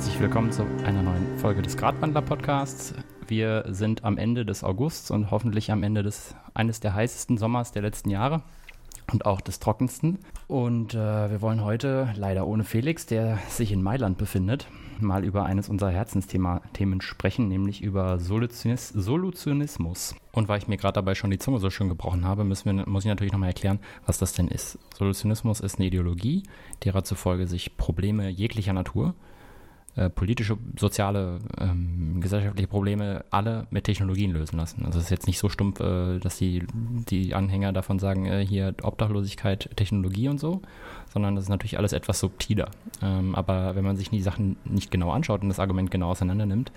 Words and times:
Herzlich 0.00 0.20
willkommen 0.20 0.50
zu 0.50 0.62
einer 0.86 1.02
neuen 1.02 1.36
Folge 1.36 1.60
des 1.60 1.76
Gradwandler 1.76 2.22
Podcasts. 2.22 2.94
Wir 3.28 3.66
sind 3.68 4.02
am 4.02 4.16
Ende 4.16 4.46
des 4.46 4.64
Augusts 4.64 5.10
und 5.10 5.30
hoffentlich 5.30 5.70
am 5.70 5.82
Ende 5.82 6.02
des 6.02 6.34
eines 6.54 6.80
der 6.80 6.94
heißesten 6.94 7.36
Sommers 7.36 7.72
der 7.72 7.82
letzten 7.82 8.08
Jahre 8.08 8.42
und 9.12 9.26
auch 9.26 9.42
des 9.42 9.60
trockensten. 9.60 10.20
Und 10.48 10.94
äh, 10.94 11.30
wir 11.30 11.42
wollen 11.42 11.62
heute, 11.62 12.14
leider 12.16 12.46
ohne 12.46 12.64
Felix, 12.64 13.04
der 13.04 13.40
sich 13.50 13.72
in 13.72 13.82
Mailand 13.82 14.16
befindet, 14.16 14.68
mal 15.00 15.22
über 15.22 15.44
eines 15.44 15.68
unserer 15.68 15.90
Herzensthemen 15.90 17.02
sprechen, 17.02 17.48
nämlich 17.48 17.82
über 17.82 18.18
Solutionis 18.18 18.88
Solutionismus. 18.88 20.14
Und 20.32 20.48
weil 20.48 20.60
ich 20.60 20.66
mir 20.66 20.78
gerade 20.78 20.94
dabei 20.94 21.14
schon 21.14 21.30
die 21.30 21.38
Zunge 21.38 21.58
so 21.58 21.68
schön 21.68 21.90
gebrochen 21.90 22.24
habe, 22.24 22.44
müssen 22.44 22.74
wir, 22.74 22.88
muss 22.88 23.04
ich 23.04 23.10
natürlich 23.10 23.34
nochmal 23.34 23.50
erklären, 23.50 23.80
was 24.06 24.16
das 24.16 24.32
denn 24.32 24.48
ist. 24.48 24.78
Solutionismus 24.96 25.60
ist 25.60 25.76
eine 25.76 25.88
Ideologie, 25.88 26.44
derer 26.84 27.04
zufolge 27.04 27.46
sich 27.46 27.76
Probleme 27.76 28.30
jeglicher 28.30 28.72
Natur 28.72 29.14
äh, 29.96 30.08
politische, 30.08 30.56
soziale, 30.78 31.38
ähm, 31.58 32.20
gesellschaftliche 32.20 32.68
Probleme 32.68 33.24
alle 33.30 33.66
mit 33.70 33.84
Technologien 33.84 34.30
lösen 34.30 34.56
lassen. 34.56 34.84
Also 34.84 34.98
es 34.98 35.06
ist 35.06 35.10
jetzt 35.10 35.26
nicht 35.26 35.38
so 35.38 35.48
stumpf, 35.48 35.80
äh, 35.80 36.18
dass 36.18 36.38
die, 36.38 36.64
die 37.08 37.34
Anhänger 37.34 37.72
davon 37.72 37.98
sagen, 37.98 38.26
äh, 38.26 38.46
hier 38.46 38.74
Obdachlosigkeit, 38.82 39.70
Technologie 39.76 40.28
und 40.28 40.38
so, 40.38 40.62
sondern 41.12 41.34
das 41.34 41.44
ist 41.44 41.50
natürlich 41.50 41.78
alles 41.78 41.92
etwas 41.92 42.20
subtiler. 42.20 42.70
Ähm, 43.02 43.34
aber 43.34 43.74
wenn 43.74 43.84
man 43.84 43.96
sich 43.96 44.10
die 44.10 44.22
Sachen 44.22 44.56
nicht 44.64 44.90
genau 44.90 45.10
anschaut 45.10 45.42
und 45.42 45.48
das 45.48 45.58
Argument 45.58 45.90
genau 45.90 46.10
auseinander 46.10 46.46
nimmt, 46.46 46.72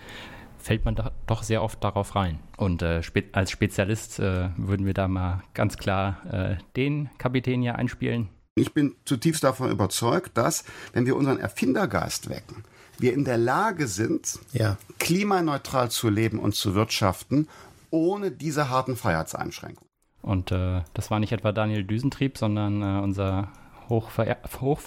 fällt 0.57 0.85
man 0.85 0.95
doch 1.27 1.43
sehr 1.43 1.62
oft 1.62 1.84
darauf 1.84 2.16
rein. 2.16 2.40
Und 2.57 2.82
äh, 2.82 3.04
spe 3.04 3.26
als 3.34 3.51
Spezialist 3.51 4.20
äh, 4.20 4.49
würden 4.57 4.85
wir 4.85 4.93
da 4.93 5.07
mal 5.07 5.43
ganz 5.54 5.77
klar 5.77 6.21
äh, 6.32 6.55
den 6.76 7.10
Kapitän 7.18 7.62
hier 7.62 7.76
einspielen. 7.76 8.29
Ich 8.55 8.73
bin 8.73 8.95
zutiefst 9.05 9.43
davon 9.43 9.71
überzeugt, 9.71 10.38
dass, 10.38 10.63
wenn 10.93 11.05
wir 11.05 11.16
unseren 11.16 11.40
Erfindergeist 11.40 12.29
wecken, 12.29 12.63
wir 12.99 13.13
in 13.13 13.26
der 13.26 13.38
Lage 13.38 13.88
sind, 13.88 14.40
ja. 14.52 14.77
klimaneutral 14.99 15.90
zu 15.91 16.10
leben 16.10 16.40
und 16.40 16.55
zu 16.55 16.76
wirtschaften, 16.76 17.48
ohne 17.90 18.32
diese 18.32 18.70
harten 18.70 18.96
Freiheitseinschränkungen. 18.96 19.90
Und 20.22 20.52
äh, 20.52 20.82
das 20.94 21.12
war 21.12 21.20
nicht 21.20 21.34
etwa 21.34 21.52
Daniel 21.52 21.84
Düsentrieb, 21.84 22.38
sondern 22.38 22.82
äh, 22.82 23.02
unser 23.02 23.50
hochverächteter 23.90 24.62
hoch 24.62 24.80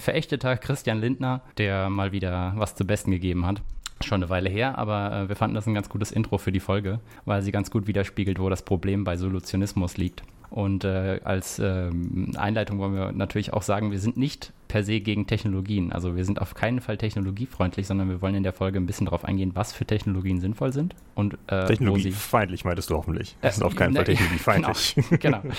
verächteter 0.00 0.56
Christian 0.56 1.00
Lindner, 1.00 1.42
der 1.58 1.90
mal 1.90 2.12
wieder 2.12 2.54
was 2.56 2.74
zu 2.74 2.86
Besten 2.86 3.10
gegeben 3.10 3.46
hat. 3.46 3.60
Schon 4.02 4.22
eine 4.22 4.30
Weile 4.30 4.48
her, 4.48 4.78
aber 4.78 5.12
äh, 5.12 5.28
wir 5.28 5.36
fanden 5.36 5.54
das 5.54 5.66
ein 5.66 5.74
ganz 5.74 5.88
gutes 5.88 6.10
Intro 6.10 6.38
für 6.38 6.52
die 6.52 6.60
Folge, 6.60 7.00
weil 7.26 7.42
sie 7.42 7.52
ganz 7.52 7.70
gut 7.70 7.86
widerspiegelt, 7.86 8.38
wo 8.38 8.48
das 8.48 8.62
Problem 8.62 9.04
bei 9.04 9.16
Solutionismus 9.16 9.96
liegt. 9.96 10.22
Und 10.50 10.84
äh, 10.84 11.20
als 11.24 11.58
äh, 11.58 11.90
Einleitung 12.36 12.78
wollen 12.78 12.94
wir 12.94 13.12
natürlich 13.12 13.52
auch 13.52 13.62
sagen, 13.62 13.90
wir 13.90 13.98
sind 13.98 14.16
nicht 14.16 14.52
per 14.68 14.82
se 14.82 15.00
gegen 15.00 15.26
Technologien. 15.26 15.92
Also 15.92 16.16
wir 16.16 16.24
sind 16.24 16.40
auf 16.40 16.54
keinen 16.54 16.80
Fall 16.80 16.96
technologiefreundlich, 16.96 17.86
sondern 17.86 18.08
wir 18.08 18.22
wollen 18.22 18.34
in 18.34 18.42
der 18.42 18.52
Folge 18.52 18.78
ein 18.78 18.86
bisschen 18.86 19.06
darauf 19.06 19.24
eingehen, 19.24 19.52
was 19.54 19.72
für 19.72 19.84
Technologien 19.84 20.40
sinnvoll 20.40 20.72
sind. 20.72 20.94
Und, 21.14 21.38
äh, 21.48 21.66
technologiefeindlich 21.66 22.64
meintest 22.64 22.90
du 22.90 22.94
hoffentlich. 22.94 23.36
Das 23.40 23.56
sind 23.56 23.64
auf 23.64 23.74
keinen 23.74 23.94
Fall 23.94 24.04
ne, 24.04 24.06
technologiefeindlich. 24.06 24.94
Genau. 25.20 25.40
genau. 25.40 25.54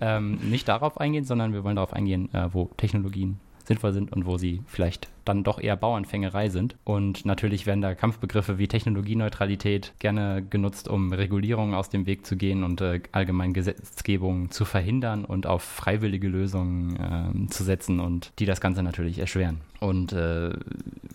ähm, 0.00 0.38
nicht 0.42 0.68
darauf 0.68 1.00
eingehen, 1.00 1.24
sondern 1.24 1.52
wir 1.52 1.64
wollen 1.64 1.76
darauf 1.76 1.92
eingehen, 1.92 2.32
äh, 2.34 2.48
wo 2.52 2.70
Technologien 2.76 3.40
sinnvoll 3.64 3.92
sind 3.92 4.12
und 4.12 4.26
wo 4.26 4.36
sie 4.36 4.62
vielleicht 4.66 5.08
dann 5.24 5.44
doch 5.44 5.60
eher 5.60 5.76
Bauernfängerei 5.76 6.48
sind. 6.48 6.76
Und 6.84 7.24
natürlich 7.24 7.66
werden 7.66 7.80
da 7.80 7.94
Kampfbegriffe 7.94 8.58
wie 8.58 8.68
Technologieneutralität 8.68 9.92
gerne 9.98 10.42
genutzt, 10.48 10.88
um 10.88 11.12
Regulierungen 11.12 11.74
aus 11.74 11.90
dem 11.90 12.06
Weg 12.06 12.26
zu 12.26 12.36
gehen 12.36 12.64
und 12.64 12.80
äh, 12.80 13.00
allgemein 13.12 13.52
Gesetzgebung 13.52 14.50
zu 14.50 14.64
verhindern 14.64 15.24
und 15.24 15.46
auf 15.46 15.62
freiwillige 15.62 16.28
Lösungen 16.28 17.46
äh, 17.48 17.50
zu 17.50 17.64
setzen 17.64 18.00
und 18.00 18.32
die 18.38 18.46
das 18.46 18.60
Ganze 18.60 18.82
natürlich 18.82 19.18
erschweren. 19.18 19.60
Und 19.80 20.12
äh, 20.12 20.50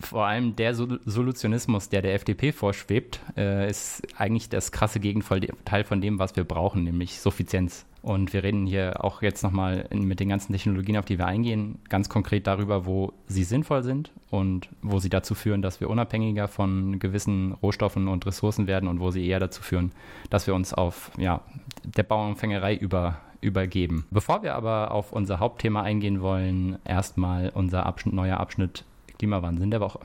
vor 0.00 0.26
allem 0.26 0.56
der 0.56 0.74
Sol 0.74 1.00
Solutionismus, 1.06 1.88
der 1.88 2.02
der 2.02 2.14
FDP 2.14 2.52
vorschwebt, 2.52 3.20
äh, 3.36 3.70
ist 3.70 4.02
eigentlich 4.16 4.48
das 4.48 4.72
krasse 4.72 4.98
Gegenteil 4.98 5.84
von 5.84 6.00
dem, 6.00 6.18
was 6.18 6.34
wir 6.34 6.44
brauchen, 6.44 6.82
nämlich 6.82 7.20
Suffizienz. 7.20 7.86
Und 8.02 8.32
wir 8.32 8.42
reden 8.44 8.66
hier 8.66 9.04
auch 9.04 9.22
jetzt 9.22 9.42
nochmal 9.42 9.88
mit 9.92 10.20
den 10.20 10.28
ganzen 10.28 10.52
Technologien, 10.52 10.96
auf 10.96 11.04
die 11.04 11.18
wir 11.18 11.26
eingehen, 11.26 11.78
ganz 11.88 12.08
konkret 12.08 12.46
darüber, 12.46 12.86
wo 12.86 13.12
sie 13.26 13.44
sinnvoll 13.44 13.82
sind 13.82 14.05
und 14.30 14.68
wo 14.82 14.98
sie 14.98 15.08
dazu 15.08 15.34
führen, 15.34 15.62
dass 15.62 15.80
wir 15.80 15.90
unabhängiger 15.90 16.48
von 16.48 16.98
gewissen 16.98 17.52
Rohstoffen 17.52 18.08
und 18.08 18.26
Ressourcen 18.26 18.66
werden 18.66 18.88
und 18.88 19.00
wo 19.00 19.10
sie 19.10 19.26
eher 19.26 19.40
dazu 19.40 19.62
führen, 19.62 19.92
dass 20.30 20.46
wir 20.46 20.54
uns 20.54 20.74
auf 20.74 21.10
ja, 21.18 21.40
der 21.84 22.02
Bauernfängerei 22.02 22.74
über, 22.74 23.20
übergeben. 23.40 24.06
Bevor 24.10 24.42
wir 24.42 24.54
aber 24.54 24.90
auf 24.90 25.12
unser 25.12 25.40
Hauptthema 25.40 25.82
eingehen 25.82 26.20
wollen, 26.20 26.78
erstmal 26.84 27.50
unser 27.54 27.86
Abschnitt, 27.86 28.14
neuer 28.14 28.38
Abschnitt 28.38 28.84
Klimawandel 29.18 29.70
der 29.70 29.80
Woche. 29.80 30.00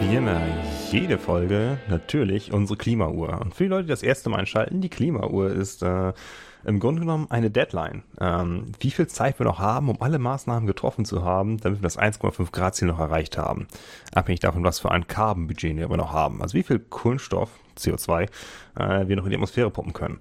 Wie 0.00 0.16
immer, 0.16 0.40
jede 0.92 1.18
Folge 1.18 1.78
natürlich 1.88 2.52
unsere 2.52 2.76
Klimauhr. 2.76 3.40
Und 3.40 3.54
für 3.54 3.64
die 3.64 3.68
Leute, 3.68 3.84
die 3.84 3.90
das 3.90 4.02
erste 4.02 4.28
Mal 4.28 4.40
einschalten, 4.40 4.80
die 4.80 4.88
Klimauhr 4.88 5.50
ist 5.50 5.82
äh, 5.82 6.12
im 6.64 6.80
Grunde 6.80 7.00
genommen 7.00 7.28
eine 7.30 7.50
Deadline. 7.50 8.02
Ähm, 8.20 8.72
wie 8.80 8.90
viel 8.90 9.06
Zeit 9.06 9.38
wir 9.38 9.46
noch 9.46 9.60
haben, 9.60 9.88
um 9.88 10.02
alle 10.02 10.18
Maßnahmen 10.18 10.66
getroffen 10.66 11.04
zu 11.04 11.24
haben, 11.24 11.58
damit 11.58 11.80
wir 11.80 11.82
das 11.82 11.98
1,5 11.98 12.50
Grad 12.50 12.74
Ziel 12.74 12.88
noch 12.88 12.98
erreicht 12.98 13.38
haben. 13.38 13.68
Abhängig 14.12 14.40
davon, 14.40 14.64
was 14.64 14.80
für 14.80 14.90
ein 14.90 15.06
Carbon-Budget 15.06 15.76
wir 15.76 15.96
noch 15.96 16.12
haben. 16.12 16.42
Also 16.42 16.54
wie 16.54 16.64
viel 16.64 16.80
Kohlenstoff, 16.80 17.50
CO2, 17.78 18.22
äh, 18.76 19.08
wir 19.08 19.16
noch 19.16 19.24
in 19.24 19.30
die 19.30 19.36
Atmosphäre 19.36 19.70
pumpen 19.70 19.92
können. 19.92 20.20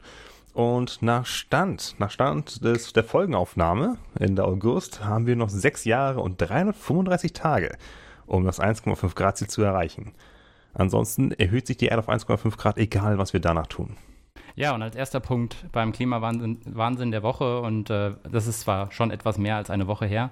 Und 0.54 1.02
nach 1.02 1.26
Stand, 1.26 1.96
nach 1.98 2.12
Stand 2.12 2.64
des, 2.64 2.94
der 2.94 3.04
Folgenaufnahme 3.04 3.98
Ende 4.20 4.44
August 4.44 5.04
haben 5.04 5.26
wir 5.26 5.36
noch 5.36 5.50
sechs 5.50 5.86
Jahre 5.86 6.20
und 6.22 6.40
335 6.40 7.34
Tage 7.34 7.78
um 8.30 8.46
das 8.46 8.62
1,5 8.62 9.16
Grad 9.16 9.38
Ziel 9.38 9.48
zu 9.48 9.64
erreichen. 9.64 10.14
Ansonsten 10.74 11.32
erhöht 11.32 11.68
sich 11.68 11.78
die 11.78 11.88
Erde 11.88 12.00
auf 12.00 12.10
1,5 12.10 12.58
Grad, 12.58 12.78
egal 12.78 13.18
was 13.18 13.34
wir 13.34 13.40
danach 13.40 13.68
tun. 13.68 13.98
Ja, 14.56 14.76
und 14.76 14.82
als 14.82 14.96
erster 14.96 15.20
Punkt 15.20 15.66
beim 15.72 15.92
Klimawahnsinn 15.92 16.60
Wahnsinn 16.66 17.12
der 17.12 17.24
Woche, 17.24 17.62
und 17.62 17.90
äh, 17.90 18.12
das 18.30 18.48
ist 18.48 18.62
zwar 18.62 18.92
schon 18.92 19.12
etwas 19.12 19.38
mehr 19.38 19.56
als 19.56 19.70
eine 19.70 19.88
Woche 19.88 20.06
her, 20.06 20.32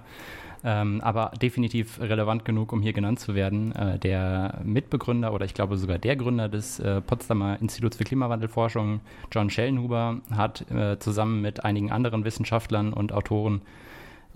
ähm, 0.64 1.00
aber 1.02 1.32
definitiv 1.40 2.00
relevant 2.00 2.44
genug, 2.44 2.72
um 2.72 2.82
hier 2.82 2.92
genannt 2.92 3.20
zu 3.20 3.34
werden. 3.34 3.72
Äh, 3.72 3.98
der 3.98 4.60
Mitbegründer 4.64 5.32
oder 5.32 5.44
ich 5.44 5.54
glaube 5.54 5.76
sogar 5.76 5.98
der 5.98 6.16
Gründer 6.16 6.48
des 6.48 6.80
äh, 6.80 7.00
Potsdamer 7.00 7.58
Instituts 7.60 7.96
für 7.96 8.04
Klimawandelforschung, 8.04 9.00
John 9.32 9.50
Schellenhuber, 9.50 10.20
hat 10.30 10.70
äh, 10.70 10.98
zusammen 10.98 11.40
mit 11.40 11.64
einigen 11.64 11.92
anderen 11.92 12.24
Wissenschaftlern 12.24 12.92
und 12.92 13.12
Autoren 13.12 13.62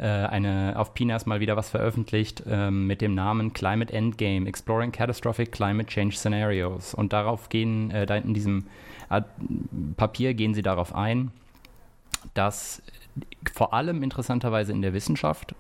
äh, 0.03 0.07
eine 0.07 0.75
auf 0.77 0.95
PNAS 0.95 1.27
mal 1.27 1.39
wieder 1.39 1.57
was 1.57 1.71
veröffentlicht 1.71 2.43
ähm, 2.49 2.89
mit 2.89 3.01
dem 3.01 3.15
Namen 3.15 3.53
Climate 3.53 3.93
Endgame, 3.93 4.49
Exploring 4.49 4.91
Catastrophic 4.91 5.53
Climate 5.53 5.89
Change 5.89 6.17
Scenarios. 6.17 6.93
Und 6.93 7.13
darauf 7.13 7.49
gehen, 7.49 7.93
äh, 7.93 8.05
da 8.05 8.17
in 8.17 8.35
diesem 8.35 8.67
äh, 9.11 9.23
Papier 9.97 10.35
gehen 10.35 10.55
sie 10.55 10.62
darauf 10.62 10.93
ein, 10.93 11.31
dass 12.35 12.83
vor 13.55 13.75
allem 13.75 14.03
interessanterweise 14.03 14.73
in 14.73 14.83
der 14.83 14.93
Wissenschaft 14.93 15.55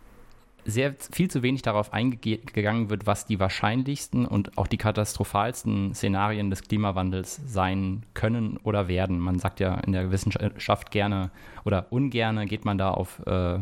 sehr 0.64 0.94
viel 1.12 1.30
zu 1.30 1.42
wenig 1.42 1.62
darauf 1.62 1.92
eingegangen 1.92 2.90
wird, 2.90 3.06
was 3.06 3.26
die 3.26 3.40
wahrscheinlichsten 3.40 4.26
und 4.26 4.56
auch 4.56 4.66
die 4.66 4.76
katastrophalsten 4.76 5.94
Szenarien 5.94 6.50
des 6.50 6.62
Klimawandels 6.62 7.40
sein 7.46 8.04
können 8.14 8.58
oder 8.62 8.88
werden. 8.88 9.18
Man 9.18 9.38
sagt 9.38 9.60
ja 9.60 9.74
in 9.74 9.92
der 9.92 10.10
Wissenschaft 10.10 10.90
gerne 10.90 11.30
oder 11.64 11.86
ungerne 11.90 12.46
geht 12.46 12.64
man 12.64 12.78
da 12.78 12.90
auf, 12.90 13.24
äh, 13.26 13.58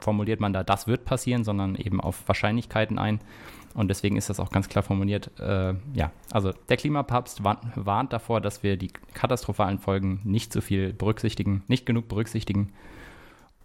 formuliert 0.00 0.40
man 0.40 0.52
da, 0.52 0.62
das 0.62 0.86
wird 0.86 1.04
passieren, 1.04 1.44
sondern 1.44 1.76
eben 1.76 2.00
auf 2.00 2.26
Wahrscheinlichkeiten 2.26 2.98
ein. 2.98 3.20
Und 3.74 3.88
deswegen 3.88 4.16
ist 4.16 4.30
das 4.30 4.38
auch 4.38 4.50
ganz 4.50 4.68
klar 4.68 4.84
formuliert. 4.84 5.30
Äh, 5.40 5.74
ja, 5.94 6.12
also 6.30 6.52
der 6.68 6.76
Klimapapst 6.76 7.42
warnt 7.42 8.12
davor, 8.12 8.40
dass 8.40 8.62
wir 8.62 8.76
die 8.76 8.90
katastrophalen 9.14 9.78
Folgen 9.78 10.20
nicht 10.22 10.52
so 10.52 10.60
viel 10.60 10.92
berücksichtigen, 10.92 11.64
nicht 11.66 11.84
genug 11.84 12.06
berücksichtigen 12.06 12.72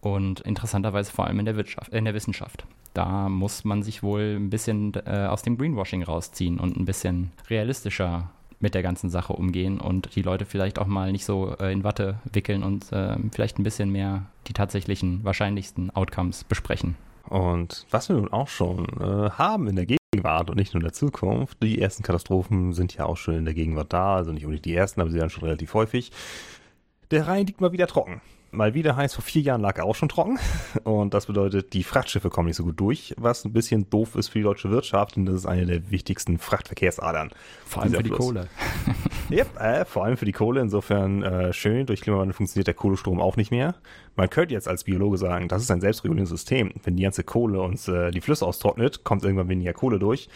und 0.01 0.41
interessanterweise 0.41 1.11
vor 1.11 1.27
allem 1.27 1.39
in 1.39 1.45
der, 1.45 1.55
Wirtschaft, 1.55 1.91
in 1.93 2.05
der 2.05 2.13
Wissenschaft. 2.13 2.65
Da 2.93 3.29
muss 3.29 3.63
man 3.65 3.83
sich 3.83 4.01
wohl 4.01 4.35
ein 4.37 4.49
bisschen 4.49 4.93
äh, 5.05 5.27
aus 5.27 5.41
dem 5.41 5.57
Greenwashing 5.57 6.03
rausziehen 6.03 6.59
und 6.59 6.77
ein 6.77 6.85
bisschen 6.85 7.31
realistischer 7.49 8.29
mit 8.59 8.73
der 8.73 8.83
ganzen 8.83 9.09
Sache 9.09 9.33
umgehen 9.33 9.79
und 9.79 10.15
die 10.15 10.21
Leute 10.21 10.45
vielleicht 10.45 10.79
auch 10.79 10.87
mal 10.87 11.11
nicht 11.11 11.25
so 11.25 11.55
äh, 11.59 11.71
in 11.71 11.83
Watte 11.83 12.19
wickeln 12.33 12.63
und 12.63 12.91
äh, 12.91 13.15
vielleicht 13.31 13.57
ein 13.57 13.63
bisschen 13.63 13.89
mehr 13.89 14.25
die 14.47 14.53
tatsächlichen, 14.53 15.23
wahrscheinlichsten 15.23 15.91
Outcomes 15.91 16.43
besprechen. 16.43 16.95
Und 17.29 17.85
was 17.91 18.09
wir 18.09 18.15
nun 18.15 18.33
auch 18.33 18.47
schon 18.47 18.85
äh, 18.99 19.29
haben 19.29 19.67
in 19.67 19.75
der 19.75 19.85
Gegenwart 19.85 20.49
und 20.49 20.57
nicht 20.57 20.73
nur 20.73 20.81
in 20.81 20.87
der 20.87 20.93
Zukunft, 20.93 21.61
die 21.63 21.79
ersten 21.79 22.03
Katastrophen 22.03 22.73
sind 22.73 22.95
ja 22.95 23.05
auch 23.05 23.17
schon 23.17 23.35
in 23.35 23.45
der 23.45 23.53
Gegenwart 23.53 23.93
da, 23.93 24.15
also 24.15 24.33
nicht 24.33 24.45
unbedingt 24.45 24.65
die 24.65 24.75
ersten, 24.75 24.99
aber 24.99 25.11
sie 25.11 25.17
werden 25.17 25.29
schon 25.29 25.43
relativ 25.43 25.73
häufig. 25.73 26.11
Der 27.11 27.27
Rhein 27.27 27.45
liegt 27.45 27.61
mal 27.61 27.71
wieder 27.71 27.87
trocken 27.87 28.19
mal 28.51 28.73
wieder 28.73 28.95
heißt, 28.95 29.15
vor 29.15 29.23
vier 29.23 29.41
Jahren 29.41 29.61
lag 29.61 29.77
er 29.77 29.85
auch 29.85 29.95
schon 29.95 30.09
trocken. 30.09 30.39
Und 30.83 31.13
das 31.13 31.27
bedeutet, 31.27 31.73
die 31.73 31.83
Frachtschiffe 31.83 32.29
kommen 32.29 32.47
nicht 32.47 32.57
so 32.57 32.63
gut 32.63 32.79
durch, 32.79 33.13
was 33.17 33.45
ein 33.45 33.53
bisschen 33.53 33.89
doof 33.89 34.15
ist 34.15 34.29
für 34.29 34.39
die 34.39 34.43
deutsche 34.43 34.69
Wirtschaft. 34.69 35.17
Und 35.17 35.25
das 35.25 35.35
ist 35.35 35.45
eine 35.45 35.65
der 35.65 35.91
wichtigsten 35.91 36.37
Frachtverkehrsadern. 36.37 37.31
Vor 37.65 37.83
allem 37.83 37.93
für 37.93 38.03
die 38.03 38.09
Kohle. 38.09 38.47
Yep, 39.31 39.59
äh, 39.59 39.85
vor 39.85 40.05
allem 40.05 40.17
für 40.17 40.25
die 40.25 40.31
Kohle. 40.31 40.59
Insofern 40.59 41.21
äh, 41.21 41.53
schön. 41.53 41.85
Durch 41.85 42.01
Klimawandel 42.01 42.33
funktioniert 42.33 42.65
der 42.65 42.73
Kohlestrom 42.73 43.21
auch 43.21 43.37
nicht 43.37 43.51
mehr. 43.51 43.75
Man 44.15 44.27
könnte 44.29 44.55
jetzt 44.55 44.67
als 44.67 44.85
Biologe 44.85 45.19
sagen, 45.19 45.47
das 45.47 45.61
ist 45.61 45.69
ein 45.69 45.81
selbstregulierendes 45.81 46.31
System. 46.31 46.73
Wenn 46.83 46.95
die 46.95 47.03
ganze 47.03 47.23
Kohle 47.23 47.61
uns 47.61 47.87
äh, 47.87 48.09
die 48.09 48.21
Flüsse 48.21 48.45
austrocknet, 48.45 49.03
kommt 49.03 49.23
irgendwann 49.23 49.47
weniger 49.47 49.73
Kohle 49.73 49.99
durch. 49.99 50.29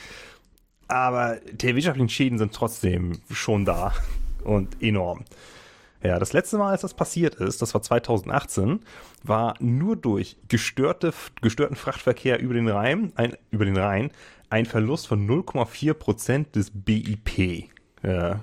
Aber 0.87 1.37
die 1.51 1.75
wirtschaftlichen 1.75 2.09
Schäden 2.09 2.37
sind 2.37 2.53
trotzdem 2.53 3.19
schon 3.31 3.65
da 3.65 3.93
und 4.43 4.81
enorm. 4.81 5.25
Ja, 6.03 6.19
das 6.19 6.33
letzte 6.33 6.57
Mal, 6.57 6.71
als 6.71 6.81
das 6.81 6.93
passiert 6.93 7.35
ist, 7.35 7.61
das 7.61 7.73
war 7.73 7.81
2018, 7.81 8.81
war 9.23 9.55
nur 9.59 9.95
durch 9.95 10.35
gestörte, 10.49 11.13
gestörten 11.41 11.77
Frachtverkehr 11.77 12.39
über 12.41 12.53
den 12.53 12.67
Rhein, 12.67 13.13
ein, 13.15 13.37
über 13.51 13.63
den 13.63 13.77
Rhein 13.77 14.11
ein 14.49 14.65
Verlust 14.65 15.07
von 15.07 15.25
0,4 15.25 15.93
Prozent 15.93 16.55
des 16.55 16.71
BIP 16.73 17.69
äh, 18.03 18.35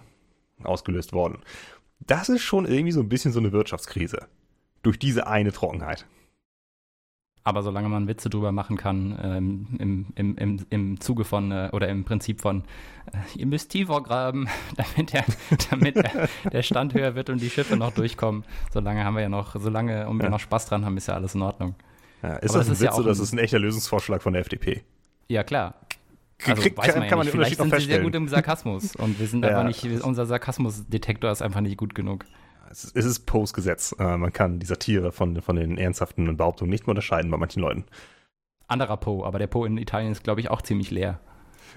ausgelöst 0.64 1.12
worden. 1.12 1.40
Das 2.00 2.30
ist 2.30 2.42
schon 2.42 2.64
irgendwie 2.64 2.92
so 2.92 3.00
ein 3.00 3.10
bisschen 3.10 3.32
so 3.32 3.40
eine 3.40 3.52
Wirtschaftskrise. 3.52 4.26
Durch 4.82 4.98
diese 4.98 5.26
eine 5.26 5.52
Trockenheit. 5.52 6.06
Aber 7.42 7.62
solange 7.62 7.88
man 7.88 8.06
Witze 8.06 8.28
drüber 8.28 8.52
machen 8.52 8.76
kann, 8.76 9.18
ähm, 9.22 9.66
im, 9.78 10.06
im, 10.14 10.36
im, 10.36 10.66
im 10.68 11.00
Zuge 11.00 11.24
von, 11.24 11.50
äh, 11.50 11.70
oder 11.72 11.88
im 11.88 12.04
Prinzip 12.04 12.40
von, 12.40 12.64
äh, 13.12 13.38
ihr 13.38 13.46
müsst 13.46 13.70
tiefer 13.70 14.02
graben, 14.02 14.46
damit, 14.76 15.12
der, 15.12 15.24
damit 15.70 15.96
der, 15.96 16.28
der, 16.52 16.62
Stand 16.62 16.92
höher 16.92 17.14
wird 17.14 17.30
und 17.30 17.40
die 17.40 17.48
Schiffe 17.48 17.76
noch 17.76 17.92
durchkommen. 17.92 18.44
Solange 18.72 19.04
haben 19.04 19.14
wir 19.14 19.22
ja 19.22 19.30
noch, 19.30 19.56
solange 19.58 20.00
ja. 20.00 20.12
wir 20.12 20.28
noch 20.28 20.40
Spaß 20.40 20.66
dran 20.66 20.84
haben, 20.84 20.98
ist 20.98 21.08
ja 21.08 21.14
alles 21.14 21.34
in 21.34 21.42
Ordnung. 21.42 21.74
Ja, 22.22 22.34
ist 22.36 22.50
Aber 22.50 22.58
das, 22.58 22.66
das 22.66 22.68
ein 22.68 22.72
ist 22.72 22.80
Witz 22.80 22.90
ja 22.90 22.94
oder 22.94 23.10
ist 23.10 23.32
ein 23.32 23.38
echter 23.38 23.58
Lösungsvorschlag 23.58 24.22
von 24.22 24.34
der 24.34 24.42
FDP? 24.42 24.82
Ja, 25.28 25.42
klar. 25.42 25.74
Also 26.44 26.62
Krieg, 26.62 26.76
weiß 26.76 26.96
man 26.96 27.08
kann, 27.08 27.18
ja 27.18 27.24
nicht. 27.24 27.30
Vielleicht 27.32 27.56
sind 27.56 27.74
sie 27.74 27.86
sehr 27.86 28.00
gut 28.00 28.14
im 28.14 28.28
Sarkasmus 28.28 28.96
und 28.96 29.18
wir 29.18 29.26
sind 29.26 29.44
ja. 29.44 29.50
einfach 29.50 29.64
nicht, 29.64 30.02
unser 30.02 30.26
Sarkasmusdetektor 30.26 31.30
ist 31.30 31.42
einfach 31.42 31.60
nicht 31.60 31.78
gut 31.78 31.94
genug 31.94 32.24
es 32.70 32.84
ist, 32.84 32.96
es 32.96 33.04
ist 33.04 33.26
Post-Gesetz. 33.26 33.94
Äh, 33.98 34.16
man 34.16 34.32
kann 34.32 34.60
die 34.60 34.66
Satire 34.66 35.12
von, 35.12 35.42
von 35.42 35.56
den 35.56 35.76
ernsthaften 35.76 36.36
Behauptungen 36.36 36.70
nicht 36.70 36.86
mehr 36.86 36.92
unterscheiden 36.92 37.30
bei 37.30 37.36
manchen 37.36 37.60
Leuten. 37.60 37.84
Anderer 38.68 38.96
Po, 38.96 39.24
aber 39.24 39.38
der 39.38 39.48
Po 39.48 39.64
in 39.64 39.76
Italien 39.76 40.12
ist, 40.12 40.22
glaube 40.22 40.40
ich, 40.40 40.50
auch 40.50 40.62
ziemlich 40.62 40.90
leer. 40.90 41.18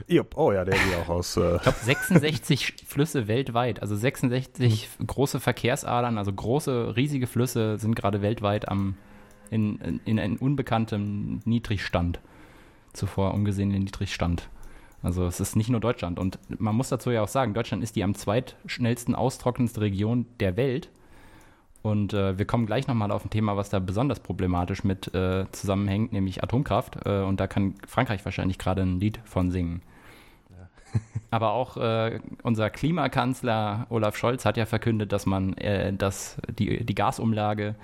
Jupp, 0.08 0.38
oh 0.38 0.52
ja, 0.52 0.64
der 0.66 0.76
sieht 0.76 0.96
auch 0.96 1.10
aus. 1.10 1.38
Äh 1.38 1.56
ich 1.58 1.62
glaube, 1.64 1.78
66 1.80 2.74
Flüsse 2.86 3.28
weltweit, 3.28 3.82
also 3.82 3.96
66 3.96 4.90
große 5.06 5.40
Verkehrsadern, 5.40 6.18
also 6.18 6.32
große, 6.32 6.96
riesige 6.96 7.28
Flüsse 7.28 7.78
sind 7.78 7.96
gerade 7.96 8.22
weltweit 8.22 8.68
am, 8.70 8.96
in, 9.50 9.78
in, 9.80 10.00
in 10.06 10.20
einem 10.20 10.36
unbekannten 10.38 11.42
Niedrigstand. 11.46 12.20
Zuvor 12.94 13.34
ungesehenen 13.34 13.84
Niedrigstand. 13.84 14.50
Also 15.04 15.26
es 15.26 15.42
ist 15.42 15.56
nicht 15.58 15.70
nur 15.70 15.82
Deutschland. 15.82 16.18
Und 16.18 16.40
man 16.48 16.76
muss 16.76 16.90
dazu 16.90 17.12
ja 17.12 17.22
auch 17.22 17.28
sagen, 17.28 17.54
Deutschland 17.54 17.84
ist 17.84 17.96
die 17.98 18.04
am 18.04 18.16
zweitschnellsten 18.16 19.14
austrocknendste 19.14 19.82
Region 19.82 20.26
der 20.40 20.56
Welt. 20.58 20.90
Und 21.82 22.14
äh, 22.14 22.38
wir 22.38 22.46
kommen 22.46 22.66
gleich 22.66 22.88
nochmal 22.88 23.12
auf 23.12 23.26
ein 23.26 23.30
Thema, 23.30 23.58
was 23.58 23.70
da 23.70 23.80
besonders 23.80 24.22
problematisch 24.22 24.86
mit 24.86 25.14
äh, 25.14 25.46
zusammenhängt, 25.52 26.14
nämlich 26.14 26.42
Atomkraft. 26.42 27.06
Äh, 27.06 27.24
und 27.24 27.42
da 27.42 27.48
kann 27.48 27.76
Frankreich 27.86 28.24
wahrscheinlich 28.24 28.58
gerade 28.58 28.82
ein 28.82 29.02
Lied 29.02 29.20
von 29.26 29.52
singen. 29.52 29.82
Ja. 30.50 30.70
Aber 31.32 31.52
auch 31.52 31.76
äh, 31.76 32.22
unser 32.42 32.70
Klimakanzler 32.70 33.88
Olaf 33.90 34.16
Scholz 34.16 34.46
hat 34.46 34.56
ja 34.56 34.66
verkündet, 34.66 35.12
dass 35.12 35.26
man 35.26 35.58
äh, 35.58 35.92
dass 35.92 36.38
die, 36.58 36.86
die 36.86 36.96
Gasumlage 36.96 37.76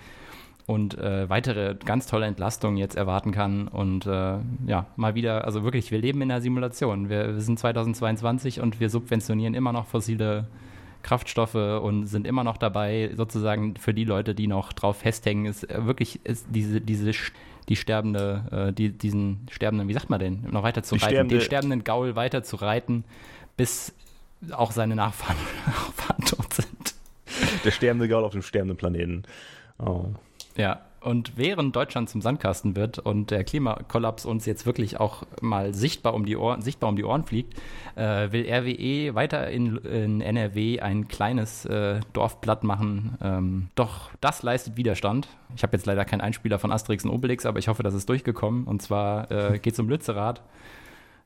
und 0.69 1.00
äh, 1.00 1.27
weitere 1.27 1.74
ganz 1.83 2.06
tolle 2.06 2.27
Entlastungen 2.27 2.77
jetzt 2.77 2.95
erwarten 2.95 3.31
kann. 3.31 3.68
Und 3.68 4.06
äh, 4.06 4.38
ja, 4.68 4.86
mal 4.98 5.16
wieder, 5.16 5.45
also 5.45 5.63
wirklich, 5.63 5.89
wir 5.89 5.98
leben 5.98 6.21
in 6.21 6.30
einer 6.30 6.42
Simulation. 6.42 7.10
Wir, 7.10 7.33
wir, 7.33 7.42
sind 7.42 7.57
2022 7.57 8.62
und 8.62 8.80
wir 8.80 8.92
subventionieren 8.92 9.56
immer 9.56 9.74
noch 9.74 9.88
fossile 9.88 10.45
Kraftstoffe 11.01 11.56
und 11.56 12.06
sind 12.06 12.27
immer 12.27 12.44
noch 12.44 12.57
dabei, 12.57 13.10
sozusagen 13.18 13.77
für 13.77 13.95
die 13.95 14.04
Leute, 14.04 14.36
die 14.36 14.45
noch 14.45 14.71
drauf 14.71 14.98
festhängen, 14.98 15.48
ist 15.48 15.68
äh, 15.68 15.88
wirklich 15.88 16.24
ist 16.24 16.45
diese, 16.51 16.80
diese 16.80 17.13
die 17.68 17.75
sterbende, 17.75 18.68
äh, 18.69 18.71
die, 18.71 18.89
diesen 18.89 19.48
sterbenden, 19.50 19.88
wie 19.88 19.94
sagt 19.94 20.12
man 20.12 20.19
denn, 20.19 20.45
noch 20.51 20.62
weiter 20.62 20.83
zu 20.83 20.98
die 20.98 21.01
reiten, 21.01 21.16
sterbende, 21.16 21.36
den 21.36 21.42
sterbenden 21.42 21.83
Gaul 21.83 22.16
weiter 22.16 22.44
zu 22.44 22.57
reiten, 22.57 23.06
bis 23.57 23.92
auch 24.51 24.69
seine 24.69 24.95
Nachfahren, 24.95 25.38
Nachfahren 25.66 26.25
tot 26.25 26.54
sind. 26.54 26.94
Der 27.66 27.71
sterbende 27.71 28.07
Gaul 28.07 28.24
auf 28.24 28.33
dem 28.33 28.44
sterbenden 28.44 28.77
Planeten. 28.77 29.24
Oh. 29.80 30.10
Ja, 30.60 30.82
und 31.00 31.38
während 31.38 31.74
Deutschland 31.74 32.10
zum 32.10 32.22
Sandkasten 32.22 32.76
wird 32.76 33.00
und 33.00 33.32
der 33.32 33.46
Klimakollaps 33.46 34.26
uns 34.26 34.46
jetzt 34.46 34.66
wirklich 34.66 35.00
auch 35.00 35.24
mal 35.40 35.74
sichtbar 35.74 36.14
um 36.14 36.26
die 36.26 36.36
Ohren, 36.36 36.62
sichtbar 36.62 36.90
um 36.90 36.98
die 36.98 37.06
Ohren 37.06 37.24
fliegt, 37.24 37.54
äh, 37.96 38.34
will 38.34 38.46
RWE 38.46 39.16
weiter 39.16 39.50
in, 39.50 39.78
in 39.78 40.20
NRW 40.20 40.82
ein 40.82 41.08
kleines 41.08 41.64
äh, 41.64 42.02
Dorf 42.12 42.40
machen. 42.64 43.18
Ähm, 43.22 43.70
doch 43.76 44.10
das 44.20 44.44
leistet 44.44 44.76
Widerstand. 44.76 45.30
Ich 45.56 45.64
habe 45.64 45.78
jetzt 45.78 45.86
leider 45.86 46.04
keinen 46.04 46.20
Einspieler 46.20 46.60
von 46.60 46.74
Asterix 46.74 47.06
und 47.06 47.12
Obelix, 47.12 47.46
aber 47.46 47.60
ich 47.60 47.70
hoffe, 47.70 47.82
das 47.82 47.94
ist 47.94 48.10
durchgekommen. 48.10 48.66
Und 48.66 48.82
zwar 48.82 49.32
äh, 49.32 49.60
geht 49.60 49.74
es 49.74 49.80
um 49.80 49.88
Lützerath 49.88 50.42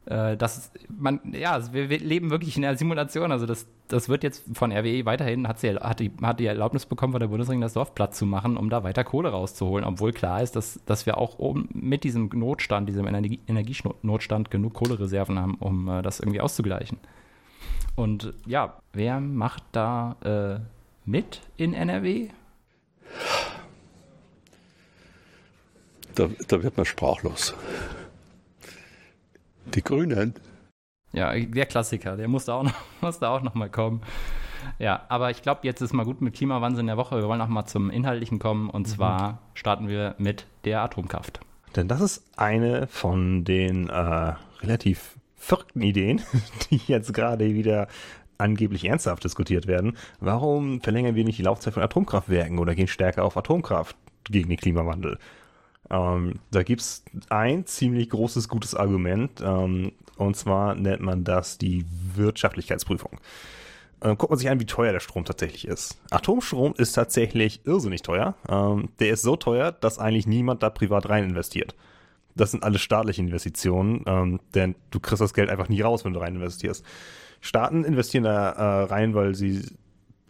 äh, 0.05 0.35
das 0.35 0.71
man, 0.89 1.21
ja, 1.33 1.73
wir, 1.73 1.89
wir, 1.89 1.99
leben 1.99 2.29
wirklich 2.29 2.57
in 2.57 2.65
einer 2.65 2.77
Simulation. 2.77 3.31
Also 3.31 3.45
das, 3.45 3.67
das 3.87 4.09
wird 4.09 4.23
jetzt 4.23 4.43
von 4.53 4.71
RWE 4.71 5.05
weiterhin, 5.05 5.47
hat, 5.47 5.59
sie, 5.59 5.75
hat, 5.75 5.99
die, 5.99 6.11
hat 6.21 6.39
die 6.39 6.45
Erlaubnis 6.45 6.85
bekommen 6.85 7.13
von 7.13 7.19
der 7.19 7.27
Bundesregierung, 7.27 7.61
das 7.61 7.73
Dorf 7.73 7.95
platt 7.95 8.15
zu 8.15 8.25
machen, 8.25 8.57
um 8.57 8.69
da 8.69 8.83
weiter 8.83 9.03
Kohle 9.03 9.29
rauszuholen, 9.29 9.85
obwohl 9.85 10.11
klar 10.11 10.41
ist, 10.41 10.55
dass, 10.55 10.79
dass 10.85 11.05
wir 11.05 11.17
auch 11.17 11.39
oben 11.39 11.69
mit 11.73 12.03
diesem 12.03 12.29
Notstand, 12.33 12.89
diesem 12.89 13.07
Energie, 13.07 13.39
Energienotstand 13.47 14.51
genug 14.51 14.73
Kohlereserven 14.73 15.39
haben, 15.39 15.55
um 15.55 15.87
äh, 15.87 16.01
das 16.01 16.19
irgendwie 16.19 16.41
auszugleichen. 16.41 16.97
Und 17.95 18.33
ja, 18.45 18.81
wer 18.91 19.19
macht 19.19 19.63
da 19.71 20.15
äh, 20.23 21.09
mit 21.09 21.41
in 21.57 21.73
NRW? 21.73 22.29
Da, 26.15 26.29
da 26.47 26.63
wird 26.63 26.77
man 26.77 26.85
sprachlos. 26.85 27.53
Die 29.73 29.83
Grünen. 29.83 30.33
Ja, 31.13 31.33
der 31.37 31.65
Klassiker, 31.65 32.17
der 32.17 32.27
musste 32.27 32.53
auch 32.53 32.63
noch, 32.63 32.73
musste 33.01 33.29
auch 33.29 33.41
noch 33.41 33.53
mal 33.53 33.69
kommen. 33.69 34.01
Ja, 34.79 35.05
aber 35.09 35.29
ich 35.29 35.41
glaube, 35.41 35.61
jetzt 35.63 35.81
ist 35.81 35.93
mal 35.93 36.05
gut 36.05 36.21
mit 36.21 36.33
Klimawandel 36.33 36.81
in 36.81 36.87
der 36.87 36.97
Woche. 36.97 37.17
Wir 37.17 37.27
wollen 37.27 37.41
auch 37.41 37.47
mal 37.47 37.65
zum 37.65 37.89
Inhaltlichen 37.89 38.39
kommen 38.39 38.69
und 38.69 38.87
mhm. 38.87 38.91
zwar 38.91 39.39
starten 39.53 39.87
wir 39.87 40.15
mit 40.17 40.45
der 40.65 40.81
Atomkraft. 40.81 41.39
Denn 41.75 41.87
das 41.87 42.01
ist 42.01 42.23
eine 42.37 42.87
von 42.87 43.43
den 43.43 43.89
äh, 43.89 44.33
relativ 44.61 45.17
verrückten 45.35 45.81
Ideen, 45.81 46.21
die 46.71 46.81
jetzt 46.87 47.13
gerade 47.13 47.53
wieder 47.53 47.87
angeblich 48.37 48.85
ernsthaft 48.85 49.23
diskutiert 49.23 49.67
werden. 49.67 49.97
Warum 50.19 50.81
verlängern 50.81 51.15
wir 51.15 51.23
nicht 51.23 51.37
die 51.37 51.43
Laufzeit 51.43 51.73
von 51.73 51.83
Atomkraftwerken 51.83 52.59
oder 52.59 52.75
gehen 52.75 52.87
stärker 52.87 53.23
auf 53.23 53.37
Atomkraft 53.37 53.95
gegen 54.25 54.49
den 54.49 54.57
Klimawandel? 54.57 55.17
Ähm, 55.89 56.39
da 56.51 56.63
gibt 56.63 56.81
es 56.81 57.03
ein 57.29 57.65
ziemlich 57.65 58.09
großes, 58.09 58.47
gutes 58.47 58.75
Argument, 58.75 59.41
ähm, 59.41 59.91
und 60.17 60.35
zwar 60.35 60.75
nennt 60.75 61.01
man 61.01 61.23
das 61.23 61.57
die 61.57 61.85
Wirtschaftlichkeitsprüfung. 62.15 63.19
Ähm, 64.01 64.17
guckt 64.17 64.31
man 64.31 64.39
sich 64.39 64.49
an, 64.49 64.59
wie 64.59 64.65
teuer 64.65 64.91
der 64.91 64.99
Strom 64.99 65.25
tatsächlich 65.25 65.67
ist. 65.67 65.97
Atomstrom 66.11 66.73
ist 66.77 66.93
tatsächlich 66.93 67.65
irrsinnig 67.65 68.01
teuer. 68.01 68.35
Ähm, 68.49 68.89
der 68.99 69.09
ist 69.09 69.21
so 69.21 69.35
teuer, 69.35 69.71
dass 69.71 69.97
eigentlich 69.97 70.27
niemand 70.27 70.61
da 70.61 70.69
privat 70.69 71.09
rein 71.09 71.23
investiert. 71.23 71.75
Das 72.35 72.51
sind 72.51 72.63
alles 72.63 72.81
staatliche 72.81 73.21
Investitionen, 73.21 74.03
ähm, 74.07 74.39
denn 74.55 74.75
du 74.91 74.99
kriegst 74.99 75.21
das 75.21 75.33
Geld 75.33 75.49
einfach 75.49 75.69
nie 75.69 75.81
raus, 75.81 76.03
wenn 76.03 76.13
du 76.13 76.19
rein 76.19 76.35
investierst. 76.35 76.83
Staaten 77.41 77.83
investieren 77.83 78.23
da 78.23 78.49
äh, 78.51 78.83
rein, 78.85 79.13
weil 79.13 79.35
sie 79.35 79.61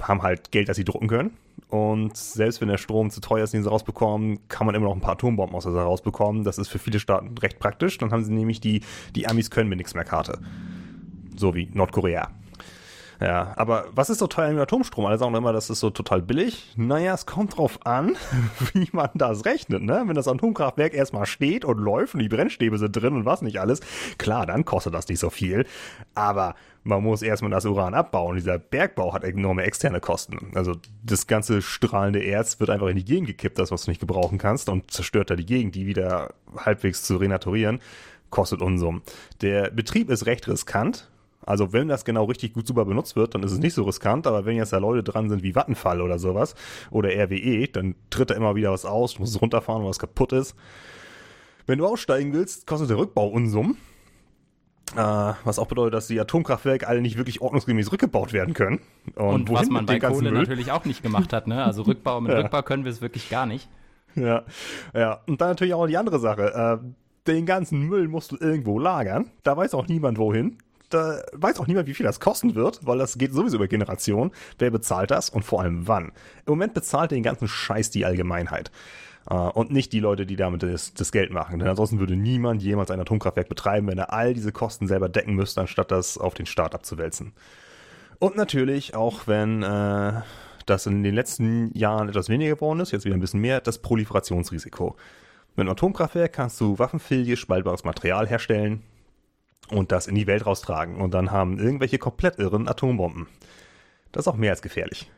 haben 0.01 0.21
halt 0.21 0.51
Geld, 0.51 0.69
das 0.69 0.77
sie 0.77 0.83
drucken 0.83 1.07
können. 1.07 1.37
Und 1.73 2.15
selbst 2.15 2.61
wenn 2.61 2.67
der 2.67 2.77
Strom 2.77 3.09
zu 3.09 3.19
teuer 3.19 3.45
ist, 3.45 3.51
den 3.51 3.63
sie 3.63 3.69
rausbekommen, 3.69 4.47
kann 4.47 4.67
man 4.67 4.75
immer 4.75 4.85
noch 4.85 4.93
ein 4.93 5.01
paar 5.01 5.13
Atombomben 5.13 5.55
aus 5.55 5.63
der 5.63 5.73
Sache 5.73 5.85
rausbekommen. 5.85 6.43
Das 6.43 6.59
ist 6.59 6.67
für 6.67 6.77
viele 6.77 6.99
Staaten 6.99 7.35
recht 7.39 7.57
praktisch. 7.57 7.97
Dann 7.97 8.11
haben 8.11 8.23
sie 8.23 8.31
nämlich 8.31 8.61
die, 8.61 8.81
die 9.15 9.27
Amis 9.27 9.49
können 9.49 9.69
mir 9.69 9.75
nichts 9.75 9.95
mehr 9.95 10.03
Karte. 10.03 10.37
So 11.35 11.55
wie 11.55 11.71
Nordkorea. 11.73 12.29
Ja, 13.23 13.53
aber 13.55 13.85
was 13.95 14.09
ist 14.09 14.19
so 14.19 14.27
teuer 14.27 14.49
im 14.49 14.59
Atomstrom? 14.59 15.05
Alle 15.05 15.17
sagen 15.17 15.33
immer, 15.33 15.53
das 15.53 15.69
ist 15.69 15.79
so 15.79 15.89
total 15.89 16.21
billig. 16.21 16.73
Naja, 16.75 17.13
es 17.13 17.25
kommt 17.25 17.55
drauf 17.57 17.79
an, 17.85 18.17
wie 18.73 18.89
man 18.91 19.11
das 19.13 19.45
rechnet, 19.45 19.81
ne? 19.81 20.03
Wenn 20.05 20.15
das 20.15 20.27
Atomkraftwerk 20.27 20.93
erstmal 20.93 21.25
steht 21.25 21.63
und 21.63 21.77
läuft 21.77 22.15
und 22.15 22.19
die 22.19 22.27
Brennstäbe 22.27 22.77
sind 22.77 22.91
drin 22.91 23.13
und 23.13 23.23
was 23.25 23.41
nicht 23.41 23.61
alles, 23.61 23.79
klar, 24.17 24.45
dann 24.45 24.65
kostet 24.65 24.93
das 24.93 25.07
nicht 25.07 25.19
so 25.19 25.29
viel. 25.29 25.65
Aber 26.15 26.55
man 26.83 27.01
muss 27.01 27.21
erstmal 27.21 27.51
das 27.51 27.63
Uran 27.63 27.93
abbauen. 27.93 28.35
Dieser 28.35 28.59
Bergbau 28.59 29.13
hat 29.13 29.23
enorme 29.23 29.63
externe 29.63 30.01
Kosten. 30.01 30.51
Also 30.53 30.73
das 31.01 31.25
ganze 31.25 31.61
strahlende 31.61 32.19
Erz 32.19 32.59
wird 32.59 32.71
einfach 32.71 32.87
in 32.87 32.97
die 32.97 33.05
Gegend 33.05 33.27
gekippt, 33.27 33.57
das 33.57 33.71
was 33.71 33.85
du 33.85 33.91
nicht 33.91 34.01
gebrauchen 34.01 34.37
kannst 34.37 34.67
und 34.67 34.91
zerstört 34.91 35.29
da 35.29 35.37
die 35.37 35.45
Gegend, 35.45 35.75
die 35.75 35.85
wieder 35.85 36.33
halbwegs 36.57 37.03
zu 37.03 37.15
renaturieren, 37.15 37.79
kostet 38.29 38.61
Unsummen. 38.61 39.01
Der 39.41 39.71
Betrieb 39.71 40.09
ist 40.09 40.25
recht 40.25 40.45
riskant, 40.49 41.09
also 41.45 41.73
wenn 41.73 41.87
das 41.87 42.05
genau 42.05 42.25
richtig 42.25 42.53
gut 42.53 42.67
super 42.67 42.85
benutzt 42.85 43.15
wird, 43.15 43.35
dann 43.35 43.43
ist 43.43 43.51
es 43.51 43.59
nicht 43.59 43.73
so 43.73 43.83
riskant, 43.83 44.27
aber 44.27 44.45
wenn 44.45 44.55
jetzt 44.55 44.73
da 44.73 44.77
Leute 44.77 45.03
dran 45.03 45.29
sind 45.29 45.43
wie 45.43 45.55
Vattenfall 45.55 46.01
oder 46.01 46.19
sowas 46.19 46.55
oder 46.91 47.09
RWE, 47.09 47.67
dann 47.67 47.95
tritt 48.09 48.29
da 48.29 48.35
immer 48.35 48.55
wieder 48.55 48.71
was 48.71 48.85
aus, 48.85 49.15
du 49.15 49.21
musst 49.21 49.41
runterfahren, 49.41 49.83
weil 49.83 49.89
was 49.89 49.99
kaputt 49.99 50.33
ist. 50.33 50.55
Wenn 51.65 51.79
du 51.79 51.85
aussteigen 51.85 52.33
willst, 52.33 52.67
kostet 52.67 52.89
der 52.89 52.97
Rückbau 52.97 53.27
Unsummen. 53.27 53.77
Äh, 54.95 55.33
was 55.43 55.57
auch 55.57 55.67
bedeutet, 55.67 55.95
dass 55.95 56.07
die 56.07 56.19
Atomkraftwerke 56.19 56.87
alle 56.87 57.01
nicht 57.01 57.17
wirklich 57.17 57.41
ordnungsgemäß 57.41 57.91
rückgebaut 57.91 58.31
werden 58.31 58.53
können. 58.53 58.79
Und, 59.15 59.49
Und 59.49 59.51
was 59.51 59.69
man 59.69 59.85
bei 59.85 59.99
Kohle 59.99 60.31
Müll? 60.31 60.41
natürlich 60.41 60.71
auch 60.71 60.85
nicht 60.85 61.01
gemacht 61.01 61.33
hat. 61.33 61.47
Ne? 61.47 61.63
Also 61.63 61.83
Rückbau 61.83 62.21
mit 62.21 62.31
ja. 62.33 62.39
Rückbau 62.39 62.61
können 62.61 62.83
wir 62.83 62.91
es 62.91 63.01
wirklich 63.01 63.29
gar 63.29 63.45
nicht. 63.45 63.69
Ja, 64.15 64.43
ja. 64.93 65.21
Und 65.25 65.41
dann 65.41 65.49
natürlich 65.49 65.73
auch 65.73 65.87
die 65.87 65.97
andere 65.97 66.19
Sache. 66.19 66.81
Äh, 66.83 66.85
den 67.27 67.45
ganzen 67.45 67.81
Müll 67.81 68.07
musst 68.07 68.31
du 68.31 68.37
irgendwo 68.39 68.77
lagern. 68.77 69.31
Da 69.43 69.57
weiß 69.57 69.73
auch 69.73 69.87
niemand 69.87 70.17
wohin. 70.17 70.57
Da 70.93 71.23
weiß 71.33 71.59
auch 71.59 71.67
niemand, 71.67 71.87
wie 71.87 71.93
viel 71.93 72.05
das 72.05 72.19
kosten 72.19 72.55
wird, 72.55 72.85
weil 72.85 72.97
das 72.97 73.17
geht 73.17 73.33
sowieso 73.33 73.57
über 73.57 73.67
Generationen. 73.67 74.31
Wer 74.59 74.69
bezahlt 74.69 75.11
das 75.11 75.29
und 75.29 75.43
vor 75.43 75.61
allem 75.61 75.87
wann? 75.87 76.11
Im 76.45 76.51
Moment 76.51 76.73
bezahlt 76.73 77.11
den 77.11 77.23
ganzen 77.23 77.47
Scheiß 77.47 77.89
die 77.89 78.05
Allgemeinheit. 78.05 78.71
Uh, 79.31 79.49
und 79.53 79.71
nicht 79.71 79.93
die 79.93 80.01
Leute, 80.01 80.25
die 80.25 80.35
damit 80.35 80.63
das, 80.63 80.93
das, 80.93 81.13
Geld 81.13 81.31
machen. 81.31 81.57
Denn 81.57 81.69
ansonsten 81.69 81.97
würde 81.97 82.17
niemand 82.17 82.61
jemals 82.61 82.91
ein 82.91 82.99
Atomkraftwerk 82.99 83.47
betreiben, 83.47 83.87
wenn 83.87 83.97
er 83.97 84.11
all 84.11 84.33
diese 84.33 84.51
Kosten 84.51 84.85
selber 84.85 85.07
decken 85.07 85.33
müsste, 85.33 85.61
anstatt 85.61 85.91
das 85.91 86.17
auf 86.17 86.33
den 86.33 86.45
Staat 86.45 86.75
abzuwälzen. 86.75 87.31
Und 88.19 88.35
natürlich, 88.35 88.95
auch 88.95 89.25
wenn 89.25 89.63
äh, 89.63 90.21
das 90.65 90.87
in 90.87 91.03
den 91.03 91.15
letzten 91.15 91.71
Jahren 91.73 92.09
etwas 92.09 92.27
weniger 92.27 92.55
geworden 92.55 92.81
ist, 92.81 92.91
jetzt 92.91 93.05
wieder 93.05 93.15
ein 93.15 93.21
bisschen 93.21 93.39
mehr, 93.39 93.61
das 93.61 93.79
Proliferationsrisiko. 93.79 94.97
Mit 95.55 95.61
einem 95.61 95.69
Atomkraftwerk 95.69 96.33
kannst 96.33 96.59
du 96.59 96.77
waffenfähiges, 96.77 97.39
spaltbares 97.39 97.85
Material 97.85 98.27
herstellen 98.27 98.83
und 99.73 99.91
das 99.91 100.07
in 100.07 100.15
die 100.15 100.27
Welt 100.27 100.45
raustragen. 100.45 100.97
Und 100.97 101.13
dann 101.13 101.31
haben 101.31 101.59
irgendwelche 101.59 101.97
komplett 101.97 102.39
irren 102.39 102.67
Atombomben. 102.67 103.27
Das 104.11 104.23
ist 104.23 104.27
auch 104.27 104.37
mehr 104.37 104.51
als 104.51 104.61
gefährlich. 104.61 105.11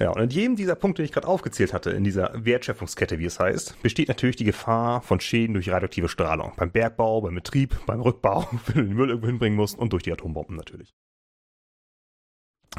Ja, 0.00 0.10
und 0.10 0.22
in 0.22 0.30
jedem 0.30 0.56
dieser 0.56 0.76
Punkte, 0.76 1.02
die 1.02 1.06
ich 1.06 1.12
gerade 1.12 1.26
aufgezählt 1.26 1.72
hatte, 1.72 1.90
in 1.90 2.04
dieser 2.04 2.44
Wertschöpfungskette, 2.44 3.18
wie 3.18 3.24
es 3.24 3.40
heißt, 3.40 3.82
besteht 3.82 4.08
natürlich 4.08 4.36
die 4.36 4.44
Gefahr 4.44 5.02
von 5.02 5.18
Schäden 5.18 5.54
durch 5.54 5.68
radioaktive 5.70 6.08
Strahlung. 6.08 6.52
Beim 6.56 6.70
Bergbau, 6.70 7.20
beim 7.20 7.34
Betrieb, 7.34 7.84
beim 7.84 8.00
Rückbau, 8.00 8.48
wenn 8.66 8.74
du 8.74 8.82
den 8.84 8.94
Müll 8.96 9.08
irgendwo 9.08 9.26
hinbringen 9.26 9.56
musst 9.56 9.76
und 9.76 9.92
durch 9.92 10.04
die 10.04 10.12
Atombomben 10.12 10.56
natürlich. 10.56 10.94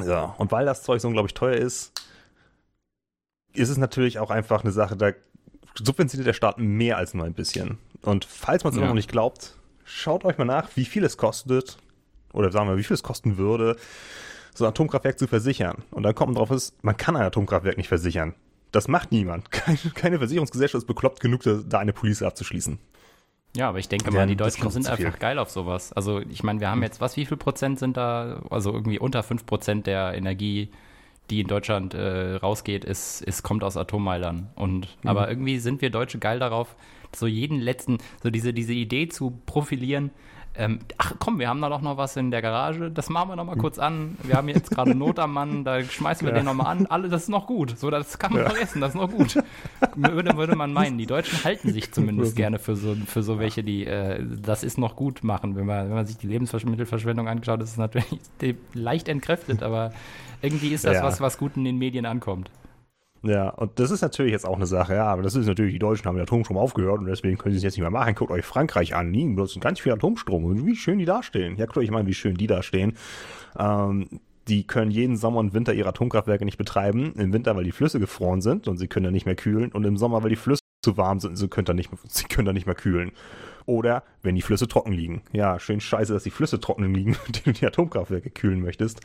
Ja, 0.05 0.35
und 0.37 0.51
weil 0.51 0.65
das 0.65 0.83
Zeug 0.83 1.01
so 1.01 1.09
unglaublich 1.09 1.33
teuer 1.33 1.55
ist, 1.55 1.91
ist 3.53 3.69
es 3.69 3.77
natürlich 3.77 4.19
auch 4.19 4.29
einfach 4.29 4.63
eine 4.63 4.71
Sache, 4.71 4.95
da 4.95 5.11
subventioniert 5.75 6.27
der 6.27 6.33
Staat 6.33 6.57
mehr 6.57 6.97
als 6.97 7.13
nur 7.13 7.25
ein 7.25 7.33
bisschen. 7.33 7.79
Und 8.01 8.23
falls 8.23 8.63
man 8.63 8.71
es 8.71 8.77
ja. 8.77 8.81
immer 8.81 8.89
noch 8.89 8.95
nicht 8.95 9.11
glaubt, 9.11 9.58
schaut 9.89 10.23
euch 10.25 10.37
mal 10.37 10.45
nach, 10.45 10.69
wie 10.75 10.85
viel 10.85 11.03
es 11.03 11.17
kostet, 11.17 11.77
oder 12.33 12.51
sagen 12.51 12.69
wir, 12.69 12.77
wie 12.77 12.83
viel 12.83 12.93
es 12.93 13.03
kosten 13.03 13.37
würde, 13.37 13.75
so 14.53 14.65
ein 14.65 14.69
Atomkraftwerk 14.69 15.17
zu 15.17 15.27
versichern. 15.27 15.83
Und 15.91 16.03
dann 16.03 16.15
kommt 16.15 16.33
man 16.33 16.35
drauf, 16.35 16.51
ist, 16.51 16.81
man 16.83 16.95
kann 16.97 17.15
ein 17.15 17.23
Atomkraftwerk 17.23 17.77
nicht 17.77 17.87
versichern. 17.87 18.35
Das 18.71 18.87
macht 18.87 19.11
niemand. 19.11 19.49
Keine, 19.51 19.79
keine 19.95 20.17
Versicherungsgesellschaft 20.19 20.83
ist 20.83 20.87
bekloppt 20.87 21.21
genug, 21.21 21.41
da 21.43 21.79
eine 21.79 21.93
Police 21.93 22.21
abzuschließen. 22.21 22.77
Ja, 23.55 23.69
aber 23.69 23.79
ich 23.79 23.89
denke 23.89 24.11
mal, 24.11 24.27
die 24.27 24.35
Deutschen 24.35 24.69
sind 24.69 24.87
einfach 24.87 25.17
geil 25.17 25.39
auf 25.39 25.49
sowas. 25.49 25.91
Also 25.93 26.19
ich 26.19 26.43
meine, 26.43 26.59
wir 26.59 26.69
haben 26.69 26.83
jetzt, 26.83 27.01
was, 27.01 27.17
wie 27.17 27.25
viel 27.25 27.37
Prozent 27.37 27.79
sind 27.79 27.97
da? 27.97 28.43
Also 28.51 28.71
irgendwie 28.71 28.99
unter 28.99 29.23
5 29.23 29.47
Prozent 29.47 29.87
der 29.87 30.13
Energie, 30.13 30.69
die 31.29 31.41
in 31.41 31.47
Deutschland 31.47 31.93
äh, 31.93 32.35
rausgeht, 32.35 32.85
ist, 32.85 33.21
ist, 33.21 33.43
kommt 33.43 33.63
aus 33.63 33.77
Atommeilern. 33.77 34.49
Und 34.55 34.87
mhm. 35.03 35.09
aber 35.09 35.29
irgendwie 35.29 35.59
sind 35.59 35.81
wir 35.81 35.89
Deutsche 35.89 36.19
geil 36.19 36.39
darauf, 36.39 36.75
so 37.15 37.27
jeden 37.27 37.59
letzten, 37.59 37.97
so 38.21 38.29
diese, 38.29 38.53
diese 38.53 38.73
Idee 38.73 39.09
zu 39.09 39.39
profilieren, 39.45 40.11
ähm, 40.55 40.79
ach 40.97 41.13
komm, 41.19 41.39
wir 41.39 41.47
haben 41.47 41.61
da 41.61 41.69
doch 41.69 41.81
noch 41.81 41.95
was 41.95 42.17
in 42.17 42.31
der 42.31 42.41
Garage, 42.41 42.91
das 42.91 43.09
machen 43.09 43.29
wir 43.29 43.35
noch 43.35 43.45
mal 43.45 43.55
kurz 43.55 43.79
an. 43.79 44.17
Wir 44.23 44.35
haben 44.35 44.49
jetzt 44.49 44.71
gerade 44.71 44.93
Not 44.93 45.17
am 45.19 45.33
Mann, 45.33 45.63
da 45.63 45.81
schmeißen 45.81 46.27
wir 46.27 46.33
ja. 46.33 46.39
den 46.39 46.45
noch 46.45 46.53
mal 46.53 46.65
an. 46.65 46.85
Alle, 46.87 47.07
das 47.07 47.23
ist 47.23 47.29
noch 47.29 47.47
gut. 47.47 47.77
So, 47.77 47.89
das 47.89 48.19
kann 48.19 48.33
man 48.33 48.41
ja. 48.41 48.49
vergessen, 48.49 48.81
das 48.81 48.89
ist 48.89 48.95
noch 48.95 49.09
gut. 49.09 49.35
würde, 49.95 50.35
würde 50.35 50.55
man 50.55 50.73
meinen. 50.73 50.97
Die 50.97 51.05
Deutschen 51.05 51.43
halten 51.45 51.71
sich 51.71 51.93
zumindest 51.93 52.35
gerne 52.35 52.59
für 52.59 52.75
so, 52.75 52.95
für 53.05 53.23
so 53.23 53.39
welche, 53.39 53.63
die 53.63 53.85
äh, 53.85 54.21
das 54.21 54.63
ist 54.63 54.77
noch 54.77 54.95
gut 54.95 55.23
machen. 55.23 55.55
Wenn 55.55 55.65
man, 55.65 55.87
wenn 55.87 55.95
man 55.95 56.05
sich 56.05 56.17
die 56.17 56.27
Lebensmittelverschwendung 56.27 57.29
anschaut, 57.29 57.61
ist 57.61 57.71
es 57.71 57.77
natürlich 57.77 58.19
leicht 58.73 59.07
entkräftet, 59.07 59.63
aber 59.63 59.93
irgendwie 60.41 60.69
ist 60.69 60.85
das 60.85 60.95
ja. 60.95 61.03
was, 61.03 61.21
was 61.21 61.37
gut 61.37 61.57
in 61.57 61.63
den 61.63 61.77
Medien 61.77 62.05
ankommt. 62.05 62.51
Ja, 63.21 63.49
und 63.49 63.79
das 63.79 63.91
ist 63.91 64.01
natürlich 64.01 64.31
jetzt 64.31 64.45
auch 64.45 64.55
eine 64.55 64.65
Sache, 64.65 64.95
ja, 64.95 65.05
aber 65.05 65.23
das 65.23 65.35
ist 65.35 65.45
natürlich, 65.45 65.73
die 65.73 65.79
Deutschen 65.79 66.05
haben 66.05 66.15
den 66.15 66.23
Atomstrom 66.23 66.57
aufgehört 66.57 66.99
und 66.99 67.05
deswegen 67.05 67.37
können 67.37 67.53
sie 67.53 67.57
es 67.57 67.63
jetzt 67.63 67.73
nicht 67.73 67.81
mehr 67.81 67.91
machen. 67.91 68.15
Guckt 68.15 68.31
euch 68.31 68.45
Frankreich 68.45 68.95
an, 68.95 69.11
die 69.11 69.25
benutzen 69.25 69.59
ganz 69.59 69.79
viel 69.79 69.91
Atomstrom 69.91 70.45
und 70.45 70.65
wie 70.65 70.75
schön 70.75 70.99
die 70.99 71.05
dastehen. 71.05 71.57
Ja, 71.57 71.65
guckt 71.65 71.77
euch 71.79 71.91
mal, 71.91 72.07
wie 72.07 72.13
schön 72.13 72.35
die 72.35 72.47
dastehen. 72.47 72.93
Ähm, 73.57 74.21
die 74.47 74.65
können 74.65 74.89
jeden 74.89 75.17
Sommer 75.17 75.39
und 75.39 75.53
Winter 75.53 75.73
ihre 75.73 75.89
Atomkraftwerke 75.89 76.45
nicht 76.45 76.57
betreiben. 76.57 77.13
Im 77.15 77.33
Winter, 77.33 77.55
weil 77.55 77.65
die 77.65 77.73
Flüsse 77.73 77.99
gefroren 77.99 78.41
sind 78.41 78.67
und 78.67 78.77
sie 78.77 78.87
können 78.87 79.03
dann 79.03 79.13
nicht 79.13 79.25
mehr 79.25 79.35
kühlen 79.35 79.71
und 79.73 79.83
im 79.85 79.97
Sommer, 79.97 80.23
weil 80.23 80.29
die 80.29 80.37
Flüsse 80.37 80.61
zu 80.81 80.95
warm 80.95 81.19
sind 81.19 81.31
und 81.31 81.35
sie 81.35 81.49
können 81.49 81.65
dann 81.65 81.75
nicht, 81.75 81.89
sie 82.07 82.23
können 82.23 82.45
dann 82.45 82.55
nicht 82.55 82.67
mehr 82.67 82.75
kühlen. 82.75 83.11
Oder 83.65 84.03
wenn 84.23 84.35
die 84.35 84.41
Flüsse 84.41 84.67
trocken 84.67 84.93
liegen. 84.93 85.21
Ja, 85.33 85.59
schön 85.59 85.81
scheiße, 85.81 86.13
dass 86.13 86.23
die 86.23 86.31
Flüsse 86.31 86.61
trocken 86.61 86.93
liegen, 86.93 87.17
die 87.27 87.43
du 87.43 87.51
die 87.51 87.65
Atomkraftwerke 87.65 88.29
kühlen 88.29 88.61
möchtest 88.61 89.01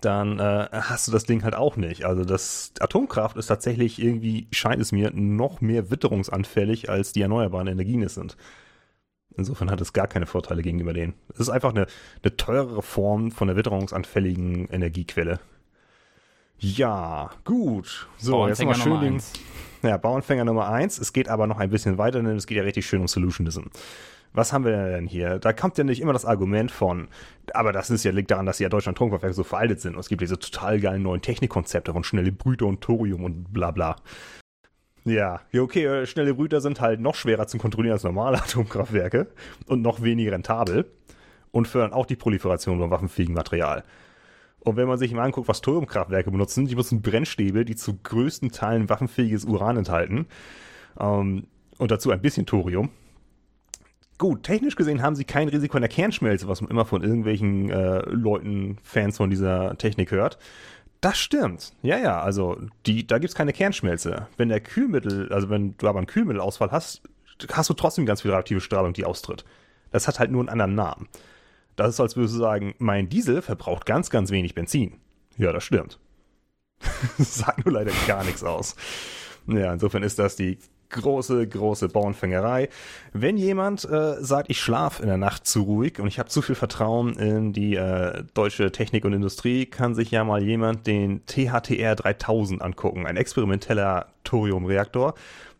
dann 0.00 0.38
äh, 0.38 0.68
hast 0.72 1.08
du 1.08 1.12
das 1.12 1.24
Ding 1.24 1.44
halt 1.44 1.54
auch 1.54 1.76
nicht. 1.76 2.04
Also 2.04 2.24
das 2.24 2.72
Atomkraft 2.80 3.36
ist 3.36 3.46
tatsächlich 3.46 4.00
irgendwie, 4.00 4.48
scheint 4.52 4.80
es 4.80 4.92
mir, 4.92 5.10
noch 5.12 5.60
mehr 5.60 5.90
witterungsanfällig, 5.90 6.90
als 6.90 7.12
die 7.12 7.22
erneuerbaren 7.22 7.66
Energien 7.66 8.02
es 8.02 8.14
sind. 8.14 8.36
Insofern 9.36 9.70
hat 9.70 9.80
es 9.80 9.92
gar 9.92 10.08
keine 10.08 10.26
Vorteile 10.26 10.62
gegenüber 10.62 10.92
denen. 10.92 11.14
Es 11.32 11.40
ist 11.40 11.48
einfach 11.48 11.70
eine, 11.70 11.86
eine 12.22 12.36
teurere 12.36 12.82
Form 12.82 13.30
von 13.30 13.48
der 13.48 13.56
witterungsanfälligen 13.56 14.68
Energiequelle. 14.68 15.38
Ja, 16.58 17.30
gut. 17.44 18.08
So, 18.18 18.48
jetzt 18.48 18.62
mal 18.64 18.74
schön 18.74 19.00
den, 19.00 19.22
ja, 19.82 19.96
Bauernfänger 19.96 20.44
Nummer 20.44 20.68
eins. 20.68 20.98
Es 20.98 21.12
geht 21.12 21.28
aber 21.28 21.46
noch 21.46 21.58
ein 21.58 21.70
bisschen 21.70 21.98
weiter, 21.98 22.20
denn 22.20 22.36
es 22.36 22.48
geht 22.48 22.56
ja 22.56 22.64
richtig 22.64 22.86
schön 22.86 23.00
um 23.00 23.06
Solutionism 23.06 23.66
was 24.32 24.52
haben 24.52 24.64
wir 24.64 24.90
denn 24.90 25.06
hier? 25.06 25.38
Da 25.38 25.52
kommt 25.52 25.78
ja 25.78 25.84
nicht 25.84 26.00
immer 26.00 26.12
das 26.12 26.24
Argument 26.24 26.70
von, 26.70 27.08
aber 27.54 27.72
das 27.72 27.90
ist 27.90 28.04
ja, 28.04 28.12
liegt 28.12 28.30
daran, 28.30 28.46
dass 28.46 28.58
ja 28.58 28.68
Deutschland 28.68 28.98
Atomkraftwerke 28.98 29.34
so 29.34 29.44
veraltet 29.44 29.80
sind 29.80 29.94
und 29.94 30.00
es 30.00 30.08
gibt 30.08 30.20
diese 30.20 30.38
total 30.38 30.80
geilen 30.80 31.02
neuen 31.02 31.22
Technikkonzepte 31.22 31.92
von 31.92 32.04
schnelle 32.04 32.32
Brüter 32.32 32.66
und 32.66 32.80
Thorium 32.80 33.24
und 33.24 33.52
bla 33.52 33.70
bla. 33.70 33.96
Ja, 35.04 35.40
ja, 35.52 35.62
okay, 35.62 35.84
äh, 35.84 36.06
schnelle 36.06 36.34
Brüter 36.34 36.60
sind 36.60 36.80
halt 36.80 37.00
noch 37.00 37.14
schwerer 37.14 37.46
zu 37.46 37.58
kontrollieren 37.58 37.94
als 37.94 38.04
normale 38.04 38.38
Atomkraftwerke 38.42 39.28
und 39.66 39.82
noch 39.82 40.02
weniger 40.02 40.32
rentabel 40.32 40.90
und 41.50 41.66
fördern 41.66 41.92
auch 41.92 42.06
die 42.06 42.16
Proliferation 42.16 42.78
von 42.78 42.90
waffenfähigem 42.90 43.34
Material. 43.34 43.84
Und 44.60 44.76
wenn 44.76 44.88
man 44.88 44.98
sich 44.98 45.12
mal 45.12 45.24
anguckt, 45.24 45.48
was 45.48 45.60
Thoriumkraftwerke 45.60 46.30
benutzen, 46.30 46.66
die 46.66 46.74
benutzen 46.74 47.00
Brennstäbe, 47.00 47.64
die 47.64 47.76
zu 47.76 47.96
größten 48.02 48.50
Teilen 48.50 48.88
waffenfähiges 48.88 49.44
Uran 49.44 49.76
enthalten 49.76 50.26
ähm, 51.00 51.46
und 51.78 51.90
dazu 51.90 52.10
ein 52.10 52.20
bisschen 52.20 52.44
Thorium. 52.44 52.90
Gut, 54.18 54.42
technisch 54.42 54.74
gesehen 54.74 55.00
haben 55.00 55.14
sie 55.14 55.24
kein 55.24 55.48
Risiko 55.48 55.76
in 55.76 55.82
der 55.82 55.88
Kernschmelze, 55.88 56.48
was 56.48 56.60
man 56.60 56.70
immer 56.70 56.84
von 56.84 57.02
irgendwelchen 57.02 57.70
äh, 57.70 58.00
Leuten, 58.10 58.78
Fans 58.82 59.16
von 59.16 59.30
dieser 59.30 59.78
Technik 59.78 60.10
hört. 60.10 60.38
Das 61.00 61.16
stimmt. 61.18 61.72
Ja, 61.82 61.98
ja, 61.98 62.20
also 62.20 62.60
die, 62.84 63.06
da 63.06 63.18
gibt's 63.18 63.36
keine 63.36 63.52
Kernschmelze. 63.52 64.26
Wenn 64.36 64.48
der 64.48 64.60
Kühlmittel, 64.60 65.32
also 65.32 65.48
wenn 65.48 65.76
du 65.78 65.86
aber 65.86 65.98
einen 65.98 66.08
Kühlmittelausfall 66.08 66.72
hast, 66.72 67.02
hast 67.52 67.70
du 67.70 67.74
trotzdem 67.74 68.06
ganz 68.06 68.22
viel 68.22 68.32
radioaktive 68.32 68.60
Strahlung, 68.60 68.92
die 68.92 69.04
austritt. 69.04 69.44
Das 69.92 70.08
hat 70.08 70.18
halt 70.18 70.32
nur 70.32 70.40
einen 70.40 70.48
anderen 70.48 70.74
Namen. 70.74 71.08
Das 71.76 71.90
ist, 71.90 72.00
als 72.00 72.16
würdest 72.16 72.34
du 72.34 72.40
sagen, 72.40 72.74
mein 72.78 73.08
Diesel 73.08 73.40
verbraucht 73.40 73.86
ganz, 73.86 74.10
ganz 74.10 74.32
wenig 74.32 74.56
Benzin. 74.56 74.98
Ja, 75.36 75.52
das 75.52 75.62
stimmt. 75.62 76.00
sagt 77.18 77.64
nur 77.64 77.74
leider 77.74 77.92
gar 78.08 78.24
nichts 78.24 78.42
aus. 78.42 78.74
Ja, 79.46 79.72
insofern 79.72 80.02
ist 80.02 80.18
das 80.18 80.34
die 80.34 80.58
große, 80.90 81.46
große 81.46 81.88
Bauernfängerei. 81.88 82.68
Wenn 83.12 83.36
jemand 83.36 83.84
äh, 83.84 84.16
sagt, 84.22 84.50
ich 84.50 84.60
schlafe 84.60 85.02
in 85.02 85.08
der 85.08 85.16
Nacht 85.16 85.46
zu 85.46 85.62
ruhig 85.62 86.00
und 86.00 86.08
ich 86.08 86.18
habe 86.18 86.28
zu 86.28 86.42
viel 86.42 86.54
Vertrauen 86.54 87.14
in 87.18 87.52
die 87.52 87.76
äh, 87.76 88.24
deutsche 88.34 88.72
Technik 88.72 89.04
und 89.04 89.12
Industrie, 89.12 89.66
kann 89.66 89.94
sich 89.94 90.10
ja 90.10 90.24
mal 90.24 90.42
jemand 90.42 90.86
den 90.86 91.24
THTR 91.26 91.94
3000 91.94 92.62
angucken, 92.62 93.06
ein 93.06 93.16
experimenteller 93.16 94.06
Thoriumreaktor. 94.24 95.14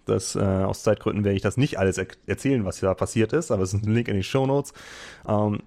Das, 0.07 0.35
äh, 0.37 0.41
aus 0.41 0.83
Zeitgründen 0.83 1.25
werde 1.25 1.37
ich 1.37 1.43
das 1.43 1.59
nicht 1.59 1.79
alles 1.79 1.99
er 1.99 2.07
erzählen, 2.27 2.65
was 2.65 2.81
da 2.81 2.95
passiert 2.95 3.35
ist, 3.35 3.51
aber 3.51 3.63
es 3.63 3.75
ist 3.75 3.85
ein 3.85 3.93
Link 3.93 4.09
in 4.09 4.15
den 4.15 4.23
Show 4.23 4.47
Notes. 4.47 4.73
Ähm, 5.27 5.61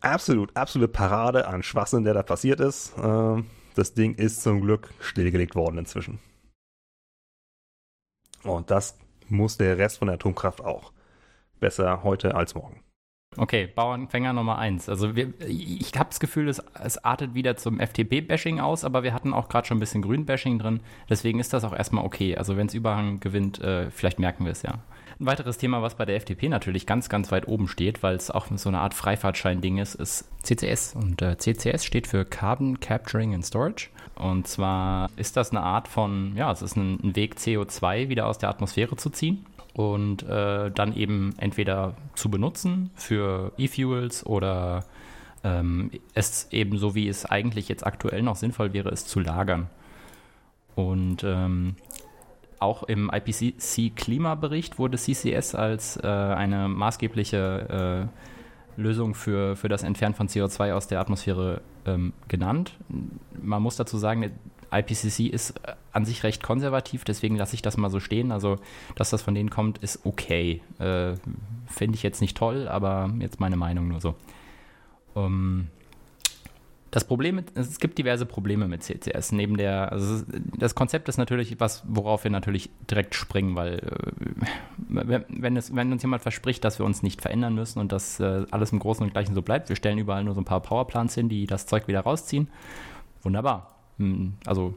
absolut, 0.00 0.56
absolute 0.56 0.92
Parade 0.92 1.48
an 1.48 1.64
Schwachsinn, 1.64 2.04
der 2.04 2.14
da 2.14 2.22
passiert 2.22 2.60
ist. 2.60 2.92
Ähm, 3.02 3.46
das 3.74 3.94
Ding 3.94 4.14
ist 4.14 4.42
zum 4.42 4.60
Glück 4.60 4.90
stillgelegt 5.00 5.56
worden 5.56 5.78
inzwischen. 5.78 6.20
Und 8.44 8.70
das 8.70 8.96
muss 9.28 9.56
der 9.56 9.78
Rest 9.78 9.98
von 9.98 10.06
der 10.06 10.14
Atomkraft 10.14 10.62
auch. 10.62 10.92
Besser 11.60 12.02
heute 12.04 12.34
als 12.34 12.54
morgen. 12.54 12.82
Okay, 13.36 13.68
Bauernfänger 13.72 14.32
Nummer 14.32 14.58
eins. 14.58 14.88
Also 14.88 15.14
wir, 15.14 15.32
ich 15.46 15.92
habe 15.96 16.08
das 16.08 16.18
Gefühl, 16.18 16.48
es, 16.48 16.62
es 16.82 17.04
artet 17.04 17.34
wieder 17.34 17.56
zum 17.56 17.78
FDP-Bashing 17.78 18.58
aus, 18.58 18.84
aber 18.84 19.02
wir 19.02 19.12
hatten 19.12 19.32
auch 19.32 19.48
gerade 19.48 19.66
schon 19.66 19.76
ein 19.76 19.80
bisschen 19.80 20.02
Grün-Bashing 20.02 20.58
drin. 20.58 20.80
Deswegen 21.08 21.38
ist 21.38 21.52
das 21.52 21.64
auch 21.64 21.74
erstmal 21.74 22.04
okay. 22.04 22.36
Also 22.36 22.56
wenn 22.56 22.66
es 22.66 22.74
Überhang 22.74 23.20
gewinnt, 23.20 23.60
äh, 23.60 23.90
vielleicht 23.90 24.18
merken 24.18 24.44
wir 24.44 24.52
es 24.52 24.62
ja. 24.62 24.78
Ein 25.20 25.26
weiteres 25.26 25.58
Thema, 25.58 25.82
was 25.82 25.96
bei 25.96 26.04
der 26.04 26.16
FDP 26.16 26.48
natürlich 26.48 26.86
ganz, 26.86 27.08
ganz 27.08 27.30
weit 27.30 27.48
oben 27.48 27.68
steht, 27.68 28.02
weil 28.02 28.16
es 28.16 28.30
auch 28.30 28.46
so 28.54 28.68
eine 28.68 28.80
Art 28.80 28.94
Freifahrtschein-Ding 28.94 29.78
ist, 29.78 29.94
ist 29.94 30.24
CCS. 30.42 30.94
Und 30.94 31.22
äh, 31.22 31.36
CCS 31.36 31.84
steht 31.84 32.06
für 32.06 32.24
Carbon 32.24 32.80
Capturing 32.80 33.34
and 33.34 33.44
Storage. 33.44 33.90
Und 34.18 34.48
zwar 34.48 35.10
ist 35.16 35.36
das 35.36 35.50
eine 35.50 35.62
Art 35.62 35.86
von, 35.86 36.34
ja, 36.36 36.50
es 36.50 36.60
ist 36.60 36.76
ein, 36.76 37.14
Weg, 37.14 37.36
CO2 37.36 38.08
wieder 38.08 38.26
aus 38.26 38.38
der 38.38 38.48
Atmosphäre 38.48 38.96
zu 38.96 39.10
ziehen 39.10 39.46
und 39.74 40.24
äh, 40.24 40.70
dann 40.72 40.96
eben 40.96 41.34
entweder 41.38 41.94
zu 42.14 42.28
benutzen 42.28 42.90
für 42.94 43.52
E-Fuels 43.58 44.26
oder 44.26 44.84
ähm, 45.44 45.92
es 46.14 46.48
eben 46.50 46.78
so, 46.78 46.96
wie 46.96 47.08
es 47.08 47.26
eigentlich 47.26 47.68
jetzt 47.68 47.86
aktuell 47.86 48.22
noch 48.22 48.34
sinnvoll 48.34 48.72
wäre, 48.72 48.88
es 48.88 49.06
zu 49.06 49.20
lagern. 49.20 49.70
Und 50.74 51.22
ähm, 51.22 51.76
auch 52.58 52.82
im 52.82 53.10
IPCC-Klimabericht 53.10 54.80
wurde 54.80 54.98
CCS 54.98 55.54
als 55.54 55.96
äh, 55.96 56.06
eine 56.06 56.68
maßgebliche 56.68 58.08
äh, 58.76 58.80
Lösung 58.80 59.14
für, 59.14 59.54
für 59.54 59.68
das 59.68 59.84
Entfernen 59.84 60.14
von 60.14 60.28
CO2 60.28 60.72
aus 60.72 60.88
der 60.88 61.00
Atmosphäre 61.00 61.60
ähm, 61.88 62.12
genannt. 62.28 62.72
Man 63.40 63.62
muss 63.62 63.76
dazu 63.76 63.98
sagen, 63.98 64.30
IPCC 64.70 65.20
ist 65.32 65.50
äh, 65.64 65.74
an 65.92 66.04
sich 66.04 66.22
recht 66.22 66.42
konservativ, 66.42 67.04
deswegen 67.04 67.36
lasse 67.36 67.54
ich 67.54 67.62
das 67.62 67.76
mal 67.76 67.90
so 67.90 68.00
stehen. 68.00 68.32
Also, 68.32 68.56
dass 68.94 69.10
das 69.10 69.22
von 69.22 69.34
denen 69.34 69.50
kommt, 69.50 69.78
ist 69.78 70.04
okay. 70.04 70.60
Äh, 70.78 71.14
Finde 71.66 71.96
ich 71.96 72.02
jetzt 72.02 72.20
nicht 72.20 72.36
toll, 72.36 72.68
aber 72.68 73.12
jetzt 73.20 73.40
meine 73.40 73.56
Meinung 73.56 73.88
nur 73.88 74.00
so. 74.00 74.14
Um, 75.14 75.68
das 76.90 77.04
Problem, 77.04 77.42
es 77.54 77.80
gibt 77.80 77.98
diverse 77.98 78.24
Probleme 78.24 78.66
mit 78.66 78.82
CCS. 78.82 79.32
Neben 79.32 79.56
der, 79.56 79.92
also 79.92 80.24
das 80.56 80.74
Konzept 80.74 81.08
ist 81.08 81.18
natürlich 81.18 81.60
was, 81.60 81.82
worauf 81.86 82.24
wir 82.24 82.30
natürlich 82.30 82.70
direkt 82.90 83.14
springen, 83.14 83.56
weil 83.56 83.74
äh, 83.78 85.20
wenn, 85.28 85.56
es, 85.56 85.74
wenn 85.74 85.92
uns 85.92 86.02
jemand 86.02 86.22
verspricht, 86.22 86.64
dass 86.64 86.78
wir 86.78 86.86
uns 86.86 87.02
nicht 87.02 87.20
verändern 87.20 87.54
müssen 87.54 87.78
und 87.78 87.92
dass 87.92 88.20
äh, 88.20 88.46
alles 88.50 88.72
im 88.72 88.78
Großen 88.78 89.04
und 89.04 89.12
Gleichen 89.12 89.34
so 89.34 89.42
bleibt, 89.42 89.68
wir 89.68 89.76
stellen 89.76 89.98
überall 89.98 90.24
nur 90.24 90.34
so 90.34 90.40
ein 90.40 90.46
paar 90.46 90.60
Powerplants 90.60 91.14
hin, 91.14 91.28
die 91.28 91.46
das 91.46 91.66
Zeug 91.66 91.88
wieder 91.88 92.00
rausziehen. 92.00 92.48
Wunderbar. 93.22 93.74
Hm, 93.98 94.34
also 94.46 94.74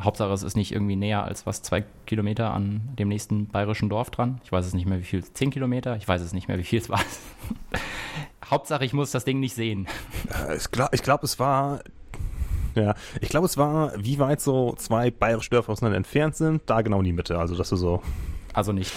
Hauptsache, 0.00 0.32
es 0.32 0.42
ist 0.42 0.56
nicht 0.56 0.72
irgendwie 0.72 0.96
näher 0.96 1.24
als 1.24 1.46
was 1.46 1.62
zwei 1.62 1.84
Kilometer 2.06 2.54
an 2.54 2.88
dem 2.98 3.08
nächsten 3.08 3.48
bayerischen 3.48 3.88
Dorf 3.90 4.10
dran. 4.10 4.40
Ich 4.44 4.52
weiß 4.52 4.64
es 4.64 4.72
nicht 4.72 4.86
mehr, 4.86 4.98
wie 4.98 5.04
viel, 5.04 5.22
zehn 5.24 5.50
Kilometer. 5.50 5.96
Ich 5.96 6.08
weiß 6.08 6.22
es 6.22 6.32
nicht 6.32 6.48
mehr, 6.48 6.58
wie 6.58 6.64
viel 6.64 6.80
es 6.80 6.88
war. 6.88 7.00
Hauptsache, 8.50 8.84
ich 8.84 8.92
muss 8.92 9.10
das 9.10 9.24
Ding 9.24 9.40
nicht 9.40 9.54
sehen. 9.54 9.86
Äh, 10.48 10.56
ich 10.56 10.70
glaube, 10.70 10.96
glaub, 10.96 11.22
es 11.22 11.38
war. 11.38 11.80
Ja, 12.74 12.94
ich 13.20 13.28
glaube, 13.28 13.46
es 13.46 13.56
war, 13.56 13.92
wie 13.96 14.18
weit 14.20 14.40
so 14.40 14.74
zwei 14.76 15.10
bayerische 15.10 15.50
Dörfer 15.50 15.72
auseinander 15.72 15.96
entfernt 15.96 16.36
sind, 16.36 16.62
da 16.66 16.82
genau 16.82 16.98
in 16.98 17.04
die 17.04 17.12
Mitte. 17.12 17.38
Also, 17.38 17.56
dass 17.56 17.68
du 17.68 17.76
so. 17.76 18.02
Also 18.52 18.72
nicht. 18.72 18.92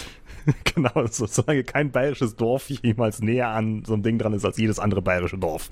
genau, 0.74 1.06
so, 1.10 1.26
solange 1.26 1.64
kein 1.64 1.90
bayerisches 1.90 2.36
Dorf 2.36 2.68
jemals 2.70 3.20
näher 3.20 3.48
an 3.48 3.84
so 3.84 3.94
einem 3.94 4.02
Ding 4.02 4.18
dran 4.18 4.32
ist 4.32 4.44
als 4.44 4.58
jedes 4.58 4.78
andere 4.78 5.02
bayerische 5.02 5.38
Dorf. 5.38 5.70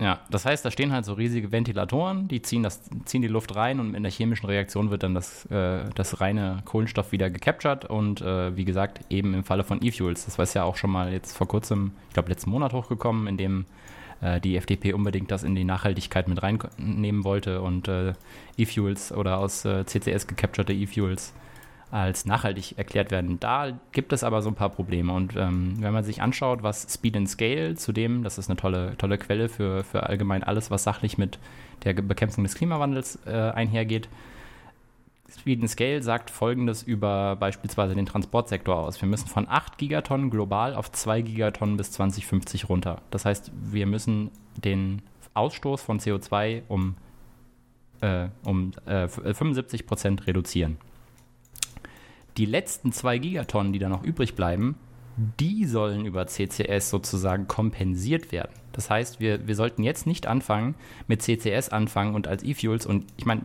Ja, 0.00 0.20
das 0.28 0.44
heißt, 0.44 0.64
da 0.64 0.72
stehen 0.72 0.92
halt 0.92 1.04
so 1.04 1.12
riesige 1.12 1.52
Ventilatoren, 1.52 2.26
die 2.26 2.42
ziehen, 2.42 2.64
das, 2.64 2.80
ziehen 3.04 3.22
die 3.22 3.28
Luft 3.28 3.54
rein 3.54 3.78
und 3.78 3.94
in 3.94 4.02
der 4.02 4.10
chemischen 4.10 4.46
Reaktion 4.46 4.90
wird 4.90 5.04
dann 5.04 5.14
das, 5.14 5.46
äh, 5.46 5.84
das 5.94 6.20
reine 6.20 6.62
Kohlenstoff 6.64 7.12
wieder 7.12 7.30
gecaptured 7.30 7.84
und 7.84 8.20
äh, 8.20 8.56
wie 8.56 8.64
gesagt, 8.64 9.00
eben 9.08 9.34
im 9.34 9.44
Falle 9.44 9.62
von 9.62 9.84
E-Fuels, 9.84 10.24
das 10.24 10.36
war 10.36 10.46
ja 10.52 10.64
auch 10.64 10.76
schon 10.76 10.90
mal 10.90 11.12
jetzt 11.12 11.36
vor 11.36 11.46
kurzem, 11.46 11.92
ich 12.08 12.14
glaube 12.14 12.28
letzten 12.28 12.50
Monat 12.50 12.72
hochgekommen, 12.72 13.28
in 13.28 13.36
dem 13.36 13.66
äh, 14.20 14.40
die 14.40 14.56
FDP 14.56 14.94
unbedingt 14.94 15.30
das 15.30 15.44
in 15.44 15.54
die 15.54 15.64
Nachhaltigkeit 15.64 16.26
mit 16.26 16.42
reinnehmen 16.42 17.22
wollte 17.22 17.60
und 17.60 17.86
äh, 17.86 18.14
E-Fuels 18.56 19.12
oder 19.12 19.38
aus 19.38 19.64
äh, 19.64 19.86
CCS 19.86 20.26
gecapturete 20.26 20.72
E-Fuels 20.72 21.32
als 21.94 22.24
nachhaltig 22.24 22.76
erklärt 22.76 23.12
werden. 23.12 23.38
Da 23.38 23.78
gibt 23.92 24.12
es 24.12 24.24
aber 24.24 24.42
so 24.42 24.48
ein 24.48 24.56
paar 24.56 24.70
Probleme. 24.70 25.12
Und 25.12 25.36
ähm, 25.36 25.76
wenn 25.78 25.92
man 25.92 26.02
sich 26.02 26.20
anschaut, 26.20 26.64
was 26.64 26.92
Speed 26.92 27.16
and 27.16 27.28
Scale, 27.28 27.76
zudem, 27.76 28.24
das 28.24 28.36
ist 28.36 28.50
eine 28.50 28.56
tolle, 28.56 28.96
tolle 28.98 29.16
Quelle 29.16 29.48
für, 29.48 29.84
für 29.84 30.02
allgemein 30.02 30.42
alles, 30.42 30.72
was 30.72 30.82
sachlich 30.82 31.18
mit 31.18 31.38
der 31.84 31.94
Bekämpfung 31.94 32.42
des 32.42 32.56
Klimawandels 32.56 33.20
äh, 33.26 33.30
einhergeht. 33.30 34.08
Speed 35.32 35.60
and 35.60 35.70
Scale 35.70 36.02
sagt 36.02 36.30
folgendes 36.30 36.82
über 36.82 37.36
beispielsweise 37.36 37.94
den 37.94 38.06
Transportsektor 38.06 38.76
aus. 38.76 39.00
Wir 39.00 39.08
müssen 39.08 39.28
von 39.28 39.48
8 39.48 39.78
Gigatonnen 39.78 40.30
global 40.30 40.74
auf 40.74 40.90
2 40.90 41.22
Gigatonnen 41.22 41.76
bis 41.76 41.92
2050 41.92 42.68
runter. 42.68 43.02
Das 43.12 43.24
heißt, 43.24 43.52
wir 43.70 43.86
müssen 43.86 44.32
den 44.56 45.00
Ausstoß 45.34 45.82
von 45.82 46.00
CO2 46.00 46.62
um, 46.66 46.96
äh, 48.00 48.26
um 48.44 48.72
äh, 48.86 49.06
75 49.06 49.86
Prozent 49.86 50.26
reduzieren 50.26 50.76
die 52.36 52.46
letzten 52.46 52.92
zwei 52.92 53.18
Gigatonnen, 53.18 53.72
die 53.72 53.78
da 53.78 53.88
noch 53.88 54.04
übrig 54.04 54.34
bleiben, 54.34 54.76
die 55.16 55.64
sollen 55.64 56.06
über 56.06 56.26
CCS 56.26 56.90
sozusagen 56.90 57.46
kompensiert 57.46 58.32
werden. 58.32 58.52
Das 58.72 58.90
heißt, 58.90 59.20
wir, 59.20 59.46
wir 59.46 59.54
sollten 59.54 59.84
jetzt 59.84 60.06
nicht 60.06 60.26
anfangen 60.26 60.74
mit 61.06 61.22
CCS 61.22 61.68
anfangen 61.68 62.14
und 62.14 62.26
als 62.26 62.42
E-Fuels 62.42 62.86
und 62.86 63.06
ich 63.16 63.24
meine, 63.24 63.42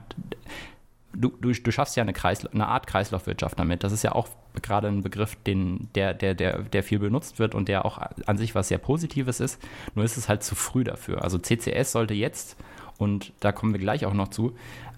du, 1.13 1.29
du, 1.29 1.51
du 1.51 1.71
schaffst 1.71 1.95
ja 1.95 2.03
eine, 2.03 2.13
Kreisla 2.13 2.49
eine 2.51 2.67
Art 2.67 2.87
Kreislaufwirtschaft 2.87 3.59
damit. 3.59 3.83
Das 3.83 3.91
ist 3.91 4.03
ja 4.03 4.13
auch 4.13 4.27
gerade 4.61 4.87
ein 4.87 5.01
Begriff, 5.01 5.35
den, 5.35 5.89
der, 5.95 6.13
der, 6.13 6.33
der, 6.33 6.63
der 6.63 6.83
viel 6.83 6.99
benutzt 6.99 7.37
wird 7.37 7.53
und 7.53 7.67
der 7.67 7.85
auch 7.85 7.99
an 8.25 8.37
sich 8.37 8.55
was 8.55 8.69
sehr 8.69 8.79
Positives 8.79 9.39
ist. 9.39 9.61
Nur 9.95 10.05
ist 10.05 10.17
es 10.17 10.27
halt 10.27 10.43
zu 10.43 10.55
früh 10.55 10.83
dafür. 10.83 11.23
Also 11.23 11.37
CCS 11.37 11.91
sollte 11.91 12.13
jetzt, 12.13 12.57
und 12.97 13.33
da 13.39 13.51
kommen 13.51 13.73
wir 13.73 13.79
gleich 13.79 14.05
auch 14.05 14.13
noch 14.13 14.29
zu, 14.29 14.55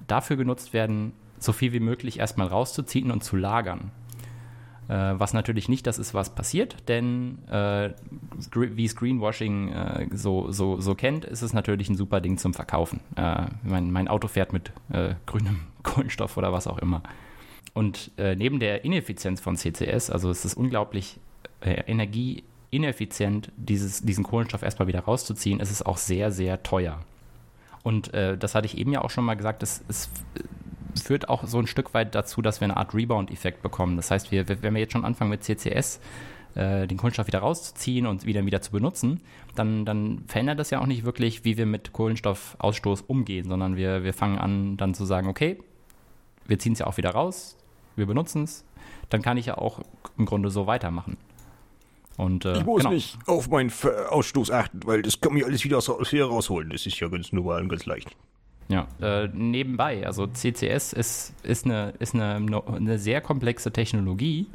dafür 0.07 0.37
genutzt 0.37 0.73
werden, 0.73 1.13
so 1.41 1.53
viel 1.53 1.73
wie 1.73 1.79
möglich 1.79 2.19
erstmal 2.19 2.47
rauszuziehen 2.47 3.11
und 3.11 3.23
zu 3.23 3.35
lagern. 3.35 3.91
Äh, 4.87 5.19
was 5.19 5.33
natürlich 5.33 5.69
nicht 5.69 5.87
das 5.87 5.97
ist, 5.97 6.13
was 6.13 6.35
passiert, 6.35 6.75
denn 6.87 7.39
äh, 7.49 7.91
wie 8.55 8.85
es 8.85 8.95
Greenwashing 8.95 9.69
äh, 9.69 10.07
so, 10.11 10.51
so, 10.51 10.79
so 10.79 10.95
kennt, 10.95 11.25
ist 11.25 11.41
es 11.41 11.53
natürlich 11.53 11.89
ein 11.89 11.95
super 11.95 12.21
Ding 12.21 12.37
zum 12.37 12.53
Verkaufen. 12.53 12.99
Äh, 13.15 13.45
mein, 13.63 13.91
mein, 13.91 14.07
Auto 14.07 14.27
fährt 14.27 14.53
mit 14.53 14.71
äh, 14.91 15.15
grünem 15.25 15.61
Kohlenstoff 15.83 16.37
oder 16.37 16.53
was 16.53 16.67
auch 16.67 16.77
immer. 16.77 17.01
Und 17.73 18.11
äh, 18.17 18.35
neben 18.35 18.59
der 18.59 18.83
Ineffizienz 18.85 19.39
von 19.39 19.55
CCS, 19.55 20.09
also 20.09 20.29
es 20.29 20.45
ist 20.45 20.55
unglaublich 20.55 21.19
energieineffizient, 21.63 23.51
dieses, 23.55 24.01
diesen 24.01 24.23
Kohlenstoff 24.23 24.63
erstmal 24.63 24.87
wieder 24.87 25.01
rauszuziehen, 25.01 25.59
ist 25.59 25.69
es 25.69 25.83
auch 25.83 25.97
sehr, 25.97 26.31
sehr 26.31 26.63
teuer. 26.63 26.99
Und 27.83 28.11
das 28.13 28.55
hatte 28.55 28.65
ich 28.65 28.79
eben 28.79 28.91
ja 28.91 29.03
auch 29.03 29.11
schon 29.11 29.23
mal 29.23 29.35
gesagt, 29.35 29.61
es, 29.61 29.83
es 29.87 30.09
führt 30.99 31.29
auch 31.29 31.45
so 31.45 31.59
ein 31.59 31.67
Stück 31.67 31.93
weit 31.93 32.15
dazu, 32.15 32.41
dass 32.41 32.61
wir 32.61 32.65
eine 32.65 32.77
Art 32.77 32.93
Rebound-Effekt 32.93 33.61
bekommen. 33.61 33.97
Das 33.97 34.11
heißt, 34.11 34.31
wir, 34.31 34.47
wenn 34.47 34.73
wir 34.73 34.81
jetzt 34.81 34.93
schon 34.93 35.05
anfangen 35.05 35.29
mit 35.29 35.43
CCS, 35.43 35.99
äh, 36.55 36.87
den 36.87 36.97
Kohlenstoff 36.97 37.27
wieder 37.27 37.39
rauszuziehen 37.39 38.05
und 38.05 38.25
wieder 38.25 38.45
wieder 38.45 38.61
zu 38.61 38.71
benutzen, 38.71 39.21
dann, 39.55 39.85
dann 39.85 40.23
verändert 40.27 40.59
das 40.59 40.69
ja 40.69 40.81
auch 40.81 40.85
nicht 40.85 41.05
wirklich, 41.05 41.45
wie 41.45 41.57
wir 41.57 41.65
mit 41.65 41.93
Kohlenstoffausstoß 41.93 43.01
umgehen, 43.01 43.47
sondern 43.47 43.75
wir, 43.75 44.03
wir 44.03 44.13
fangen 44.13 44.37
an 44.37 44.77
dann 44.77 44.93
zu 44.93 45.05
sagen, 45.05 45.27
okay, 45.27 45.57
wir 46.45 46.59
ziehen 46.59 46.73
es 46.73 46.79
ja 46.79 46.87
auch 46.87 46.97
wieder 46.97 47.11
raus, 47.11 47.57
wir 47.95 48.05
benutzen 48.05 48.43
es, 48.43 48.65
dann 49.09 49.21
kann 49.21 49.37
ich 49.37 49.45
ja 49.45 49.57
auch 49.57 49.79
im 50.17 50.25
Grunde 50.25 50.49
so 50.49 50.67
weitermachen. 50.67 51.17
Und, 52.17 52.45
äh, 52.45 52.57
ich 52.57 52.65
muss 52.65 52.81
genau. 52.81 52.93
nicht 52.93 53.17
auf 53.27 53.49
meinen 53.49 53.71
Ausstoß 54.09 54.51
achten, 54.51 54.81
weil 54.85 55.01
das 55.01 55.21
kann 55.21 55.33
mich 55.33 55.45
alles 55.45 55.63
wieder 55.63 55.77
aus 55.77 55.85
der 55.85 55.95
Atmosphäre 55.95 56.27
rausholen. 56.27 56.69
Das 56.69 56.85
ist 56.85 56.99
ja 56.99 57.07
ganz 57.07 57.31
normal 57.31 57.61
und 57.61 57.69
ganz 57.69 57.85
leicht. 57.85 58.15
Ja, 58.71 58.87
äh, 59.01 59.27
nebenbei, 59.33 60.07
also 60.07 60.27
CCS 60.27 60.93
ist, 60.93 61.33
ist, 61.43 61.65
eine, 61.65 61.93
ist 61.99 62.15
eine, 62.15 62.35
eine 62.35 62.97
sehr 62.99 63.19
komplexe 63.19 63.73
Technologie, 63.73 64.47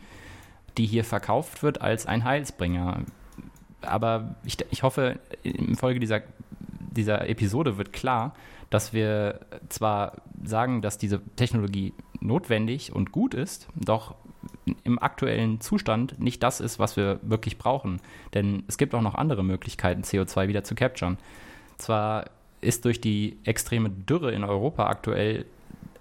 die 0.79 0.87
hier 0.87 1.05
verkauft 1.05 1.63
wird 1.63 1.83
als 1.83 2.07
ein 2.07 2.25
Heilsbringer. 2.25 3.03
Aber 3.83 4.37
ich, 4.43 4.57
ich 4.71 4.83
hoffe, 4.83 5.19
im 5.43 5.77
Folge 5.77 6.01
dieser, 6.01 6.23
dieser 6.91 7.29
Episode 7.29 7.77
wird 7.77 7.93
klar, 7.93 8.35
dass 8.71 8.95
wir 8.95 9.41
zwar 9.69 10.23
sagen, 10.43 10.81
dass 10.81 10.97
diese 10.97 11.21
Technologie 11.37 11.93
notwendig 12.21 12.95
und 12.95 13.13
gut 13.13 13.35
ist, 13.35 13.69
doch 13.75 14.15
im 14.83 14.99
aktuellen 14.99 15.61
Zustand 15.61 16.19
nicht 16.19 16.43
das 16.43 16.61
ist, 16.61 16.79
was 16.79 16.97
wir 16.97 17.21
wirklich 17.23 17.59
brauchen. 17.59 18.01
Denn 18.33 18.65
es 18.67 18.79
gibt 18.79 18.95
auch 18.95 19.03
noch 19.03 19.15
andere 19.15 19.45
Möglichkeiten, 19.45 20.01
CO2 20.01 20.49
wieder 20.49 20.65
zu 20.65 20.75
capturen. 20.75 21.19
Zwar 21.77 22.31
ist 22.61 22.85
durch 22.85 23.01
die 23.01 23.39
extreme 23.45 23.91
Dürre 23.91 24.33
in 24.33 24.45
Europa 24.45 24.87
aktuell 24.87 25.47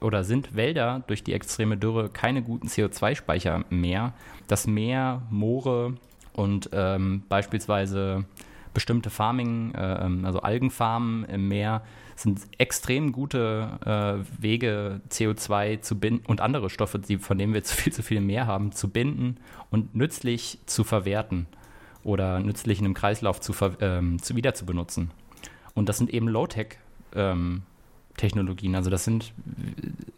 oder 0.01 0.23
sind 0.23 0.55
Wälder 0.55 1.03
durch 1.07 1.23
die 1.23 1.33
extreme 1.33 1.77
Dürre 1.77 2.09
keine 2.09 2.41
guten 2.41 2.67
CO2-Speicher 2.67 3.65
mehr. 3.69 4.13
Das 4.47 4.67
Meer, 4.67 5.21
Moore 5.29 5.95
und 6.33 6.69
ähm, 6.73 7.23
beispielsweise 7.29 8.25
bestimmte 8.73 9.09
Farming, 9.09 9.73
äh, 9.73 10.09
also 10.23 10.41
Algenfarmen 10.41 11.25
im 11.25 11.47
Meer, 11.47 11.81
sind 12.15 12.41
extrem 12.57 13.11
gute 13.11 13.69
äh, 13.85 14.41
Wege, 14.41 15.01
CO2 15.09 15.81
zu 15.81 15.99
binden 15.99 16.25
und 16.25 16.39
andere 16.39 16.69
Stoffe, 16.69 16.99
die, 16.99 17.17
von 17.17 17.37
denen 17.37 17.53
wir 17.53 17.63
zu 17.63 17.75
viel 17.75 17.91
zu 17.91 18.03
viel 18.03 18.21
mehr 18.21 18.47
haben, 18.47 18.71
zu 18.71 18.89
binden 18.89 19.37
und 19.69 19.95
nützlich 19.95 20.59
zu 20.65 20.83
verwerten 20.83 21.47
oder 22.03 22.39
nützlich 22.39 22.79
in 22.79 22.85
einem 22.85 22.93
Kreislauf 22.93 23.41
zu, 23.41 23.53
ähm, 23.81 24.21
zu 24.21 24.35
wieder 24.35 24.53
zu 24.53 24.65
benutzen. 24.65 25.11
Und 25.75 25.88
das 25.88 25.97
sind 25.99 26.09
eben 26.09 26.27
Low-Tech. 26.27 26.77
Ähm, 27.13 27.61
Technologien. 28.17 28.75
Also 28.75 28.89
das 28.89 29.03
sind, 29.03 29.33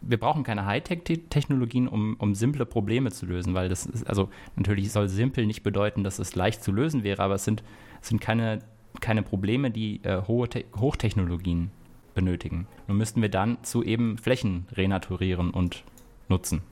wir 0.00 0.18
brauchen 0.18 0.44
keine 0.44 0.66
Hightech-Technologien, 0.66 1.88
um, 1.88 2.16
um 2.18 2.34
simple 2.34 2.66
Probleme 2.66 3.10
zu 3.10 3.26
lösen, 3.26 3.54
weil 3.54 3.68
das 3.68 3.86
ist, 3.86 4.06
also 4.06 4.28
natürlich 4.56 4.92
soll 4.92 5.08
simpel 5.08 5.46
nicht 5.46 5.62
bedeuten, 5.62 6.04
dass 6.04 6.18
es 6.18 6.34
leicht 6.34 6.62
zu 6.62 6.72
lösen 6.72 7.02
wäre, 7.02 7.22
aber 7.22 7.34
es 7.34 7.44
sind, 7.44 7.62
es 8.00 8.08
sind 8.08 8.20
keine, 8.20 8.60
keine 9.00 9.22
Probleme, 9.22 9.70
die 9.70 10.02
äh, 10.04 10.22
hohe 10.26 10.48
Te 10.48 10.64
Hochtechnologien 10.76 11.70
benötigen. 12.14 12.66
Nun 12.86 12.96
müssten 12.98 13.22
wir 13.22 13.28
dann 13.28 13.62
zu 13.62 13.82
eben 13.82 14.18
Flächen 14.18 14.66
renaturieren 14.72 15.50
und 15.50 15.84
nutzen. 16.28 16.62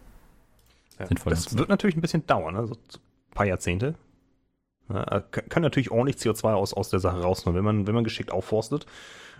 ja, 0.99 1.07
Das 1.07 1.25
nutzen. 1.25 1.59
wird 1.59 1.69
natürlich 1.69 1.97
ein 1.97 2.01
bisschen 2.01 2.27
dauern, 2.27 2.57
also 2.57 2.75
ein 2.75 3.35
paar 3.35 3.47
Jahrzehnte. 3.47 3.95
Ja, 4.89 5.21
kann 5.21 5.63
natürlich 5.63 5.91
ordentlich 5.91 6.17
CO2 6.17 6.53
aus, 6.53 6.73
aus 6.73 6.91
der 6.91 7.01
Sache 7.01 7.21
rausnehmen, 7.21 7.57
wenn 7.57 7.65
man, 7.65 7.87
wenn 7.87 7.95
man 7.95 8.05
geschickt 8.05 8.31
aufforstet 8.31 8.87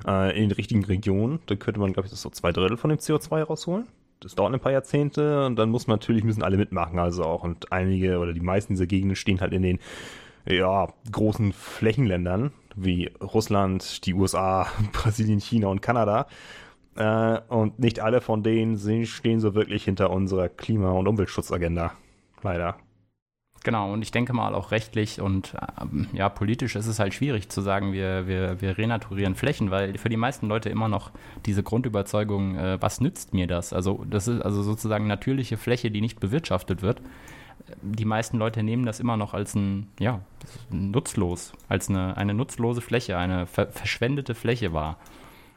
äh, 0.07 0.37
in 0.37 0.49
den 0.49 0.53
richtigen 0.53 0.85
Regionen, 0.85 1.41
dann 1.47 1.59
könnte 1.59 1.79
man, 1.79 1.93
glaube 1.93 2.09
ich, 2.09 2.13
so 2.15 2.31
zwei 2.31 2.51
Drittel 2.53 2.77
von 2.77 2.91
dem 2.91 2.99
CO2 2.99 3.43
rausholen. 3.43 3.87
Das 4.21 4.35
dauert 4.35 4.53
ein 4.55 4.61
paar 4.61 4.73
Jahrzehnte 4.73 5.47
und 5.47 5.57
dann 5.57 5.71
muss 5.71 5.87
man 5.87 5.99
natürlich, 5.99 6.25
müssen 6.25 6.43
alle 6.43 6.57
mitmachen, 6.57 6.99
also 6.99 7.25
auch. 7.25 7.45
Und 7.45 7.71
einige 7.71 8.19
oder 8.19 8.33
die 8.33 8.41
meisten 8.41 8.73
dieser 8.73 8.87
Gegenden 8.87 9.15
stehen 9.15 9.41
halt 9.41 9.53
in 9.53 9.63
den 9.63 9.79
ja, 10.47 10.89
großen 11.13 11.53
Flächenländern 11.53 12.53
wie 12.75 13.11
Russland, 13.21 14.07
die 14.07 14.15
USA, 14.15 14.67
Brasilien, 14.93 15.41
China 15.41 15.69
und 15.69 15.83
Kanada. 15.83 16.27
Äh, 16.97 17.41
und 17.49 17.79
nicht 17.79 18.01
alle 18.01 18.21
von 18.21 18.43
denen 18.43 18.79
stehen 19.07 19.41
so 19.41 19.55
wirklich 19.55 19.85
hinter 19.85 20.11
unserer 20.11 20.49
Klima- 20.49 20.93
und 20.93 21.07
Umweltschutzagenda. 21.07 21.93
Leider. 22.43 22.77
Genau, 23.67 23.93
und 23.93 24.01
ich 24.01 24.13
denke 24.13 24.33
mal 24.33 24.55
auch 24.55 24.71
rechtlich 24.71 25.21
und 25.21 25.57
ähm, 25.83 26.07
ja, 26.13 26.29
politisch 26.29 26.77
ist 26.77 26.87
es 26.87 27.01
halt 27.01 27.15
schwierig 27.15 27.49
zu 27.49 27.63
sagen, 27.63 27.93
wir, 27.93 28.29
wir, 28.29 28.61
wir 28.61 28.79
renaturieren 28.79 29.35
Flächen, 29.35 29.73
weil 29.73 29.99
für 29.99 30.09
die 30.09 30.17
meisten 30.17 30.47
Leute 30.47 30.69
immer 30.69 30.87
noch 30.87 31.11
diese 31.47 31.65
Grundüberzeugung, 31.65 32.55
äh, 32.55 32.81
was 32.81 33.01
nützt 33.01 33.35
mir 33.35 33.49
das? 33.49 33.73
Also, 33.73 34.05
das 34.09 34.29
ist 34.29 34.41
also 34.41 34.63
sozusagen 34.63 35.09
natürliche 35.09 35.57
Fläche, 35.57 35.91
die 35.91 36.01
nicht 36.01 36.21
bewirtschaftet 36.21 36.81
wird. 36.83 37.03
Die 37.83 38.05
meisten 38.05 38.39
Leute 38.39 38.63
nehmen 38.63 38.87
das 38.87 39.01
immer 39.01 39.17
noch 39.17 39.35
als 39.35 39.57
ein, 39.57 39.89
ja, 39.99 40.21
nutzlos, 40.71 41.53
als 41.69 41.91
eine, 41.91 42.17
eine 42.17 42.35
nutzlose 42.35 42.81
Fläche, 42.81 43.19
eine 43.19 43.49
ver 43.49 43.67
verschwendete 43.73 44.37
Fläche 44.37 44.75
wahr. 44.75 44.97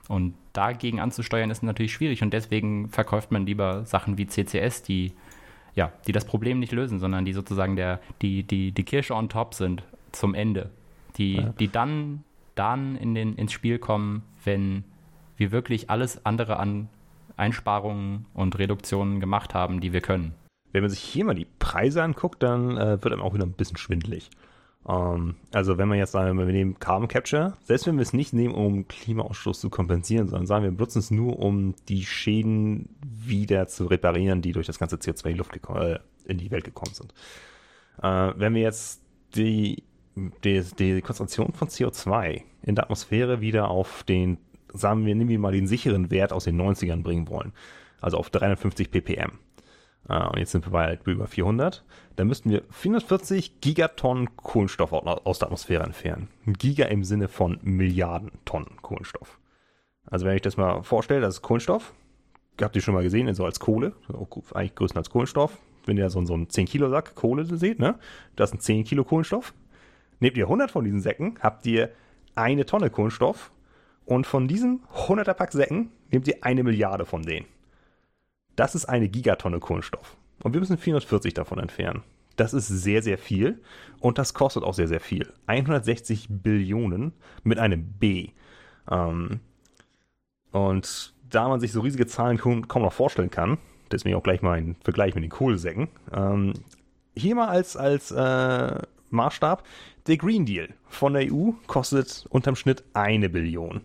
Und 0.08 0.34
dagegen 0.54 1.00
anzusteuern 1.00 1.52
ist 1.52 1.62
natürlich 1.62 1.93
schwierig 1.93 2.24
und 2.24 2.34
deswegen 2.34 2.89
verkauft 2.89 3.32
man 3.32 3.45
lieber 3.45 3.86
Sachen 3.86 4.17
wie 4.17 4.26
CCS, 4.26 4.82
die 4.82 5.13
ja, 5.80 5.94
die 6.08 6.12
das 6.12 6.26
Problem 6.26 6.60
nicht 6.60 6.74
lösen, 6.74 7.00
sondern 7.00 7.24
die 7.24 7.32
sozusagen 7.32 7.78
der, 7.78 8.02
die, 8.22 8.44
die, 8.44 8.74
die 8.74 8.84
Kirsche 8.84 9.15
on 9.15 9.30
top 9.30 9.54
sind 9.54 9.82
zum 10.12 10.36
Ende. 10.36 10.72
Die, 11.15 11.36
ja. 11.36 11.54
die 11.58 11.70
dann, 11.70 12.26
dann 12.56 12.98
in 12.98 13.15
den, 13.15 13.36
ins 13.36 13.54
Spiel 13.54 13.80
kommen, 13.80 14.24
wenn 14.44 14.84
wir 15.38 15.54
wirklich 15.54 15.89
alles 15.89 16.26
andere 16.26 16.60
an 16.60 16.89
Einsparungen 17.38 18.26
und 18.34 18.60
Reduktionen 18.60 19.22
gemacht 19.22 19.54
haben, 19.54 19.80
die 19.80 19.94
wir 19.94 20.02
können. 20.02 20.34
Wenn 20.74 20.82
man 20.82 20.89
sich 20.89 21.00
hier 21.00 21.24
mal 21.24 21.34
die 21.34 21.48
Preise 21.60 22.04
anguckt, 22.04 22.44
dann 22.44 22.76
äh, 22.76 23.02
wird 23.02 23.13
einem 23.13 23.22
auch 23.22 23.34
wieder 23.34 23.46
ein 23.46 23.54
bisschen 23.54 23.78
schwindelig. 23.78 24.30
Ähm, 24.89 25.36
also 25.52 25.78
wenn 25.78 25.88
man 25.88 25.97
jetzt 25.97 26.12
sagen, 26.12 26.38
wir 26.38 26.45
nehmen 26.45 26.80
Carbon 26.80 27.08
Capture, 27.08 27.54
selbst 27.63 27.86
wenn 27.86 27.97
wir 27.97 28.02
es 28.02 28.13
nicht 28.13 28.34
nehmen, 28.34 28.56
um 28.56 28.88
Klimaausstoß 28.88 29.60
zu 29.60 29.69
kompensieren, 29.69 30.28
sondern 30.28 30.47
sagen 30.47 30.63
wir 30.63 30.71
benutzen 30.71 30.99
es 30.99 31.12
nur, 31.12 31.39
um 31.39 31.75
die 31.88 32.06
Schäden 32.06 32.89
wieder 33.06 33.67
zu 33.67 33.86
reparieren, 33.86 34.41
die 34.41 34.52
durch 34.52 34.67
das 34.67 34.80
ganze 34.80 34.95
CO2 34.95 35.25
in 35.28 35.34
die, 35.34 35.38
Luft 35.38 35.60
äh, 35.75 35.99
in 36.25 36.38
die 36.39 36.52
Welt 36.52 36.63
gekommen 36.63 36.93
sind. 36.93 37.13
Äh, 38.02 38.34
wenn 38.36 38.56
wir 38.56 38.63
jetzt 38.63 39.02
die, 39.36 39.84
die, 40.43 40.63
die 40.78 41.02
Konzentration 41.02 41.54
von 41.54 41.67
CO2 41.67 42.41
in 42.63 42.75
der 42.75 42.86
Atmosphäre 42.86 43.41
wieder 43.41 43.69
auf 43.69 44.04
den, 44.04 44.38
sagen 44.73 45.06
wir, 45.06 45.13
nehmen 45.13 45.30
wir 45.30 45.39
mal 45.39 45.52
den 45.52 45.67
sicheren 45.67 46.10
Wert 46.10 46.34
aus 46.34 46.45
den 46.45 46.60
90ern 46.60 47.04
bringen 47.04 47.28
wollen, 47.30 47.54
also 48.02 48.17
auf 48.17 48.30
350 48.32 48.89
ppm, 48.89 49.34
und 50.07 50.38
jetzt 50.38 50.51
sind 50.51 50.65
wir 50.65 50.71
bei 50.71 50.97
über 51.05 51.27
400, 51.27 51.85
dann 52.15 52.27
müssten 52.27 52.49
wir 52.49 52.63
440 52.71 53.62
Gigatonnen 53.62 54.35
Kohlenstoff 54.38 54.91
aus 54.91 55.39
der 55.39 55.47
Atmosphäre 55.47 55.83
entfernen. 55.83 56.29
Giga 56.47 56.85
im 56.85 57.03
Sinne 57.03 57.27
von 57.27 57.59
Milliarden 57.62 58.31
Tonnen 58.45 58.77
Kohlenstoff. 58.81 59.39
Also 60.05 60.25
wenn 60.25 60.35
ich 60.35 60.41
das 60.41 60.57
mal 60.57 60.81
vorstelle, 60.81 61.21
das 61.21 61.35
ist 61.35 61.41
Kohlenstoff. 61.43 61.93
Habt 62.59 62.75
ihr 62.75 62.81
schon 62.81 62.95
mal 62.95 63.03
gesehen, 63.03 63.33
so 63.35 63.45
als 63.45 63.59
Kohle, 63.59 63.93
eigentlich 64.53 64.75
größer 64.75 64.97
als 64.97 65.09
Kohlenstoff. 65.09 65.57
Wenn 65.85 65.97
ihr 65.97 66.09
so, 66.09 66.25
so 66.25 66.33
einen 66.33 66.49
10 66.49 66.65
Kilo 66.65 66.89
Sack 66.89 67.15
Kohle 67.15 67.45
seht, 67.45 67.79
ne? 67.79 67.99
Das 68.35 68.49
sind 68.49 68.62
10 68.62 68.83
Kilo 68.83 69.03
Kohlenstoff. 69.03 69.53
Nehmt 70.19 70.35
ihr 70.38 70.45
100 70.45 70.71
von 70.71 70.83
diesen 70.83 70.99
Säcken, 70.99 71.35
habt 71.41 71.65
ihr 71.65 71.91
eine 72.35 72.65
Tonne 72.65 72.89
Kohlenstoff. 72.89 73.51
Und 74.05 74.25
von 74.27 74.47
diesem 74.47 74.81
100er 74.93 75.33
Pack 75.35 75.51
Säcken 75.51 75.91
nehmt 76.12 76.27
ihr 76.27 76.38
eine 76.41 76.63
Milliarde 76.63 77.05
von 77.05 77.21
denen. 77.21 77.45
Das 78.60 78.76
ist 78.76 78.88
eine 78.88 79.08
Gigatonne 79.08 79.62
Kohlenstoff. 79.62 80.17
Und 80.43 80.52
wir 80.52 80.60
müssen 80.60 80.78
440 80.78 81.34
davon 81.34 81.60
entfernen. 81.60 82.04
Das 82.36 82.54
ist 82.54 82.67
sehr, 82.67 83.02
sehr 83.02 83.17
viel 83.17 83.62
und 84.02 84.17
das 84.17 84.34
kostet 84.34 84.63
auch 84.63 84.74
sehr, 84.74 84.89
sehr 84.89 85.00
viel. 85.00 85.32
160 85.48 86.28
Billionen 86.30 87.13
mit 87.43 87.58
einem 87.58 87.86
B. 87.93 88.32
Ähm, 88.91 89.39
und 90.52 91.13
da 91.30 91.48
man 91.48 91.62
sich 91.62 91.72
so 91.72 91.80
riesige 91.80 92.06
Zahlen 92.06 92.38
kaum, 92.38 92.65
noch 92.76 92.91
vorstellen 92.91 93.32
kann, 93.32 93.60
deswegen 93.93 94.17
auch 94.17 94.24
gleich 94.24 94.41
mal 94.41 94.58
ein 94.58 94.76
Vergleich 94.84 95.15
mit 95.15 95.24
den 95.24 95.32
Kohlesäcken, 95.32 95.88
ähm, 96.13 96.52
hier 97.15 97.36
mal 97.36 97.48
als, 97.48 97.78
als 97.78 98.12
äh, 98.12 98.82
Maßstab, 99.10 99.63
der 100.08 100.17
Green 100.17 100.45
Deal 100.45 100.67
von 100.89 101.13
der 101.13 101.32
EU 101.32 101.52
kostet 101.67 102.26
unterm 102.30 102.58
Schnitt 102.58 102.84
eine 102.91 103.30
Billion. 103.30 103.84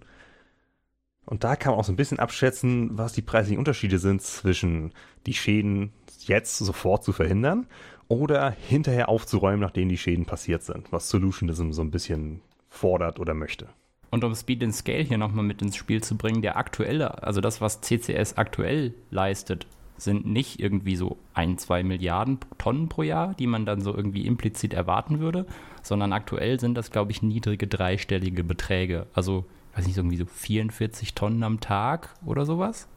Und 1.27 1.45
da 1.45 1.57
kann 1.57 1.73
man 1.73 1.81
auch 1.81 1.85
so 1.85 1.93
ein 1.93 1.97
bisschen 1.97 2.19
abschätzen, 2.19 2.99
was 2.99 3.13
die 3.13 3.23
preislichen 3.23 3.59
Unterschiede 3.59 3.99
sind 3.99 4.23
zwischen 4.23 4.93
die 5.27 5.35
Schäden 5.35 5.93
jetzt 6.21 6.59
sofort 6.59 7.05
zu 7.05 7.13
verhindern 7.13 7.67
oder 8.09 8.51
hinterher 8.51 9.09
aufzuräumen, 9.09 9.61
nachdem 9.61 9.89
die 9.89 9.99
Schäden 9.99 10.27
passiert 10.27 10.63
sind, 10.63 10.93
was 10.93 11.09
Solutionism 11.09 11.73
so 11.73 11.83
ein 11.83 11.91
bisschen 11.91 12.41
fordert 12.69 13.19
oder 13.19 13.35
möchte. 13.35 13.69
Und 14.11 14.23
um 14.23 14.35
Speed 14.35 14.63
and 14.63 14.75
Scale 14.75 15.03
hier 15.03 15.19
nochmal 15.19 15.45
mit 15.45 15.61
ins 15.63 15.77
Spiel 15.77 16.03
zu 16.03 16.17
bringen, 16.17 16.43
der 16.43 16.57
aktuelle, 16.57 17.23
also 17.23 17.41
das, 17.41 17.61
was 17.61 17.81
CCS 17.81 18.37
aktuell 18.37 18.95
leistet, 19.11 19.67
sind 19.97 20.27
nicht 20.27 20.61
irgendwie 20.61 20.97
so 20.97 21.19
ein, 21.35 21.59
zwei 21.59 21.83
Milliarden 21.83 22.39
Tonnen 22.59 22.89
pro 22.89 23.03
Jahr, 23.03 23.35
die 23.35 23.47
man 23.47 23.65
dann 23.65 23.81
so 23.81 23.95
irgendwie 23.95 24.27
implizit 24.27 24.75
erwarten 24.75 25.21
würde, 25.21 25.47
sondern 25.83 26.13
aktuell 26.13 26.61
sind 26.61 26.75
das, 26.75 26.91
glaube 26.91 27.13
ich, 27.13 27.23
niedrige 27.23 27.67
dreistellige 27.67 28.45
Beträge. 28.45 29.07
Also 29.15 29.47
weiß 29.77 29.87
nicht, 29.87 29.97
irgendwie 29.97 30.17
so 30.17 30.27
44 30.27 31.15
Tonnen 31.15 31.43
am 31.43 31.61
Tag 31.61 32.15
oder 32.25 32.47
sowas. 32.47 32.89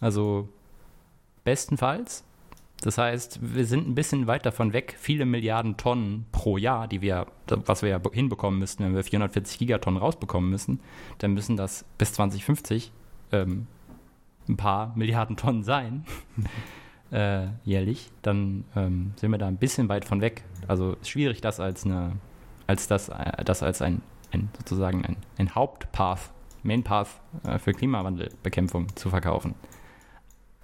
Also 0.00 0.48
bestenfalls. 1.44 2.24
Das 2.82 2.98
heißt, 2.98 3.38
wir 3.40 3.64
sind 3.64 3.88
ein 3.88 3.94
bisschen 3.94 4.26
weit 4.26 4.44
davon 4.44 4.74
weg, 4.74 4.96
viele 4.98 5.24
Milliarden 5.24 5.78
Tonnen 5.78 6.26
pro 6.32 6.58
Jahr, 6.58 6.86
die 6.86 7.00
wir, 7.00 7.26
was 7.46 7.80
wir 7.80 7.88
ja 7.88 8.00
hinbekommen 8.12 8.58
müssten, 8.58 8.84
wenn 8.84 8.94
wir 8.94 9.02
440 9.02 9.58
Gigatonnen 9.58 9.98
rausbekommen 9.98 10.50
müssen, 10.50 10.80
dann 11.18 11.32
müssen 11.32 11.56
das 11.56 11.86
bis 11.96 12.12
2050 12.12 12.92
ähm, 13.32 13.66
ein 14.48 14.58
paar 14.58 14.92
Milliarden 14.96 15.36
Tonnen 15.36 15.62
sein, 15.62 16.04
äh, 17.10 17.46
jährlich. 17.64 18.10
Dann 18.20 18.64
ähm, 18.76 19.12
sind 19.16 19.30
wir 19.30 19.38
da 19.38 19.46
ein 19.46 19.56
bisschen 19.56 19.88
weit 19.88 20.04
von 20.04 20.20
weg. 20.20 20.44
Also 20.68 20.96
schwierig, 21.02 21.40
das 21.40 21.60
als 21.60 21.86
eine, 21.86 22.16
als 22.66 22.86
das, 22.86 23.08
äh, 23.08 23.44
das 23.44 23.62
als 23.62 23.80
ein 23.80 24.02
ein, 24.34 24.50
sozusagen 24.58 25.04
ein, 25.04 25.16
ein 25.38 25.54
Hauptpath, 25.54 26.30
Mainpath 26.62 27.08
äh, 27.44 27.58
für 27.58 27.72
Klimawandelbekämpfung 27.72 28.94
zu 28.96 29.10
verkaufen. 29.10 29.54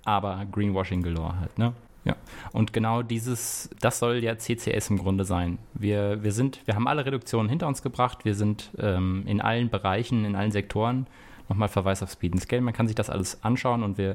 Aber 0.04 0.44
Greenwashing 0.50 1.02
galore 1.02 1.38
halt, 1.38 1.58
ne? 1.58 1.72
Ja. 2.04 2.16
Und 2.52 2.72
genau 2.72 3.02
dieses, 3.02 3.68
das 3.80 3.98
soll 3.98 4.24
ja 4.24 4.38
CCS 4.38 4.88
im 4.88 4.98
Grunde 4.98 5.24
sein. 5.24 5.58
Wir, 5.74 6.22
wir 6.22 6.32
sind, 6.32 6.66
wir 6.66 6.74
haben 6.74 6.88
alle 6.88 7.04
Reduktionen 7.04 7.50
hinter 7.50 7.66
uns 7.66 7.82
gebracht, 7.82 8.24
wir 8.24 8.34
sind 8.34 8.70
ähm, 8.78 9.24
in 9.26 9.42
allen 9.42 9.68
Bereichen, 9.68 10.24
in 10.24 10.34
allen 10.34 10.50
Sektoren, 10.50 11.06
nochmal 11.50 11.68
Verweis 11.68 12.02
auf 12.02 12.10
Speed 12.10 12.32
and 12.32 12.42
Scale, 12.42 12.62
man 12.62 12.72
kann 12.72 12.86
sich 12.86 12.96
das 12.96 13.10
alles 13.10 13.44
anschauen 13.44 13.82
und 13.82 13.98
wir, 13.98 14.14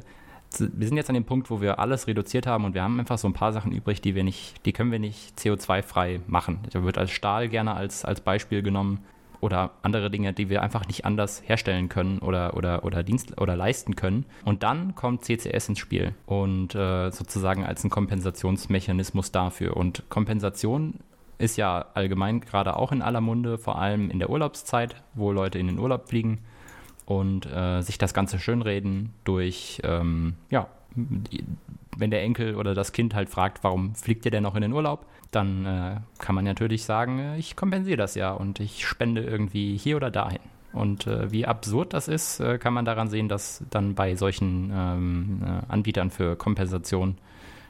wir 0.57 0.87
sind 0.87 0.97
jetzt 0.97 1.09
an 1.09 1.13
dem 1.13 1.25
Punkt, 1.25 1.51
wo 1.51 1.61
wir 1.61 1.77
alles 1.77 2.07
reduziert 2.07 2.47
haben 2.47 2.65
und 2.65 2.73
wir 2.73 2.81
haben 2.81 2.99
einfach 2.99 3.19
so 3.19 3.27
ein 3.27 3.33
paar 3.33 3.53
Sachen 3.53 3.71
übrig, 3.71 4.01
die 4.01 4.15
wir 4.15 4.23
nicht, 4.23 4.65
die 4.65 4.73
können 4.73 4.91
wir 4.91 4.99
nicht 4.99 5.37
CO2-frei 5.37 6.21
machen. 6.25 6.61
Da 6.71 6.83
wird 6.83 6.97
als 6.97 7.11
Stahl 7.11 7.49
gerne 7.49 7.75
als, 7.75 8.03
als 8.03 8.21
Beispiel 8.21 8.63
genommen 8.63 9.05
oder 9.45 9.71
andere 9.83 10.09
Dinge, 10.09 10.33
die 10.33 10.49
wir 10.49 10.63
einfach 10.63 10.87
nicht 10.87 11.05
anders 11.05 11.43
herstellen 11.45 11.87
können 11.87 12.17
oder, 12.17 12.57
oder, 12.57 12.83
oder 12.83 13.03
Dienst 13.03 13.39
oder 13.39 13.55
leisten 13.55 13.95
können. 13.95 14.25
Und 14.43 14.63
dann 14.63 14.95
kommt 14.95 15.23
CCS 15.23 15.69
ins 15.69 15.79
Spiel 15.79 16.15
und 16.25 16.73
äh, 16.73 17.11
sozusagen 17.11 17.63
als 17.63 17.83
ein 17.83 17.91
Kompensationsmechanismus 17.91 19.31
dafür. 19.31 19.77
Und 19.77 20.09
Kompensation 20.09 20.95
ist 21.37 21.57
ja 21.57 21.85
allgemein 21.93 22.41
gerade 22.41 22.75
auch 22.75 22.91
in 22.91 23.03
aller 23.03 23.21
Munde, 23.21 23.59
vor 23.59 23.77
allem 23.77 24.09
in 24.09 24.17
der 24.17 24.31
Urlaubszeit, 24.31 24.95
wo 25.13 25.31
Leute 25.31 25.59
in 25.59 25.67
den 25.67 25.77
Urlaub 25.77 26.09
fliegen 26.09 26.39
und 27.05 27.45
äh, 27.45 27.81
sich 27.81 27.99
das 27.99 28.15
Ganze 28.15 28.39
schönreden 28.39 29.13
durch, 29.25 29.79
ähm, 29.83 30.33
ja, 30.49 30.67
wenn 31.97 32.11
der 32.11 32.21
Enkel 32.23 32.55
oder 32.55 32.73
das 32.73 32.91
Kind 32.91 33.13
halt 33.13 33.29
fragt, 33.29 33.63
warum 33.63 33.95
fliegt 33.95 34.25
ihr 34.25 34.31
denn 34.31 34.43
noch 34.43 34.55
in 34.55 34.61
den 34.61 34.73
Urlaub, 34.73 35.05
dann 35.31 35.65
äh, 35.65 35.97
kann 36.19 36.35
man 36.35 36.45
natürlich 36.45 36.83
sagen, 36.83 37.19
äh, 37.19 37.37
ich 37.37 37.55
kompensiere 37.55 37.97
das 37.97 38.15
ja 38.15 38.31
und 38.31 38.59
ich 38.59 38.85
spende 38.85 39.23
irgendwie 39.23 39.77
hier 39.77 39.97
oder 39.97 40.11
dahin. 40.11 40.39
Und 40.73 41.07
äh, 41.07 41.31
wie 41.31 41.45
absurd 41.45 41.93
das 41.93 42.07
ist, 42.07 42.39
äh, 42.39 42.57
kann 42.57 42.73
man 42.73 42.85
daran 42.85 43.09
sehen, 43.09 43.29
dass 43.29 43.63
dann 43.69 43.95
bei 43.95 44.15
solchen 44.15 44.71
ähm, 44.73 45.41
äh, 45.43 45.71
Anbietern 45.71 46.11
für 46.11 46.35
Kompensation 46.35 47.17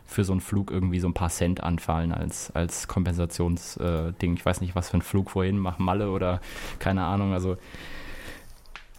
für 0.07 0.23
so 0.23 0.33
einen 0.33 0.41
Flug 0.41 0.69
irgendwie 0.69 0.99
so 0.99 1.07
ein 1.07 1.13
paar 1.13 1.29
Cent 1.29 1.63
anfallen 1.63 2.11
als, 2.11 2.51
als 2.51 2.87
Kompensationsding. 2.87 4.35
ich 4.35 4.45
weiß 4.45 4.61
nicht, 4.61 4.75
was 4.75 4.89
für 4.89 4.97
ein 4.97 5.01
Flug 5.01 5.31
vorhin, 5.31 5.57
mach 5.57 5.79
Malle 5.79 6.11
oder 6.11 6.41
keine 6.77 7.03
Ahnung. 7.03 7.33
Also 7.33 7.57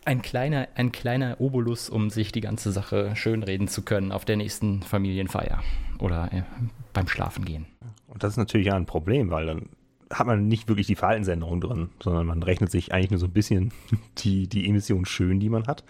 ein 0.06 0.22
kleiner, 0.22 0.68
ein 0.76 0.92
kleiner 0.92 1.40
Obolus, 1.40 1.90
um 1.90 2.10
sich 2.10 2.32
die 2.32 2.40
ganze 2.40 2.70
Sache 2.70 3.14
schönreden 3.16 3.68
zu 3.68 3.82
können 3.82 4.12
auf 4.12 4.24
der 4.24 4.36
nächsten 4.36 4.82
Familienfeier 4.82 5.62
oder 5.98 6.32
äh, 6.32 6.42
beim 6.92 7.08
Schlafengehen. 7.08 7.66
Und 8.06 8.22
das 8.22 8.32
ist 8.32 8.36
natürlich 8.36 8.68
ja 8.68 8.74
ein 8.74 8.86
Problem, 8.86 9.30
weil 9.30 9.46
dann 9.46 9.68
hat 10.10 10.28
man 10.28 10.46
nicht 10.46 10.68
wirklich 10.68 10.86
die 10.86 10.94
Verhaltensänderung 10.94 11.60
drin, 11.60 11.88
sondern 12.00 12.26
man 12.26 12.42
rechnet 12.44 12.70
sich 12.70 12.92
eigentlich 12.92 13.10
nur 13.10 13.18
so 13.18 13.26
ein 13.26 13.32
bisschen 13.32 13.72
die, 14.18 14.48
die 14.48 14.68
Emissionen 14.68 15.06
schön, 15.06 15.40
die 15.40 15.50
man 15.50 15.66
hat. 15.66 15.84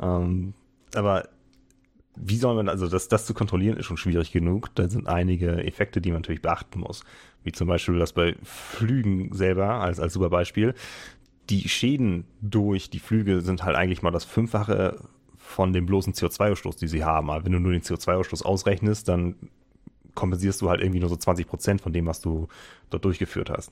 Ähm, 0.00 0.54
aber 0.94 1.28
wie 2.16 2.36
soll 2.38 2.54
man, 2.54 2.70
also 2.70 2.88
das, 2.88 3.08
das 3.08 3.26
zu 3.26 3.34
kontrollieren, 3.34 3.76
ist 3.76 3.84
schon 3.84 3.98
schwierig 3.98 4.32
genug. 4.32 4.74
Da 4.74 4.88
sind 4.88 5.06
einige 5.06 5.62
Effekte, 5.62 6.00
die 6.00 6.10
man 6.10 6.22
natürlich 6.22 6.40
beachten 6.40 6.80
muss. 6.80 7.04
Wie 7.44 7.52
zum 7.52 7.68
Beispiel 7.68 7.98
das 7.98 8.14
bei 8.14 8.34
Flügen 8.42 9.34
selber, 9.34 9.74
als, 9.74 10.00
als 10.00 10.14
super 10.14 10.30
Beispiel. 10.30 10.74
Die 11.50 11.68
Schäden 11.68 12.24
durch 12.40 12.90
die 12.90 12.98
Flüge 12.98 13.40
sind 13.40 13.62
halt 13.62 13.76
eigentlich 13.76 14.02
mal 14.02 14.10
das 14.10 14.24
Fünffache 14.24 15.00
von 15.36 15.72
dem 15.72 15.86
bloßen 15.86 16.12
CO2-Ausstoß, 16.12 16.78
die 16.78 16.88
sie 16.88 17.04
haben. 17.04 17.30
Aber 17.30 17.44
wenn 17.44 17.52
du 17.52 17.60
nur 17.60 17.72
den 17.72 17.82
CO2-Ausstoß 17.82 18.42
ausrechnest, 18.42 19.08
dann 19.08 19.36
kompensierst 20.14 20.60
du 20.60 20.68
halt 20.68 20.80
irgendwie 20.80 21.00
nur 21.00 21.08
so 21.08 21.16
20 21.16 21.46
Prozent 21.46 21.80
von 21.80 21.92
dem, 21.92 22.06
was 22.06 22.20
du 22.20 22.48
dort 22.90 23.04
durchgeführt 23.04 23.50
hast. 23.50 23.70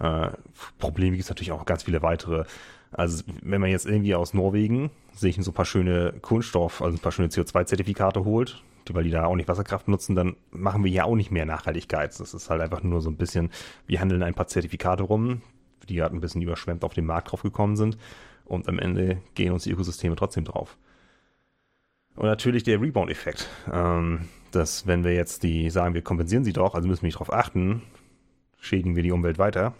Äh, 0.00 0.30
Probleme 0.78 1.16
gibt 1.16 1.24
es 1.24 1.28
natürlich 1.28 1.52
auch 1.52 1.64
ganz 1.66 1.84
viele 1.84 2.02
weitere. 2.02 2.44
Also 2.90 3.22
wenn 3.42 3.60
man 3.60 3.70
jetzt 3.70 3.86
irgendwie 3.86 4.14
aus 4.14 4.34
Norwegen 4.34 4.90
sich 5.12 5.36
so 5.40 5.50
ein 5.50 5.54
paar 5.54 5.64
schöne 5.64 6.14
Kunststoff, 6.22 6.82
also 6.82 6.96
ein 6.96 7.00
paar 7.00 7.12
schöne 7.12 7.28
CO2-Zertifikate 7.28 8.24
holt, 8.24 8.62
weil 8.90 9.04
die 9.04 9.10
da 9.10 9.26
auch 9.26 9.36
nicht 9.36 9.48
Wasserkraft 9.48 9.88
nutzen, 9.88 10.14
dann 10.14 10.36
machen 10.50 10.82
wir 10.82 10.90
ja 10.90 11.04
auch 11.04 11.16
nicht 11.16 11.30
mehr 11.30 11.44
Nachhaltigkeit. 11.44 12.18
Das 12.18 12.32
ist 12.32 12.48
halt 12.48 12.62
einfach 12.62 12.82
nur 12.82 13.02
so 13.02 13.10
ein 13.10 13.16
bisschen, 13.16 13.50
wir 13.86 14.00
handeln 14.00 14.22
ein 14.22 14.34
paar 14.34 14.46
Zertifikate 14.46 15.02
rum, 15.02 15.42
die 15.88 15.96
gerade 15.96 16.14
ein 16.14 16.20
bisschen 16.20 16.42
überschwemmt 16.42 16.84
auf 16.84 16.94
den 16.94 17.06
Markt 17.06 17.32
drauf 17.32 17.42
gekommen 17.42 17.76
sind 17.76 17.98
und 18.44 18.68
am 18.68 18.78
Ende 18.78 19.20
gehen 19.34 19.52
uns 19.52 19.64
die 19.64 19.72
Ökosysteme 19.72 20.16
trotzdem 20.16 20.44
drauf. 20.44 20.78
Und 22.16 22.26
natürlich 22.26 22.64
der 22.64 22.80
Rebound-Effekt. 22.80 23.48
Ähm, 23.72 24.28
dass 24.50 24.86
wenn 24.86 25.04
wir 25.04 25.14
jetzt 25.14 25.42
die 25.42 25.70
sagen, 25.70 25.94
wir 25.94 26.02
kompensieren 26.02 26.44
sie 26.44 26.52
doch, 26.52 26.74
also 26.74 26.88
müssen 26.88 27.02
wir 27.02 27.08
nicht 27.08 27.16
darauf 27.16 27.32
achten, 27.32 27.82
schädigen 28.58 28.96
wir 28.96 29.02
die 29.02 29.12
Umwelt 29.12 29.38
weiter. 29.38 29.74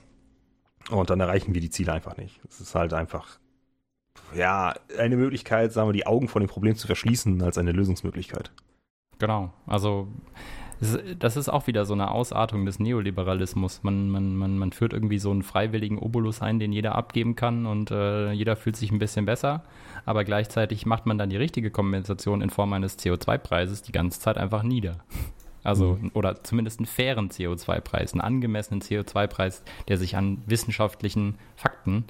Und 0.90 1.10
dann 1.10 1.20
erreichen 1.20 1.54
wir 1.54 1.60
die 1.60 1.70
Ziele 1.70 1.92
einfach 1.92 2.16
nicht. 2.16 2.40
Es 2.48 2.60
ist 2.60 2.74
halt 2.74 2.92
einfach, 2.92 3.38
ja, 4.34 4.74
eine 4.98 5.16
Möglichkeit, 5.16 5.72
sagen 5.72 5.88
wir, 5.88 5.92
die 5.92 6.06
Augen 6.06 6.28
vor 6.28 6.40
dem 6.40 6.48
Problem 6.48 6.76
zu 6.76 6.86
verschließen, 6.86 7.42
als 7.42 7.58
eine 7.58 7.72
Lösungsmöglichkeit. 7.72 8.52
Genau. 9.18 9.52
Also, 9.66 10.08
das 11.18 11.36
ist 11.36 11.48
auch 11.48 11.66
wieder 11.66 11.84
so 11.84 11.94
eine 11.94 12.10
Ausartung 12.10 12.64
des 12.64 12.78
Neoliberalismus. 12.78 13.82
Man, 13.82 14.10
man, 14.10 14.36
man, 14.36 14.58
man 14.58 14.72
führt 14.72 14.92
irgendwie 14.92 15.18
so 15.18 15.30
einen 15.30 15.42
freiwilligen 15.42 15.98
Obolus 15.98 16.40
ein, 16.40 16.58
den 16.58 16.72
jeder 16.72 16.94
abgeben 16.94 17.34
kann 17.34 17.66
und 17.66 17.90
äh, 17.90 18.32
jeder 18.32 18.54
fühlt 18.54 18.76
sich 18.76 18.92
ein 18.92 18.98
bisschen 18.98 19.24
besser. 19.24 19.64
Aber 20.04 20.24
gleichzeitig 20.24 20.86
macht 20.86 21.06
man 21.06 21.18
dann 21.18 21.30
die 21.30 21.36
richtige 21.36 21.70
Kompensation 21.70 22.42
in 22.42 22.50
Form 22.50 22.72
eines 22.72 22.98
CO2-Preises 22.98 23.82
die 23.82 23.92
ganze 23.92 24.20
Zeit 24.20 24.38
einfach 24.38 24.62
nieder. 24.62 24.98
Also, 25.64 25.98
mhm. 26.00 26.12
oder 26.14 26.44
zumindest 26.44 26.78
einen 26.78 26.86
fairen 26.86 27.30
CO2-Preis, 27.30 28.12
einen 28.12 28.20
angemessenen 28.20 28.80
CO2-Preis, 28.80 29.62
der 29.88 29.98
sich 29.98 30.16
an 30.16 30.42
wissenschaftlichen 30.46 31.34
Fakten 31.56 32.04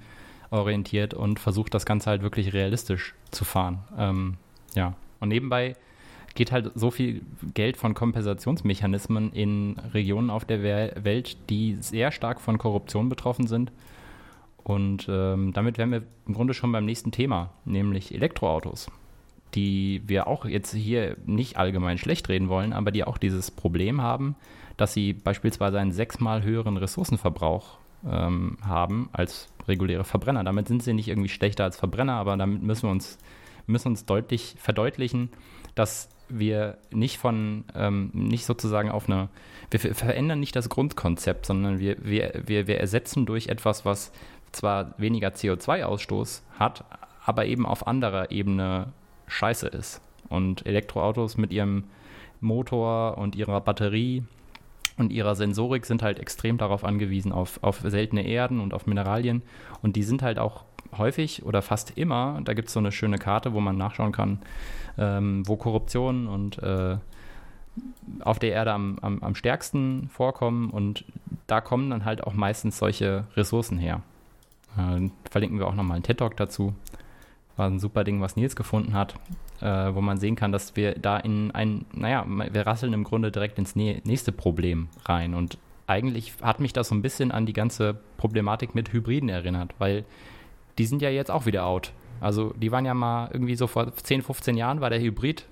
orientiert 0.50 1.14
und 1.14 1.40
versucht, 1.40 1.74
das 1.74 1.86
Ganze 1.86 2.10
halt 2.10 2.22
wirklich 2.22 2.52
realistisch 2.52 3.14
zu 3.30 3.44
fahren. 3.44 3.80
Ähm, 3.96 4.34
ja. 4.74 4.94
Und 5.20 5.28
nebenbei 5.28 5.76
geht 6.38 6.52
halt 6.52 6.70
so 6.76 6.90
viel 6.92 7.22
Geld 7.52 7.76
von 7.76 7.94
Kompensationsmechanismen 7.94 9.32
in 9.32 9.76
Regionen 9.92 10.30
auf 10.30 10.44
der 10.44 10.62
Welt, 10.62 11.36
die 11.50 11.76
sehr 11.80 12.12
stark 12.12 12.40
von 12.40 12.58
Korruption 12.58 13.08
betroffen 13.08 13.48
sind. 13.48 13.72
Und 14.62 15.08
ähm, 15.10 15.52
damit 15.52 15.78
wären 15.78 15.90
wir 15.90 16.04
im 16.26 16.34
Grunde 16.34 16.54
schon 16.54 16.70
beim 16.70 16.84
nächsten 16.84 17.10
Thema, 17.10 17.50
nämlich 17.64 18.14
Elektroautos 18.14 18.88
die 19.54 20.02
wir 20.06 20.26
auch 20.26 20.44
jetzt 20.44 20.74
hier 20.74 21.16
nicht 21.26 21.56
allgemein 21.56 21.98
schlecht 21.98 22.28
reden 22.28 22.48
wollen, 22.48 22.72
aber 22.72 22.90
die 22.90 23.04
auch 23.04 23.18
dieses 23.18 23.50
Problem 23.50 24.02
haben, 24.02 24.36
dass 24.76 24.92
sie 24.92 25.14
beispielsweise 25.14 25.80
einen 25.80 25.92
sechsmal 25.92 26.42
höheren 26.42 26.76
Ressourcenverbrauch 26.76 27.78
ähm, 28.06 28.58
haben 28.62 29.08
als 29.12 29.48
reguläre 29.66 30.04
Verbrenner. 30.04 30.44
Damit 30.44 30.68
sind 30.68 30.82
sie 30.82 30.92
nicht 30.92 31.08
irgendwie 31.08 31.28
schlechter 31.28 31.64
als 31.64 31.76
Verbrenner, 31.76 32.14
aber 32.14 32.36
damit 32.36 32.62
müssen 32.62 32.84
wir 32.84 32.90
uns, 32.90 33.18
müssen 33.66 33.88
uns 33.88 34.04
deutlich 34.04 34.54
verdeutlichen, 34.58 35.30
dass 35.78 36.08
wir 36.28 36.78
nicht 36.90 37.18
von, 37.18 37.64
ähm, 37.74 38.10
nicht 38.12 38.44
sozusagen 38.44 38.90
auf 38.90 39.08
eine, 39.08 39.28
wir 39.70 39.94
verändern 39.94 40.40
nicht 40.40 40.56
das 40.56 40.68
Grundkonzept, 40.68 41.46
sondern 41.46 41.78
wir, 41.78 41.96
wir, 42.00 42.42
wir, 42.46 42.66
wir 42.66 42.80
ersetzen 42.80 43.26
durch 43.26 43.46
etwas, 43.48 43.84
was 43.84 44.12
zwar 44.52 44.94
weniger 44.98 45.28
CO2-Ausstoß 45.28 46.42
hat, 46.58 46.84
aber 47.24 47.46
eben 47.46 47.66
auf 47.66 47.86
anderer 47.86 48.30
Ebene 48.30 48.92
scheiße 49.26 49.68
ist. 49.68 50.00
Und 50.28 50.66
Elektroautos 50.66 51.36
mit 51.36 51.52
ihrem 51.52 51.84
Motor 52.40 53.18
und 53.18 53.36
ihrer 53.36 53.60
Batterie 53.60 54.24
und 54.96 55.12
ihrer 55.12 55.34
Sensorik 55.34 55.86
sind 55.86 56.02
halt 56.02 56.18
extrem 56.18 56.58
darauf 56.58 56.84
angewiesen, 56.84 57.32
auf, 57.32 57.62
auf 57.62 57.80
seltene 57.84 58.26
Erden 58.26 58.60
und 58.60 58.74
auf 58.74 58.86
Mineralien. 58.86 59.42
Und 59.80 59.96
die 59.96 60.02
sind 60.02 60.22
halt 60.22 60.38
auch 60.38 60.64
häufig 60.96 61.44
oder 61.44 61.62
fast 61.62 61.96
immer, 61.96 62.40
da 62.44 62.54
gibt 62.54 62.68
es 62.68 62.74
so 62.74 62.80
eine 62.80 62.92
schöne 62.92 63.18
Karte, 63.18 63.52
wo 63.52 63.60
man 63.60 63.76
nachschauen 63.76 64.12
kann, 64.12 64.38
ähm, 64.96 65.46
wo 65.46 65.56
Korruption 65.56 66.26
und 66.26 66.62
äh, 66.62 66.96
auf 68.20 68.38
der 68.38 68.52
Erde 68.52 68.72
am, 68.72 68.98
am, 69.02 69.22
am 69.22 69.34
stärksten 69.34 70.08
vorkommen. 70.08 70.70
Und 70.70 71.04
da 71.46 71.60
kommen 71.60 71.90
dann 71.90 72.04
halt 72.04 72.24
auch 72.24 72.34
meistens 72.34 72.78
solche 72.78 73.24
Ressourcen 73.36 73.78
her. 73.78 74.02
Äh, 74.76 75.08
verlinken 75.30 75.58
wir 75.58 75.66
auch 75.66 75.74
nochmal 75.74 75.96
einen 75.96 76.04
TED-Talk 76.04 76.36
dazu. 76.36 76.74
War 77.56 77.66
ein 77.68 77.80
super 77.80 78.04
Ding, 78.04 78.20
was 78.20 78.36
Nils 78.36 78.56
gefunden 78.56 78.94
hat, 78.94 79.14
äh, 79.60 79.94
wo 79.94 80.00
man 80.00 80.18
sehen 80.18 80.36
kann, 80.36 80.52
dass 80.52 80.76
wir 80.76 80.94
da 80.94 81.18
in 81.18 81.50
ein, 81.50 81.86
naja, 81.92 82.24
wir 82.26 82.66
rasseln 82.66 82.92
im 82.92 83.04
Grunde 83.04 83.32
direkt 83.32 83.58
ins 83.58 83.74
nächste 83.74 84.32
Problem 84.32 84.88
rein. 85.04 85.34
Und 85.34 85.58
eigentlich 85.86 86.34
hat 86.42 86.60
mich 86.60 86.72
das 86.72 86.88
so 86.88 86.94
ein 86.94 87.02
bisschen 87.02 87.32
an 87.32 87.46
die 87.46 87.52
ganze 87.52 87.98
Problematik 88.16 88.74
mit 88.74 88.92
Hybriden 88.92 89.28
erinnert, 89.28 89.74
weil 89.78 90.04
die 90.78 90.86
sind 90.86 91.02
ja 91.02 91.10
jetzt 91.10 91.30
auch 91.30 91.46
wieder 91.46 91.66
out. 91.66 91.92
Also 92.20 92.52
die 92.56 92.72
waren 92.72 92.84
ja 92.84 92.94
mal 92.94 93.28
irgendwie 93.32 93.54
so 93.54 93.66
vor 93.66 93.92
10, 93.94 94.22
15 94.22 94.56
Jahren 94.56 94.80
war 94.80 94.90
der 94.90 95.00
Hybrid 95.00 95.46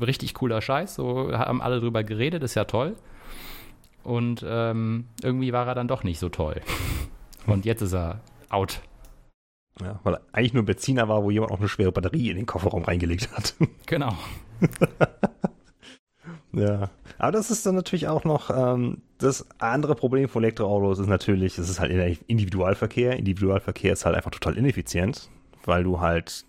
richtig 0.00 0.34
cooler 0.34 0.60
Scheiß, 0.60 0.94
so 0.94 1.32
haben 1.32 1.62
alle 1.62 1.80
drüber 1.80 2.04
geredet, 2.04 2.42
ist 2.42 2.54
ja 2.54 2.64
toll. 2.64 2.96
Und 4.02 4.44
ähm, 4.46 5.06
irgendwie 5.22 5.52
war 5.52 5.66
er 5.66 5.74
dann 5.74 5.88
doch 5.88 6.04
nicht 6.04 6.18
so 6.18 6.28
toll. 6.28 6.60
Und 7.46 7.64
jetzt 7.64 7.82
ist 7.82 7.94
er 7.94 8.20
out. 8.48 8.80
Ja, 9.80 10.00
weil 10.04 10.14
er 10.14 10.20
eigentlich 10.32 10.54
nur 10.54 10.62
ein 10.62 10.66
Benziner 10.66 11.08
war, 11.08 11.22
wo 11.22 11.30
jemand 11.30 11.52
auch 11.52 11.58
eine 11.58 11.68
schwere 11.68 11.92
Batterie 11.92 12.30
in 12.30 12.36
den 12.36 12.46
Kofferraum 12.46 12.84
reingelegt 12.84 13.30
hat. 13.36 13.54
Genau. 13.86 14.16
ja, 16.52 16.90
aber 17.18 17.32
das 17.32 17.50
ist 17.50 17.64
dann 17.66 17.74
natürlich 17.74 18.08
auch 18.08 18.24
noch 18.24 18.50
ähm, 18.50 19.02
das 19.18 19.46
andere 19.58 19.94
Problem 19.94 20.28
von 20.28 20.42
Elektroautos 20.44 20.98
ist 20.98 21.08
natürlich, 21.08 21.58
es 21.58 21.68
ist 21.70 21.80
halt 21.80 21.90
Individualverkehr. 22.26 23.16
Individualverkehr 23.16 23.92
ist 23.92 24.04
halt 24.04 24.16
einfach 24.16 24.30
total 24.30 24.56
ineffizient, 24.56 25.30
weil 25.64 25.84
du 25.84 26.00
halt 26.00 26.44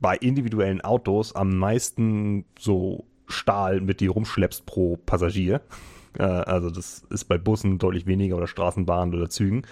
bei 0.00 0.16
individuellen 0.16 0.80
Autos 0.82 1.34
am 1.34 1.56
meisten 1.56 2.44
so 2.58 3.04
Stahl 3.26 3.80
mit 3.80 4.00
dir 4.00 4.10
rumschleppst 4.10 4.66
pro 4.66 4.96
Passagier. 4.96 5.60
Äh, 6.18 6.22
also 6.22 6.70
das 6.70 7.04
ist 7.10 7.26
bei 7.26 7.36
Bussen 7.36 7.76
deutlich 7.76 8.06
weniger 8.06 8.38
oder 8.38 8.46
Straßenbahnen 8.46 9.14
oder 9.14 9.28
Zügen. 9.28 9.66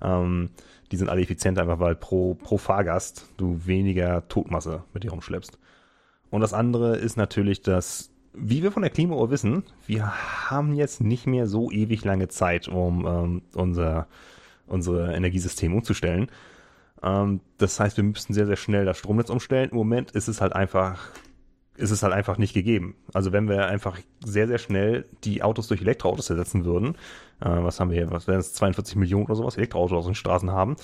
Ähm, 0.00 0.50
die 0.92 0.96
sind 0.96 1.08
alle 1.08 1.20
effizienter, 1.20 1.62
einfach 1.62 1.80
weil 1.80 1.96
pro, 1.96 2.34
pro 2.34 2.58
Fahrgast 2.58 3.26
du 3.38 3.66
weniger 3.66 4.28
Totmasse 4.28 4.84
mit 4.94 5.02
dir 5.02 5.10
rumschleppst. 5.10 5.58
Und 6.30 6.42
das 6.42 6.52
andere 6.52 6.96
ist 6.96 7.16
natürlich, 7.16 7.62
dass, 7.62 8.12
wie 8.32 8.62
wir 8.62 8.72
von 8.72 8.82
der 8.82 8.90
Klimauhr 8.90 9.30
wissen, 9.30 9.64
wir 9.86 10.12
haben 10.50 10.74
jetzt 10.74 11.00
nicht 11.00 11.26
mehr 11.26 11.46
so 11.46 11.70
ewig 11.70 12.04
lange 12.04 12.28
Zeit, 12.28 12.68
um 12.68 13.06
ähm, 13.06 13.42
unser, 13.54 14.06
unser 14.66 15.14
Energiesystem 15.14 15.74
umzustellen. 15.74 16.30
Ähm, 17.02 17.40
das 17.58 17.80
heißt, 17.80 17.96
wir 17.96 18.04
müssen 18.04 18.32
sehr, 18.32 18.46
sehr 18.46 18.56
schnell 18.56 18.84
das 18.84 18.98
Stromnetz 18.98 19.30
umstellen. 19.30 19.70
Im 19.70 19.76
Moment 19.76 20.12
ist 20.12 20.28
es 20.28 20.40
halt 20.40 20.54
einfach 20.54 21.12
ist 21.80 21.90
es 21.90 22.02
halt 22.02 22.12
einfach 22.12 22.36
nicht 22.36 22.52
gegeben. 22.52 22.94
Also 23.14 23.32
wenn 23.32 23.48
wir 23.48 23.66
einfach 23.66 23.98
sehr, 24.22 24.46
sehr 24.46 24.58
schnell 24.58 25.06
die 25.24 25.42
Autos 25.42 25.66
durch 25.66 25.80
Elektroautos 25.80 26.28
ersetzen 26.28 26.66
würden, 26.66 26.94
äh, 27.40 27.48
was 27.48 27.80
haben 27.80 27.90
wir 27.90 27.96
hier, 27.96 28.10
was 28.10 28.28
wären 28.28 28.38
es, 28.38 28.52
42 28.52 28.96
Millionen 28.96 29.24
oder 29.24 29.36
sowas 29.36 29.56
Elektroautos 29.56 29.96
auf 29.96 30.04
den 30.04 30.14
Straßen 30.14 30.50
haben, 30.50 30.76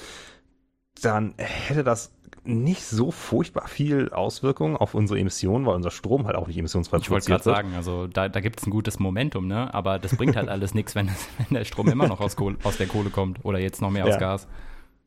dann 1.02 1.34
hätte 1.36 1.84
das 1.84 2.15
nicht 2.46 2.84
so 2.84 3.10
furchtbar 3.10 3.68
viel 3.68 4.10
Auswirkungen 4.10 4.76
auf 4.76 4.94
unsere 4.94 5.18
Emissionen, 5.18 5.66
weil 5.66 5.74
unser 5.74 5.90
Strom 5.90 6.26
halt 6.26 6.36
auch 6.36 6.46
nicht 6.46 6.58
emissionsfrei 6.58 6.98
Ich 6.98 7.10
wollte 7.10 7.26
gerade 7.26 7.44
sagen, 7.44 7.74
also 7.74 8.06
da, 8.06 8.28
da 8.28 8.40
gibt 8.40 8.60
es 8.60 8.66
ein 8.66 8.70
gutes 8.70 8.98
Momentum, 8.98 9.46
ne? 9.46 9.72
aber 9.74 9.98
das 9.98 10.16
bringt 10.16 10.36
halt 10.36 10.48
alles 10.48 10.74
nichts, 10.74 10.94
wenn, 10.94 11.08
wenn 11.38 11.46
der 11.50 11.64
Strom 11.64 11.88
immer 11.88 12.06
noch 12.06 12.20
aus, 12.20 12.36
Kohle, 12.36 12.56
aus 12.62 12.76
der 12.76 12.86
Kohle 12.86 13.10
kommt 13.10 13.44
oder 13.44 13.58
jetzt 13.58 13.80
noch 13.80 13.90
mehr 13.90 14.04
aus 14.04 14.14
ja. 14.14 14.18
Gas. 14.18 14.48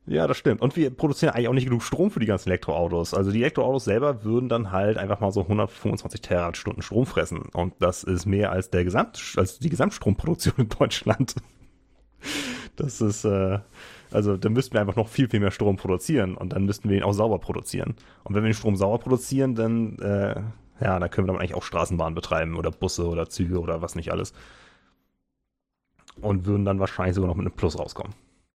Ja, 0.06 0.26
das 0.26 0.38
stimmt. 0.38 0.60
Und 0.60 0.76
wir 0.76 0.90
produzieren 0.90 1.34
eigentlich 1.34 1.48
auch 1.48 1.52
nicht 1.54 1.66
genug 1.66 1.82
Strom 1.82 2.10
für 2.10 2.20
die 2.20 2.26
ganzen 2.26 2.48
Elektroautos. 2.48 3.14
Also 3.14 3.30
die 3.30 3.40
Elektroautos 3.40 3.84
selber 3.84 4.24
würden 4.24 4.48
dann 4.48 4.72
halt 4.72 4.96
einfach 4.96 5.20
mal 5.20 5.30
so 5.30 5.42
125 5.42 6.20
Terawattstunden 6.20 6.82
Strom 6.82 7.06
fressen. 7.06 7.42
Und 7.52 7.74
das 7.80 8.02
ist 8.02 8.26
mehr 8.26 8.50
als 8.50 8.70
der 8.70 8.84
Gesamt, 8.84 9.34
als 9.36 9.58
die 9.58 9.68
Gesamtstromproduktion 9.68 10.54
in 10.56 10.68
Deutschland. 10.68 11.34
Das 12.76 13.00
ist, 13.00 13.24
äh, 13.24 13.60
Also 14.12 14.36
dann 14.36 14.52
müssten 14.52 14.74
wir 14.74 14.80
einfach 14.80 14.96
noch 14.96 15.08
viel, 15.08 15.28
viel 15.28 15.40
mehr 15.40 15.50
Strom 15.50 15.76
produzieren 15.76 16.36
und 16.36 16.52
dann 16.52 16.64
müssten 16.64 16.88
wir 16.88 16.96
ihn 16.96 17.02
auch 17.02 17.12
sauber 17.12 17.38
produzieren. 17.38 17.94
Und 18.24 18.34
wenn 18.34 18.42
wir 18.42 18.50
den 18.50 18.54
Strom 18.54 18.76
sauber 18.76 18.98
produzieren, 18.98 19.54
dann, 19.54 19.98
äh, 19.98 20.40
ja, 20.80 20.98
dann 20.98 21.10
können 21.10 21.26
wir 21.26 21.32
dann 21.32 21.40
eigentlich 21.40 21.54
auch 21.54 21.62
Straßenbahnen 21.62 22.14
betreiben 22.14 22.56
oder 22.56 22.70
Busse 22.70 23.06
oder 23.06 23.28
Züge 23.28 23.60
oder 23.60 23.82
was 23.82 23.94
nicht 23.94 24.10
alles. 24.10 24.32
Und 26.20 26.46
würden 26.46 26.64
dann 26.64 26.80
wahrscheinlich 26.80 27.14
sogar 27.14 27.28
noch 27.28 27.36
mit 27.36 27.46
einem 27.46 27.54
Plus 27.54 27.78
rauskommen. 27.78 28.14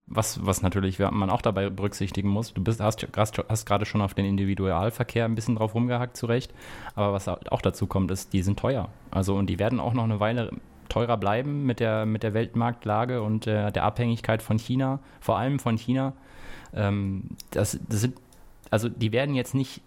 Was, 0.07 0.45
was 0.45 0.63
natürlich 0.63 0.99
man 0.99 1.31
auch 1.31 1.43
dabei 1.43 1.71
berücksichtigen 1.71 2.29
muss, 2.29 2.53
du 2.53 2.63
bist, 2.63 2.81
hast, 2.81 3.07
hast 3.17 3.67
gerade 3.67 3.87
schon 3.87 4.03
auf 4.03 4.15
den 4.15 4.25
Individualverkehr 4.25 5.25
ein 5.25 5.35
bisschen 5.35 5.57
drauf 5.57 5.75
rumgehackt, 5.75 6.17
zurecht. 6.17 6.53
Aber 6.95 7.13
was 7.13 7.29
auch 7.29 7.63
dazu 7.63 7.87
kommt, 7.87 8.11
ist, 8.11 8.33
die 8.33 8.43
sind 8.43 8.59
teuer. 8.59 8.89
Also 9.11 9.37
und 9.37 9.47
die 9.47 9.59
werden 9.59 9.79
auch 9.81 9.95
noch 9.95 10.05
eine 10.05 10.19
Weile 10.19 10.51
teurer 10.93 11.17
bleiben 11.17 11.65
mit 11.65 11.81
der, 11.81 12.05
mit 12.05 12.23
der 12.23 12.35
Weltmarktlage 12.35 13.23
und 13.23 13.47
der, 13.47 13.71
der 13.71 13.85
Abhängigkeit 13.85 14.43
von 14.43 14.59
China, 14.59 15.01
vor 15.21 15.39
allem 15.39 15.59
von 15.59 15.79
China. 15.79 16.13
Ähm, 16.75 17.31
das, 17.51 17.81
das 17.89 18.03
sind, 18.03 18.19
also 18.71 18.91
die 18.91 19.11
werden 19.11 19.35
jetzt 19.35 19.55
nicht 19.55 19.81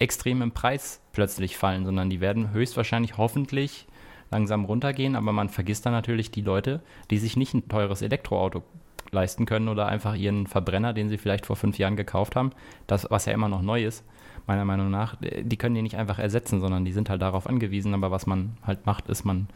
extrem 0.00 0.42
im 0.42 0.50
Preis 0.50 1.00
plötzlich 1.12 1.56
fallen, 1.56 1.84
sondern 1.84 2.10
die 2.10 2.20
werden 2.20 2.52
höchstwahrscheinlich 2.52 3.16
hoffentlich 3.16 3.86
langsam 4.30 4.64
runtergehen, 4.64 5.14
aber 5.14 5.32
man 5.32 5.48
vergisst 5.48 5.86
dann 5.86 5.92
natürlich 5.92 6.32
die 6.32 6.42
Leute, 6.42 6.80
die 7.10 7.18
sich 7.18 7.36
nicht 7.36 7.54
ein 7.54 7.68
teures 7.68 8.02
Elektroauto 8.02 8.62
leisten 9.10 9.46
können 9.46 9.68
oder 9.68 9.86
einfach 9.86 10.14
ihren 10.14 10.46
Verbrenner, 10.46 10.92
den 10.92 11.08
sie 11.08 11.18
vielleicht 11.18 11.46
vor 11.46 11.56
fünf 11.56 11.78
Jahren 11.78 11.96
gekauft 11.96 12.36
haben, 12.36 12.50
das, 12.86 13.06
was 13.10 13.26
ja 13.26 13.32
immer 13.32 13.48
noch 13.48 13.62
neu 13.62 13.84
ist, 13.84 14.04
meiner 14.48 14.64
Meinung 14.64 14.90
nach, 14.90 15.16
die 15.20 15.56
können 15.56 15.74
die 15.74 15.82
nicht 15.82 15.96
einfach 15.96 16.18
ersetzen, 16.18 16.60
sondern 16.60 16.84
die 16.84 16.92
sind 16.92 17.10
halt 17.10 17.22
darauf 17.22 17.46
angewiesen. 17.46 17.94
Aber 17.94 18.10
was 18.10 18.26
man 18.26 18.56
halt 18.66 18.86
macht, 18.86 19.08
ist, 19.08 19.24
man, 19.24 19.48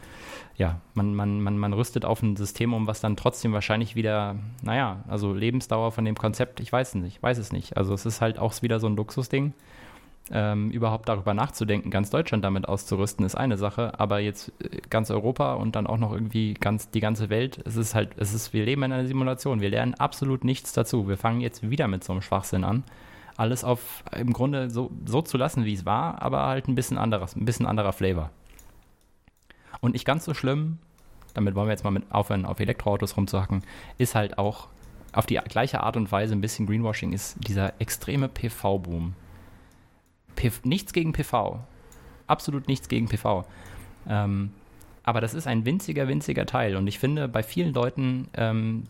ja, 0.57 0.81
man, 0.95 1.15
man, 1.15 1.41
man, 1.41 1.59
man 1.59 1.73
rüstet 1.73 2.05
auf 2.05 2.23
ein 2.23 2.37
System 2.37 2.75
um, 2.75 2.87
was 2.87 3.01
dann 3.01 3.17
trotzdem 3.17 3.53
wahrscheinlich 3.53 3.97
wieder, 3.97 4.37
naja, 4.63 5.03
also 5.09 5.33
Lebensdauer 5.33 5.93
von 5.93 6.05
dem 6.05 6.17
Konzept, 6.17 6.61
ich 6.61 6.73
weiß 6.73 6.91
es 6.91 6.95
nicht, 6.95 7.23
weiß 7.23 7.39
es 7.39 7.53
nicht. 7.53 7.77
Also 7.77 7.95
es 7.95 8.07
ist 8.07 8.21
halt 8.21 8.39
auch 8.39 8.63
wieder 8.63 8.79
so 8.79 8.87
ein 8.87 8.97
Luxusding 8.97 9.55
ähm, 10.31 10.71
überhaupt 10.71 11.09
darüber 11.09 11.35
nachzudenken, 11.35 11.91
ganz 11.91 12.11
Deutschland 12.11 12.45
damit 12.45 12.69
auszurüsten, 12.69 13.27
ist 13.27 13.35
eine 13.35 13.59
Sache, 13.59 13.99
aber 13.99 14.21
jetzt 14.21 14.53
äh, 14.63 14.79
ganz 14.89 15.11
Europa 15.11 15.55
und 15.55 15.75
dann 15.75 15.87
auch 15.87 15.99
noch 15.99 16.13
irgendwie 16.13 16.55
ganz 16.55 16.91
die 16.91 17.01
ganze 17.01 17.29
Welt, 17.29 17.61
es 17.65 17.77
ist 17.77 17.95
halt, 17.95 18.11
es 18.17 18.33
ist, 18.33 18.53
wir 18.53 18.65
leben 18.65 18.83
in 18.85 18.93
einer 18.93 19.07
Simulation, 19.07 19.61
wir 19.61 19.71
lernen 19.71 19.95
absolut 19.95 20.45
nichts 20.45 20.73
dazu. 20.73 21.09
Wir 21.09 21.17
fangen 21.17 21.41
jetzt 21.41 21.69
wieder 21.69 21.89
mit 21.89 22.05
so 22.05 22.13
einem 22.13 22.23
Schwachsinn 22.23 22.65
an. 22.65 22.85
Alles 23.43 23.65
auf 23.65 24.05
im 24.17 24.33
Grunde 24.33 24.71
so, 24.71 24.93
so 25.05 25.21
zu 25.21 25.37
lassen, 25.37 25.65
wie 25.65 25.75
es 25.75 25.85
war, 25.85 26.23
aber 26.23 26.47
halt 26.47 26.69
ein 26.69 26.77
bisschen 26.77 26.97
anderes, 26.97 27.35
ein 27.35 27.45
bisschen 27.45 27.67
anderer 27.67 27.93
Flavor. 27.93 28.31
Und 29.81 29.95
nicht 29.95 30.05
ganz 30.05 30.25
so 30.25 30.33
schlimm, 30.33 30.79
damit 31.35 31.57
wollen 31.57 31.67
wir 31.67 31.73
jetzt 31.73 31.83
mal 31.83 31.91
mit 31.91 32.05
aufhören, 32.13 32.47
auf 32.47 32.61
Elektroautos 32.61 33.17
rumzuhacken, 33.17 33.65
ist 33.99 34.15
halt 34.15 34.39
auch 34.39 34.69
auf 35.13 35.27
die 35.27 35.41
gleiche 35.49 35.83
Art 35.83 35.97
und 35.97 36.13
Weise 36.13 36.35
ein 36.35 36.41
bisschen 36.41 36.67
Greenwashing, 36.67 37.13
ist 37.13 37.37
dieser 37.45 37.81
extreme 37.81 38.29
PV-Boom 38.29 39.15
nichts 40.65 40.93
gegen 40.93 41.13
PV. 41.13 41.61
Absolut 42.27 42.69
nichts 42.69 42.89
gegen 42.89 43.09
PV. 43.09 43.45
Ähm, 44.09 44.53
aber 45.03 45.21
das 45.21 45.35
ist 45.35 45.47
ein 45.47 45.65
winziger, 45.65 46.09
winziger 46.09 46.47
Teil. 46.47 46.77
Und 46.77 46.87
ich 46.87 46.99
finde, 46.99 47.29
bei 47.29 47.43
vielen 47.43 47.75
Leuten, 47.75 48.29
ähm, 48.35 48.85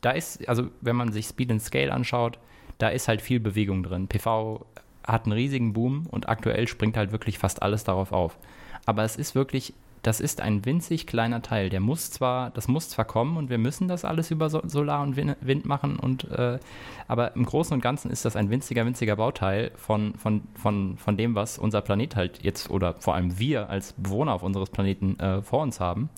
da 0.00 0.10
ist, 0.10 0.48
also 0.48 0.68
wenn 0.80 0.96
man 0.96 1.12
sich 1.12 1.26
Speed 1.26 1.50
and 1.50 1.62
Scale 1.62 1.92
anschaut, 1.92 2.38
da 2.78 2.88
ist 2.88 3.08
halt 3.08 3.20
viel 3.20 3.40
Bewegung 3.40 3.82
drin. 3.82 4.08
PV 4.08 4.64
hat 5.06 5.24
einen 5.24 5.32
riesigen 5.32 5.72
Boom 5.72 6.06
und 6.10 6.28
aktuell 6.28 6.68
springt 6.68 6.96
halt 6.96 7.12
wirklich 7.12 7.38
fast 7.38 7.62
alles 7.62 7.84
darauf 7.84 8.12
auf. 8.12 8.38
Aber 8.86 9.04
es 9.04 9.16
ist 9.16 9.34
wirklich 9.34 9.74
das 10.02 10.20
ist 10.20 10.40
ein 10.40 10.64
winzig 10.64 11.06
kleiner 11.06 11.42
Teil. 11.42 11.70
Der 11.70 11.80
muss 11.80 12.10
zwar, 12.10 12.50
das 12.50 12.68
muss 12.68 12.88
zwar 12.88 13.04
kommen 13.04 13.36
und 13.36 13.50
wir 13.50 13.58
müssen 13.58 13.88
das 13.88 14.04
alles 14.04 14.30
über 14.30 14.48
Solar 14.48 15.02
und 15.02 15.16
Wind 15.16 15.66
machen 15.66 15.98
und 15.98 16.24
äh, 16.30 16.58
aber 17.06 17.34
im 17.36 17.44
Großen 17.44 17.74
und 17.74 17.80
Ganzen 17.80 18.10
ist 18.10 18.24
das 18.24 18.36
ein 18.36 18.50
winziger, 18.50 18.84
winziger 18.86 19.16
Bauteil 19.16 19.70
von, 19.76 20.14
von, 20.14 20.42
von, 20.54 20.96
von 20.98 21.16
dem, 21.16 21.34
was 21.34 21.58
unser 21.58 21.80
Planet 21.80 22.16
halt 22.16 22.42
jetzt 22.42 22.70
oder 22.70 22.94
vor 22.94 23.14
allem 23.14 23.38
wir 23.38 23.68
als 23.68 23.92
Bewohner 23.94 24.34
auf 24.34 24.42
unseres 24.42 24.70
Planeten 24.70 25.18
äh, 25.20 25.42
vor 25.42 25.62
uns 25.62 25.80
haben. 25.80 26.10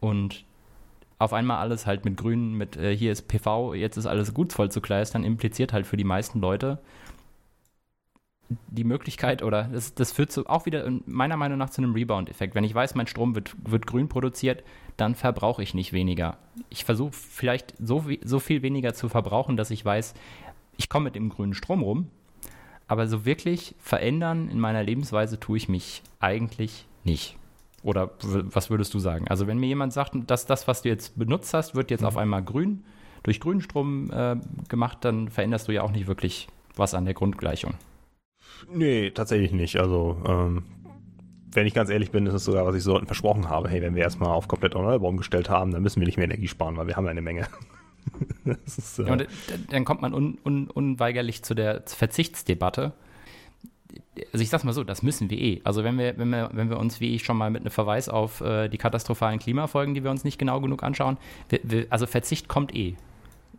Und 0.00 0.44
auf 1.18 1.32
einmal 1.32 1.58
alles 1.58 1.86
halt 1.86 2.04
mit 2.04 2.16
Grün, 2.16 2.54
mit 2.54 2.76
äh, 2.76 2.96
hier 2.96 3.12
ist 3.12 3.28
PV, 3.28 3.74
jetzt 3.74 3.96
ist 3.96 4.06
alles 4.06 4.34
gut 4.34 4.52
voll 4.52 4.70
zu 4.70 4.80
kleistern, 4.80 5.24
impliziert 5.24 5.72
halt 5.72 5.86
für 5.86 5.96
die 5.96 6.04
meisten 6.04 6.40
Leute, 6.40 6.78
die 8.68 8.84
Möglichkeit 8.84 9.42
oder 9.42 9.64
das, 9.64 9.94
das 9.94 10.12
führt 10.12 10.30
zu, 10.30 10.46
auch 10.46 10.66
wieder 10.66 10.88
meiner 11.06 11.36
Meinung 11.36 11.58
nach 11.58 11.70
zu 11.70 11.82
einem 11.82 11.94
Rebound-Effekt. 11.94 12.54
Wenn 12.54 12.64
ich 12.64 12.74
weiß, 12.74 12.94
mein 12.94 13.06
Strom 13.06 13.34
wird, 13.34 13.56
wird 13.64 13.86
grün 13.86 14.08
produziert, 14.08 14.62
dann 14.96 15.14
verbrauche 15.14 15.62
ich 15.62 15.74
nicht 15.74 15.92
weniger. 15.92 16.38
Ich 16.68 16.84
versuche 16.84 17.12
vielleicht 17.12 17.74
so, 17.78 18.04
so 18.24 18.38
viel 18.38 18.62
weniger 18.62 18.94
zu 18.94 19.08
verbrauchen, 19.08 19.56
dass 19.56 19.70
ich 19.70 19.84
weiß, 19.84 20.14
ich 20.76 20.88
komme 20.88 21.04
mit 21.04 21.16
dem 21.16 21.28
grünen 21.28 21.54
Strom 21.54 21.82
rum, 21.82 22.10
aber 22.86 23.08
so 23.08 23.24
wirklich 23.24 23.74
verändern 23.78 24.48
in 24.48 24.60
meiner 24.60 24.82
Lebensweise 24.82 25.40
tue 25.40 25.56
ich 25.56 25.68
mich 25.68 26.02
eigentlich 26.20 26.86
nicht. 27.04 27.36
Oder 27.82 28.10
was 28.20 28.70
würdest 28.70 28.94
du 28.94 28.98
sagen? 28.98 29.28
Also 29.28 29.46
wenn 29.46 29.58
mir 29.58 29.66
jemand 29.66 29.92
sagt, 29.92 30.14
dass 30.26 30.46
das, 30.46 30.66
was 30.66 30.82
du 30.82 30.88
jetzt 30.88 31.18
benutzt 31.18 31.54
hast, 31.54 31.74
wird 31.74 31.90
jetzt 31.90 32.00
mhm. 32.00 32.06
auf 32.06 32.16
einmal 32.16 32.42
grün, 32.42 32.84
durch 33.22 33.40
Grünstrom 33.40 34.10
äh, 34.10 34.36
gemacht, 34.68 34.98
dann 35.02 35.28
veränderst 35.28 35.68
du 35.68 35.72
ja 35.72 35.82
auch 35.82 35.90
nicht 35.90 36.06
wirklich 36.06 36.48
was 36.74 36.94
an 36.94 37.04
der 37.04 37.14
Grundgleichung. 37.14 37.74
Nee, 38.72 39.10
tatsächlich 39.10 39.52
nicht. 39.52 39.76
Also, 39.76 40.16
ähm, 40.26 40.64
wenn 41.52 41.66
ich 41.66 41.74
ganz 41.74 41.90
ehrlich 41.90 42.10
bin, 42.10 42.26
ist 42.26 42.34
es 42.34 42.44
sogar, 42.44 42.64
was 42.66 42.74
ich 42.74 42.82
so 42.82 42.98
versprochen 43.04 43.48
habe. 43.48 43.68
Hey, 43.68 43.82
wenn 43.82 43.94
wir 43.94 44.02
erstmal 44.02 44.30
auf 44.30 44.46
komplett 44.46 44.74
erneuerbar 44.74 45.08
umgestellt 45.08 45.48
haben, 45.48 45.70
dann 45.70 45.82
müssen 45.82 46.00
wir 46.00 46.06
nicht 46.06 46.18
mehr 46.18 46.24
Energie 46.24 46.48
sparen, 46.48 46.76
weil 46.76 46.86
wir 46.86 46.96
haben 46.96 47.04
ja 47.04 47.10
eine 47.10 47.22
Menge. 47.22 47.46
ist, 48.66 48.98
äh 48.98 49.06
ja, 49.06 49.12
und 49.12 49.26
dann 49.70 49.84
kommt 49.84 50.02
man 50.02 50.14
un, 50.14 50.38
un, 50.44 50.68
unweigerlich 50.68 51.42
zu 51.42 51.54
der 51.54 51.82
Verzichtsdebatte. 51.86 52.92
Also 54.32 54.42
ich 54.42 54.50
sag's 54.50 54.64
mal 54.64 54.72
so, 54.72 54.84
das 54.84 55.02
müssen 55.02 55.30
wir 55.30 55.38
eh. 55.38 55.60
Also 55.64 55.84
wenn 55.84 55.98
wir, 55.98 56.18
wenn 56.18 56.28
wir, 56.30 56.50
wenn 56.52 56.70
wir 56.70 56.78
uns, 56.78 57.00
wie 57.00 57.14
ich 57.14 57.24
schon 57.24 57.36
mal 57.36 57.50
mit 57.50 57.62
einem 57.62 57.70
Verweis 57.70 58.08
auf 58.08 58.40
äh, 58.40 58.68
die 58.68 58.78
katastrophalen 58.78 59.38
Klimafolgen, 59.38 59.94
die 59.94 60.02
wir 60.02 60.10
uns 60.10 60.24
nicht 60.24 60.38
genau 60.38 60.60
genug 60.60 60.82
anschauen, 60.82 61.16
wir, 61.48 61.60
wir, 61.62 61.86
also 61.90 62.06
Verzicht 62.06 62.48
kommt 62.48 62.74
eh. 62.74 62.96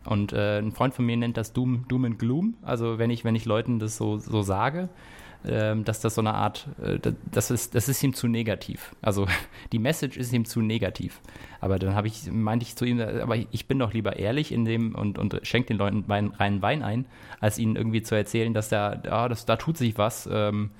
Und 0.05 0.33
äh, 0.33 0.59
ein 0.59 0.71
Freund 0.71 0.93
von 0.93 1.05
mir 1.05 1.17
nennt 1.17 1.37
das 1.37 1.53
Doom, 1.53 1.85
Doom 1.87 2.05
and 2.05 2.19
Gloom. 2.19 2.55
Also 2.61 2.97
wenn 2.97 3.09
ich, 3.09 3.23
wenn 3.25 3.35
ich 3.35 3.45
Leuten 3.45 3.79
das 3.79 3.97
so, 3.97 4.17
so 4.17 4.41
sage, 4.41 4.89
dass 5.43 6.01
das 6.01 6.15
so 6.15 6.21
eine 6.21 6.33
Art, 6.33 6.67
äh, 6.81 6.99
das, 7.31 7.51
ist, 7.51 7.75
das 7.75 7.89
ist 7.89 8.03
ihm 8.03 8.13
zu 8.13 8.27
negativ. 8.27 8.95
Also 9.01 9.27
die 9.71 9.79
Message 9.79 10.17
ist 10.17 10.33
ihm 10.33 10.45
zu 10.45 10.61
negativ. 10.61 11.21
Aber 11.59 11.79
dann 11.79 11.95
habe 11.95 12.07
ich, 12.07 12.31
meinte 12.31 12.63
ich 12.63 12.75
zu 12.75 12.85
ihm, 12.85 12.99
aber 12.99 13.35
ich 13.35 13.67
bin 13.67 13.79
doch 13.79 13.93
lieber 13.93 14.17
ehrlich 14.17 14.51
in 14.51 14.65
dem 14.65 14.95
und, 14.95 15.17
und 15.17 15.39
schenke 15.43 15.69
den 15.69 15.77
Leuten 15.77 16.07
Wein, 16.07 16.27
reinen 16.37 16.61
Wein 16.61 16.83
ein, 16.83 17.05
als 17.39 17.57
ihnen 17.57 17.75
irgendwie 17.75 18.01
zu 18.01 18.15
erzählen, 18.15 18.53
dass 18.53 18.69
da, 18.69 19.01
ah, 19.09 19.29
das, 19.29 19.45
da 19.45 19.55
tut 19.55 19.77
sich 19.77 19.97
was. 19.97 20.29
Ähm, 20.31 20.71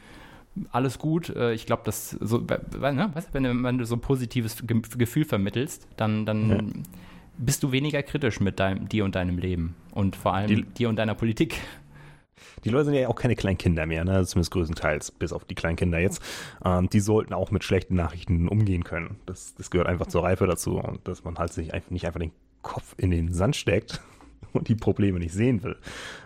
alles 0.72 1.00
gut. 1.00 1.30
Äh, 1.30 1.54
ich 1.54 1.65
glaube, 1.65 1.84
dass 1.86 2.12
so, 2.12 2.39
ne, 2.39 3.12
weißt, 3.13 3.34
wenn, 3.34 3.43
du, 3.43 3.63
wenn 3.63 3.78
du 3.78 3.86
so 3.86 3.96
ein 3.96 4.02
positives 4.02 4.63
Gefühl 4.65 5.26
vermittelst, 5.26 5.88
dann, 5.98 6.26
dann 6.26 6.50
ja 6.50 6.58
bist 7.38 7.63
du 7.63 7.72
weniger 7.72 8.04
kritisch 8.04 8.39
mit 8.39 8.60
deinem, 8.60 8.89
dir 8.89 9.06
und 9.06 9.15
deinem 9.15 9.38
Leben 9.38 9.76
und 9.91 10.15
vor 10.15 10.34
allem 10.34 10.48
die, 10.48 10.63
dir 10.63 10.89
und 10.89 10.98
deiner 10.98 11.15
Politik. 11.15 11.60
Die 12.63 12.69
Leute 12.69 12.86
sind 12.86 12.93
ja 12.95 13.08
auch 13.08 13.15
keine 13.15 13.36
Kleinkinder 13.36 13.86
mehr, 13.86 14.04
ne? 14.04 14.26
zumindest 14.26 14.52
größtenteils, 14.52 15.12
bis 15.12 15.34
auf 15.34 15.45
die 15.45 15.56
Kleinkinder 15.56 16.00
jetzt. 16.00 16.21
Ähm, 16.63 16.89
die 16.89 17.00
sollten 17.00 17.34
auch 17.34 17.52
mit 17.52 17.63
schlechten 17.63 17.95
Nachrichten 17.95 18.47
umgehen 18.47 18.84
können. 18.84 19.17
Das, 19.26 19.56
das 19.56 19.69
gehört 19.71 19.88
einfach 19.88 20.08
zur 20.08 20.23
Reife 20.23 20.47
dazu 20.47 20.80
und 20.80 21.08
dass 21.08 21.23
man 21.23 21.38
halt 21.38 21.54
sich 21.54 21.73
einfach 21.73 21.91
nicht 21.91 22.06
einfach 22.06 22.19
den 22.19 22.32
Kopf 22.62 22.95
in 22.97 23.12
den 23.12 23.34
Sand 23.34 23.56
steckt 23.56 24.02
und 24.54 24.67
die 24.67 24.76
Probleme 24.76 25.19
nicht 25.19 25.34
sehen 25.34 25.63
will. 25.63 25.78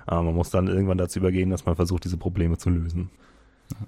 Ähm, 0.10 0.26
man 0.26 0.36
muss 0.36 0.50
dann 0.50 0.68
irgendwann 0.68 0.98
dazu 0.98 1.20
übergehen, 1.20 1.50
dass 1.50 1.66
man 1.66 1.76
versucht, 1.76 2.04
diese 2.04 2.18
Probleme 2.18 2.58
zu 2.58 2.70
lösen. 2.70 3.10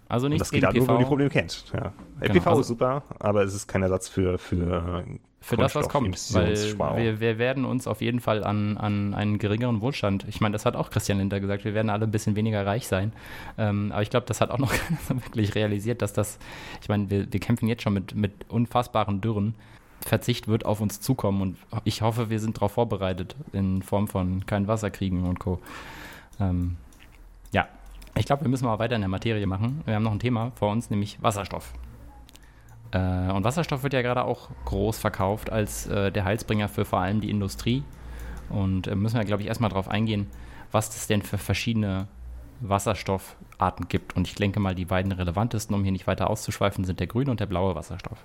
Also 0.10 0.28
nicht 0.28 0.42
das 0.42 0.52
geht 0.52 0.64
halt 0.64 0.76
nur, 0.76 0.88
wenn 0.88 0.96
man 0.96 1.04
die 1.04 1.08
Probleme 1.08 1.30
kennt. 1.30 1.66
Ja. 1.74 1.94
Genau, 2.20 2.34
PV 2.34 2.50
also 2.50 2.62
ist 2.62 2.68
super, 2.68 3.04
aber 3.20 3.44
es 3.44 3.54
ist 3.54 3.68
kein 3.68 3.84
Ersatz 3.84 4.08
für, 4.10 4.38
für 4.38 5.04
für 5.44 5.58
das, 5.58 5.76
was 5.76 5.90
kommt. 5.90 6.16
Weil 6.34 6.56
wir, 6.98 7.20
wir, 7.20 7.38
werden 7.38 7.66
uns 7.66 7.86
auf 7.86 8.02
jeden 8.02 8.22
Fall 8.22 8.46
an, 8.46 8.78
an 8.78 9.14
einen 9.14 9.40
geringeren 9.40 9.82
Wohlstand, 9.82 10.26
ich 10.30 10.40
meine, 10.40 10.54
das 10.54 10.66
hat 10.66 10.78
auch 10.78 10.90
Christian 10.90 11.18
Linter 11.18 11.42
gesagt, 11.42 11.66
wir 11.66 11.74
werden 11.74 11.90
alle 11.90 12.06
ein 12.06 12.12
bisschen 12.12 12.38
weniger 12.38 12.66
reich 12.66 12.88
sein. 12.88 13.12
Ähm, 13.58 13.92
aber 13.92 14.02
ich 14.02 14.10
glaube, 14.10 14.26
das 14.26 14.40
hat 14.40 14.52
auch 14.52 14.58
noch 14.58 14.72
keiner 14.74 15.00
so 15.06 15.16
wirklich 15.16 15.54
realisiert, 15.54 16.02
dass 16.02 16.14
das, 16.14 16.40
ich 16.82 16.88
meine, 16.88 17.10
wir, 17.10 17.32
wir 17.32 17.40
kämpfen 17.42 17.68
jetzt 17.68 17.84
schon 17.84 17.94
mit, 17.94 18.16
mit 18.16 18.32
unfassbaren 18.48 19.20
Dürren. 19.20 19.54
Verzicht 20.06 20.48
wird 20.48 20.66
auf 20.66 20.82
uns 20.82 21.00
zukommen 21.00 21.42
und 21.42 21.58
ich 21.86 22.02
hoffe, 22.02 22.30
wir 22.30 22.40
sind 22.40 22.58
darauf 22.58 22.74
vorbereitet 22.74 23.36
in 23.54 23.82
Form 23.82 24.08
von 24.08 24.46
keinen 24.46 24.68
Wasserkriegen 24.68 25.24
und 25.24 25.40
Co. 25.40 25.60
Ähm, 26.42 26.76
ich 28.16 28.26
glaube, 28.26 28.44
wir 28.44 28.50
müssen 28.50 28.66
mal 28.66 28.80
weiter 28.80 28.96
in 28.96 29.02
der 29.02 29.10
Materie 29.10 29.48
machen. 29.48 29.82
Wir 29.86 29.96
haben 29.96 30.04
noch 30.04 30.12
ein 30.12 30.20
Thema 30.20 30.52
vor 30.56 30.72
uns, 30.72 30.90
nämlich 30.90 31.22
Wasserstoff. 31.22 31.74
Äh, 32.92 33.32
und 33.32 33.44
Wasserstoff 33.44 33.84
wird 33.84 33.94
ja 33.94 34.02
gerade 34.02 34.24
auch 34.24 34.50
groß 34.66 35.00
verkauft 35.00 35.52
als 35.52 35.88
äh, 35.88 36.12
der 36.12 36.26
Heilsbringer 36.26 36.68
für 36.70 36.86
vor 36.86 37.00
allem 37.00 37.22
die 37.22 37.30
Industrie. 37.30 37.84
Und 38.50 38.88
äh, 38.88 38.96
müssen 38.96 39.18
wir, 39.18 39.26
glaube 39.26 39.42
ich, 39.42 39.48
erstmal 39.48 39.70
darauf 39.70 39.88
eingehen, 39.88 40.28
was 40.72 40.96
es 40.96 41.08
denn 41.08 41.22
für 41.24 41.38
verschiedene 41.38 42.08
Wasserstoffarten 42.62 43.88
gibt. 43.88 44.16
Und 44.16 44.28
ich 44.28 44.36
denke 44.36 44.60
mal, 44.60 44.76
die 44.76 44.86
beiden 44.86 45.12
relevantesten, 45.12 45.76
um 45.76 45.84
hier 45.84 45.92
nicht 45.92 46.08
weiter 46.08 46.30
auszuschweifen, 46.30 46.86
sind 46.86 47.00
der 47.00 47.08
grüne 47.08 47.32
und 47.32 47.40
der 47.40 47.48
blaue 47.48 47.76
Wasserstoff. 47.76 48.20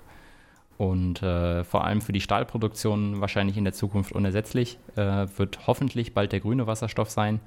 und 0.77 1.23
äh, 1.25 1.65
vor 1.65 1.85
allem 1.85 2.01
für 2.01 2.13
die 2.13 2.21
Stahlproduktion 2.21 3.21
wahrscheinlich 3.21 3.57
in 3.57 3.65
der 3.65 3.73
Zukunft 3.73 4.13
unersetzlich. 4.13 4.79
Äh, 4.95 5.27
wird 5.37 5.67
hoffentlich 5.67 6.15
bald 6.15 6.31
der 6.33 6.41
grüne 6.41 6.67
Wasserstoff 6.69 7.11
sein, 7.11 7.41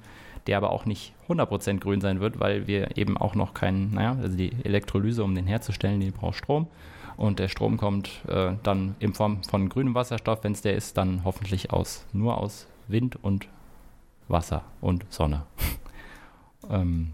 der 0.48 0.58
aber 0.58 0.72
auch 0.72 0.86
nicht 0.86 1.14
100% 1.30 1.80
grün 1.80 2.02
sein 2.02 2.20
wird, 2.20 2.40
weil 2.40 2.68
wir 2.68 2.98
eben 2.98 3.18
auch 3.18 3.36
noch 3.36 3.54
keinen, 3.54 3.94
naja, 3.94 4.18
also 4.22 4.36
die 4.36 4.52
Elektrolyse, 4.64 5.24
um 5.24 5.36
den 5.36 5.48
herzustellen, 5.48 6.00
die 6.00 6.12
braucht 6.12 6.38
Strom. 6.38 6.68
Und 7.18 7.40
der 7.40 7.50
Strom 7.50 7.78
kommt 7.78 8.10
äh, 8.28 8.54
dann 8.64 8.96
in 9.00 9.14
Form 9.14 9.44
von 9.44 9.70
grünem 9.70 9.94
Wasserstoff, 9.94 10.44
wenn 10.44 10.54
es 10.54 10.62
der 10.62 10.76
ist, 10.76 10.98
dann 10.98 11.24
hoffentlich 11.24 11.72
aus, 11.72 12.06
nur 12.14 12.38
aus 12.38 12.68
Wind 12.88 13.18
und 13.22 13.48
Wasser 14.28 14.64
und 14.80 15.06
Sonne. 15.10 15.44
ähm, 16.70 17.14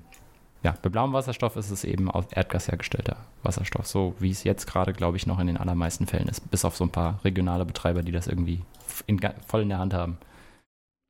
ja, 0.63 0.75
bei 0.82 0.89
blauem 0.89 1.13
Wasserstoff 1.13 1.55
ist 1.55 1.71
es 1.71 1.84
eben 1.84 2.09
aus 2.09 2.25
Erdgas 2.32 2.67
hergestellter 2.67 3.17
Wasserstoff, 3.43 3.88
so 3.88 4.15
wie 4.19 4.32
es 4.32 4.43
jetzt 4.43 4.65
gerade, 4.65 4.93
glaube 4.93 5.17
ich, 5.17 5.28
noch 5.28 5.39
in 5.39 5.47
den 5.47 5.57
allermeisten 5.57 6.07
Fällen 6.07 6.28
ist, 6.28 6.49
bis 6.49 6.65
auf 6.65 6.75
so 6.75 6.84
ein 6.86 6.89
paar 6.89 7.19
regionale 7.23 7.65
Betreiber, 7.65 8.01
die 8.01 8.11
das 8.11 8.28
irgendwie 8.28 8.61
in, 9.05 9.19
voll 9.45 9.61
in 9.61 9.69
der 9.69 9.80
Hand 9.80 9.93
haben. 9.93 10.17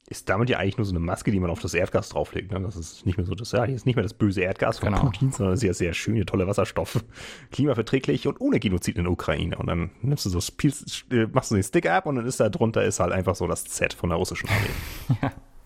Ist 0.10 0.30
damit 0.30 0.50
ja 0.50 0.58
eigentlich 0.58 0.78
nur 0.78 0.86
so 0.86 0.92
eine 0.92 1.00
Maske, 1.00 1.32
die 1.32 1.40
man 1.40 1.50
auf 1.50 1.60
das 1.60 1.74
Erdgas 1.74 2.10
drauflegt. 2.10 2.52
Ne? 2.52 2.62
Das 2.62 2.78
ist 2.78 3.06
nicht 3.06 3.18
mehr 3.18 3.26
so 3.26 3.36
das, 3.36 3.52
ja, 3.52 3.66
hier 3.66 3.76
ist 3.76 3.86
nicht 3.86 3.98
mehr 3.98 4.04
das 4.04 4.14
böse 4.14 4.42
Erdgas 4.42 4.80
von 4.80 4.94
genau. 4.94 5.04
Putin, 5.04 5.34
sondern 5.34 5.58
sehr, 5.58 5.74
sehr 5.74 5.94
schöne, 5.94 6.26
tolle 6.26 6.48
Wasserstoff. 6.48 7.04
Klimaverträglich 7.52 8.26
und 8.26 8.40
ohne 8.40 8.60
Genozid 8.60 8.98
in 8.98 9.04
der 9.04 9.12
Ukraine. 9.12 9.58
Und 9.58 9.68
dann 9.68 9.92
nimmst 10.02 10.26
du 10.26 10.30
so, 10.30 10.40
spielst, 10.40 11.06
äh, 11.12 11.28
machst 11.28 11.52
du 11.52 11.56
den 11.56 11.64
Stick 11.64 11.90
ab 11.90 12.06
und 12.06 12.16
dann 12.16 12.26
ist 12.26 12.40
da 12.40 12.48
drunter 12.48 12.86
ist 12.86 13.02
halt 13.02 13.12
einfach 13.12 13.36
so 13.36 13.48
das 13.48 13.66
Z 13.66 13.94
von 13.94 14.10
der 14.10 14.18
russischen 14.18 14.48
Armee. 14.48 15.20
ja. 15.22 15.34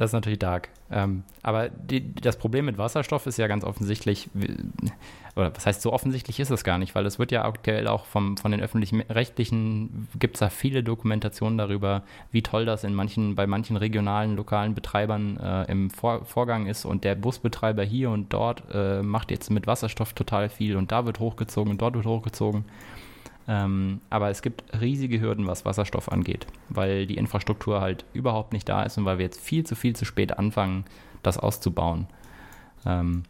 Das 0.00 0.08
ist 0.08 0.14
natürlich 0.14 0.38
dark. 0.38 0.70
Ähm, 0.90 1.24
aber 1.42 1.68
die, 1.68 2.14
das 2.14 2.38
Problem 2.38 2.64
mit 2.64 2.78
Wasserstoff 2.78 3.26
ist 3.26 3.36
ja 3.36 3.48
ganz 3.48 3.64
offensichtlich, 3.64 4.30
oder 5.36 5.54
was 5.54 5.66
heißt 5.66 5.82
so 5.82 5.92
offensichtlich 5.92 6.40
ist 6.40 6.48
es 6.48 6.64
gar 6.64 6.78
nicht, 6.78 6.94
weil 6.94 7.04
es 7.04 7.18
wird 7.18 7.32
ja 7.32 7.44
aktuell 7.44 7.86
auch 7.86 8.06
vom, 8.06 8.38
von 8.38 8.50
den 8.50 8.62
öffentlichen 8.62 9.02
Rechtlichen, 9.02 10.08
gibt 10.18 10.36
es 10.36 10.40
da 10.40 10.48
viele 10.48 10.82
Dokumentationen 10.82 11.58
darüber, 11.58 12.02
wie 12.32 12.40
toll 12.40 12.64
das 12.64 12.82
in 12.82 12.94
manchen, 12.94 13.34
bei 13.34 13.46
manchen 13.46 13.76
regionalen, 13.76 14.36
lokalen 14.36 14.74
Betreibern 14.74 15.36
äh, 15.36 15.70
im 15.70 15.90
Vor 15.90 16.24
Vorgang 16.24 16.66
ist 16.66 16.86
und 16.86 17.04
der 17.04 17.14
Busbetreiber 17.14 17.82
hier 17.84 18.08
und 18.08 18.32
dort 18.32 18.62
äh, 18.72 19.02
macht 19.02 19.30
jetzt 19.30 19.50
mit 19.50 19.66
Wasserstoff 19.66 20.14
total 20.14 20.48
viel 20.48 20.76
und 20.76 20.92
da 20.92 21.04
wird 21.04 21.20
hochgezogen 21.20 21.72
und 21.72 21.82
dort 21.82 21.94
wird 21.94 22.06
hochgezogen. 22.06 22.64
Ähm, 23.48 24.00
aber 24.10 24.30
es 24.30 24.42
gibt 24.42 24.62
riesige 24.80 25.20
Hürden, 25.20 25.46
was 25.46 25.64
Wasserstoff 25.64 26.10
angeht, 26.10 26.46
weil 26.68 27.06
die 27.06 27.16
Infrastruktur 27.16 27.80
halt 27.80 28.04
überhaupt 28.12 28.52
nicht 28.52 28.68
da 28.68 28.82
ist 28.82 28.98
und 28.98 29.04
weil 29.04 29.18
wir 29.18 29.24
jetzt 29.24 29.40
viel 29.40 29.64
zu 29.64 29.74
viel 29.74 29.96
zu 29.96 30.04
spät 30.04 30.38
anfangen, 30.38 30.84
das 31.22 31.38
auszubauen. 31.38 32.06
Ähm, 32.86 33.24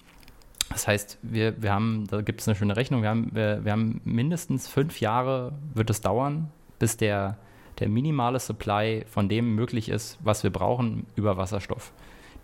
das 0.69 0.87
heißt, 0.87 1.19
wir, 1.23 1.61
wir 1.63 1.73
haben, 1.73 2.07
da 2.09 2.23
gibt 2.23 2.41
es 2.41 2.49
eine 2.49 2.55
schöne 2.55 2.77
Rechnung, 2.77 3.03
wir 3.03 3.09
haben, 3.09 3.31
wir, 3.33 3.65
wir 3.65 3.73
haben 3.73 4.01
mindestens 4.05 4.69
fünf 4.69 5.01
Jahre 5.01 5.53
wird 5.75 5.91
es 5.91 6.01
dauern, 6.01 6.51
bis 6.79 6.97
der, 6.97 7.39
der 7.81 7.89
minimale 7.89 8.39
Supply 8.39 9.05
von 9.09 9.29
dem 9.29 9.55
möglich 9.55 9.89
ist, 9.89 10.19
was 10.23 10.45
wir 10.45 10.51
brauchen 10.51 11.07
über 11.17 11.37
Wasserstoff. 11.37 11.93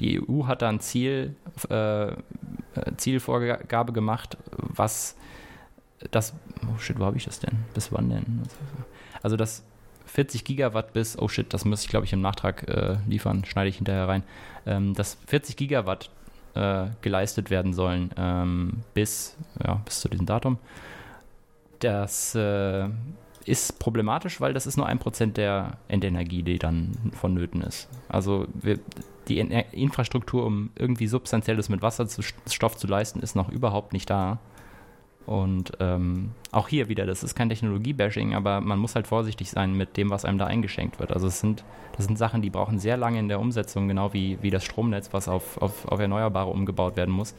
Die 0.01 0.21
EU 0.21 0.47
hat 0.47 0.63
da 0.63 0.69
ein 0.69 0.81
Ziel, 0.81 1.37
äh, 1.69 2.13
Zielvorgabe 2.97 3.93
gemacht, 3.93 4.37
was 4.51 5.17
das, 6.11 6.35
oh 6.63 6.79
shit, 6.79 6.99
wo 6.99 7.05
habe 7.05 7.17
ich 7.17 7.25
das 7.25 7.41
denn? 7.41 7.65
Bis 7.75 7.93
wann 7.93 8.11
denn? 8.11 8.43
Also 9.23 9.37
das 9.37 9.65
40 10.07 10.45
Gigawatt 10.45 10.93
bis, 10.93 11.19
oh 11.19 11.29
shit, 11.29 11.53
das 11.53 11.65
muss 11.65 11.83
ich 11.83 11.89
glaube 11.89 12.07
ich 12.07 12.13
im 12.13 12.21
Nachtrag 12.21 12.69
äh, 12.69 12.97
liefern, 13.07 13.45
schneide 13.45 13.69
ich 13.69 13.77
hinterher 13.77 14.09
rein, 14.09 14.23
ähm, 14.67 14.95
dass 14.95 15.19
40 15.27 15.57
Gigawatt 15.57 16.11
äh, 16.55 16.87
geleistet 17.03 17.51
werden 17.51 17.75
sollen 17.75 18.11
ähm, 18.17 18.83
bis, 18.95 19.37
ja, 19.63 19.75
bis 19.85 20.01
zu 20.01 20.09
diesem 20.09 20.27
Datum. 20.27 20.59
Das 21.81 22.35
äh, 22.35 22.89
ist 23.45 23.79
problematisch, 23.79 24.41
weil 24.41 24.55
das 24.55 24.67
ist 24.67 24.77
nur 24.77 24.87
ein 24.87 24.99
Prozent 24.99 25.37
der 25.37 25.79
Endenergie, 25.89 26.43
die 26.43 26.59
dann 26.59 26.93
vonnöten 27.13 27.63
ist. 27.63 27.89
Also 28.09 28.47
wir, 28.55 28.79
die 29.29 29.39
Infrastruktur, 29.39 30.45
um 30.45 30.71
irgendwie 30.77 31.07
Substanzielles 31.07 31.69
mit 31.69 31.83
Wasserstoff 31.83 32.77
zu 32.77 32.87
leisten, 32.87 33.21
ist 33.21 33.37
noch 33.37 33.49
überhaupt 33.49 33.93
nicht 33.93 34.09
da. 34.09 34.39
Und 35.27 35.73
ähm, 35.81 36.31
auch 36.53 36.69
hier 36.69 36.89
wieder, 36.89 37.05
das 37.05 37.25
ist 37.25 37.35
kein 37.35 37.49
Technologie-Bashing, 37.49 38.35
aber 38.35 38.61
man 38.61 38.79
muss 38.79 38.95
halt 38.95 39.09
vorsichtig 39.09 39.51
sein 39.51 39.75
mit 39.75 39.97
dem, 39.97 40.09
was 40.09 40.25
einem 40.25 40.39
da 40.39 40.47
eingeschenkt 40.47 41.01
wird. 41.01 41.13
Also 41.13 41.27
es 41.27 41.41
sind, 41.41 41.65
das 41.97 42.07
sind 42.07 42.17
Sachen, 42.17 42.43
die 42.43 42.51
brauchen 42.51 42.79
sehr 42.79 42.97
lange 42.97 43.19
in 43.19 43.29
der 43.29 43.41
Umsetzung, 43.41 43.89
genau 43.89 44.13
wie, 44.13 44.39
wie 44.41 44.51
das 44.51 44.65
Stromnetz, 44.65 45.13
was 45.13 45.27
auf, 45.27 45.61
auf, 45.61 45.87
auf 45.89 45.99
Erneuerbare 45.99 46.51
umgebaut 46.51 46.97
werden 46.97 47.13
muss. 47.13 47.35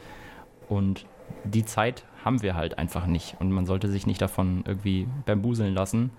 Und 0.68 1.06
die 1.44 1.64
Zeit 1.64 2.04
haben 2.24 2.42
wir 2.42 2.54
halt 2.54 2.78
einfach 2.78 3.06
nicht. 3.06 3.36
Und 3.38 3.52
man 3.52 3.64
sollte 3.64 3.88
sich 3.88 4.06
nicht 4.06 4.20
davon 4.20 4.64
irgendwie 4.66 5.08
bambuseln 5.24 5.72
lassen, 5.72 6.10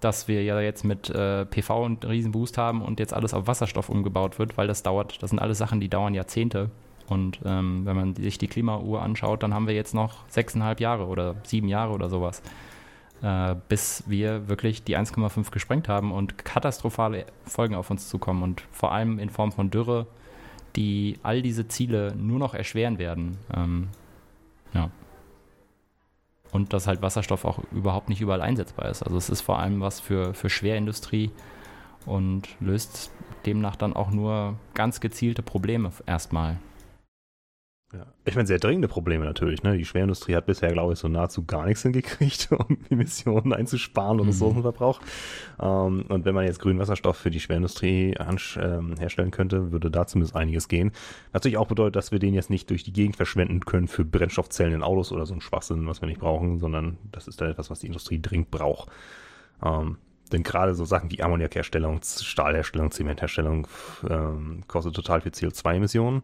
dass 0.00 0.28
wir 0.28 0.44
ja 0.44 0.60
jetzt 0.60 0.84
mit 0.84 1.08
äh, 1.08 1.46
PV 1.46 1.84
einen 1.84 1.96
Riesenboost 1.96 2.58
haben 2.58 2.82
und 2.82 3.00
jetzt 3.00 3.14
alles 3.14 3.32
auf 3.32 3.46
Wasserstoff 3.46 3.88
umgebaut 3.88 4.38
wird, 4.38 4.58
weil 4.58 4.66
das 4.66 4.82
dauert, 4.82 5.22
das 5.22 5.30
sind 5.30 5.38
alles 5.38 5.56
Sachen, 5.56 5.80
die 5.80 5.88
dauern 5.88 6.12
Jahrzehnte. 6.12 6.70
Und 7.08 7.40
ähm, 7.44 7.86
wenn 7.86 7.96
man 7.96 8.14
sich 8.14 8.38
die 8.38 8.48
Klimauhr 8.48 9.02
anschaut, 9.02 9.42
dann 9.42 9.54
haben 9.54 9.66
wir 9.66 9.74
jetzt 9.74 9.94
noch 9.94 10.28
sechseinhalb 10.28 10.80
Jahre 10.80 11.06
oder 11.06 11.36
sieben 11.42 11.68
Jahre 11.68 11.92
oder 11.92 12.08
sowas, 12.08 12.42
äh, 13.22 13.54
bis 13.68 14.04
wir 14.06 14.48
wirklich 14.48 14.84
die 14.84 14.96
1,5 14.96 15.50
gesprengt 15.50 15.88
haben 15.88 16.12
und 16.12 16.44
katastrophale 16.44 17.26
Folgen 17.44 17.74
auf 17.74 17.90
uns 17.90 18.08
zukommen. 18.08 18.42
Und 18.42 18.62
vor 18.72 18.92
allem 18.92 19.18
in 19.18 19.30
Form 19.30 19.52
von 19.52 19.70
Dürre, 19.70 20.06
die 20.76 21.18
all 21.22 21.40
diese 21.40 21.66
Ziele 21.66 22.14
nur 22.14 22.38
noch 22.38 22.54
erschweren 22.54 22.98
werden. 22.98 23.38
Ähm, 23.54 23.88
ja. 24.74 24.90
Und 26.52 26.72
dass 26.72 26.86
halt 26.86 27.02
Wasserstoff 27.02 27.44
auch 27.44 27.60
überhaupt 27.72 28.08
nicht 28.08 28.20
überall 28.20 28.42
einsetzbar 28.42 28.88
ist. 28.88 29.02
Also 29.02 29.16
es 29.16 29.30
ist 29.30 29.40
vor 29.40 29.58
allem 29.58 29.80
was 29.80 30.00
für, 30.00 30.34
für 30.34 30.50
Schwerindustrie 30.50 31.30
und 32.06 32.48
löst 32.60 33.10
demnach 33.46 33.76
dann 33.76 33.94
auch 33.94 34.10
nur 34.10 34.56
ganz 34.74 35.00
gezielte 35.00 35.42
Probleme 35.42 35.90
erstmal. 36.06 36.58
Ja. 37.94 38.04
Ich 38.26 38.34
meine, 38.34 38.46
sehr 38.46 38.58
dringende 38.58 38.86
Probleme 38.86 39.24
natürlich. 39.24 39.62
Ne? 39.62 39.78
Die 39.78 39.86
Schwerindustrie 39.86 40.36
hat 40.36 40.44
bisher, 40.44 40.70
glaube 40.72 40.92
ich, 40.92 40.98
so 40.98 41.08
nahezu 41.08 41.46
gar 41.46 41.64
nichts 41.64 41.82
hingekriegt, 41.82 42.52
um 42.52 42.76
Emissionen 42.90 43.54
einzusparen 43.54 44.20
und 44.20 44.26
mhm. 44.26 44.32
Ressourcenverbrauch. 44.32 45.00
Ähm, 45.58 46.04
und 46.08 46.24
wenn 46.26 46.34
man 46.34 46.44
jetzt 46.44 46.60
grünen 46.60 46.78
Wasserstoff 46.78 47.16
für 47.16 47.30
die 47.30 47.40
Schwerindustrie 47.40 48.14
ähm, 48.18 48.94
herstellen 48.98 49.30
könnte, 49.30 49.72
würde 49.72 49.90
da 49.90 50.06
zumindest 50.06 50.36
einiges 50.36 50.68
gehen. 50.68 50.92
Natürlich 51.32 51.56
auch 51.56 51.66
bedeutet, 51.66 51.96
dass 51.96 52.12
wir 52.12 52.18
den 52.18 52.34
jetzt 52.34 52.50
nicht 52.50 52.68
durch 52.68 52.84
die 52.84 52.92
Gegend 52.92 53.16
verschwenden 53.16 53.60
können 53.60 53.88
für 53.88 54.04
Brennstoffzellen 54.04 54.74
in 54.74 54.82
Autos 54.82 55.10
oder 55.10 55.24
so 55.24 55.32
ein 55.32 55.40
Schwachsinn, 55.40 55.86
was 55.86 56.02
wir 56.02 56.08
nicht 56.08 56.20
brauchen, 56.20 56.58
sondern 56.58 56.98
das 57.10 57.26
ist 57.26 57.40
dann 57.40 57.50
etwas, 57.50 57.70
was 57.70 57.80
die 57.80 57.86
Industrie 57.86 58.20
dringend 58.20 58.50
braucht. 58.50 58.90
Ähm, 59.64 59.96
denn 60.30 60.42
gerade 60.42 60.74
so 60.74 60.84
Sachen 60.84 61.10
wie 61.10 61.22
Ammoniakherstellung, 61.22 62.00
Stahlherstellung, 62.02 62.90
Zementherstellung 62.90 63.66
ähm, 64.10 64.62
kostet 64.68 64.94
total 64.94 65.22
viel 65.22 65.32
CO2-Emissionen. 65.32 66.22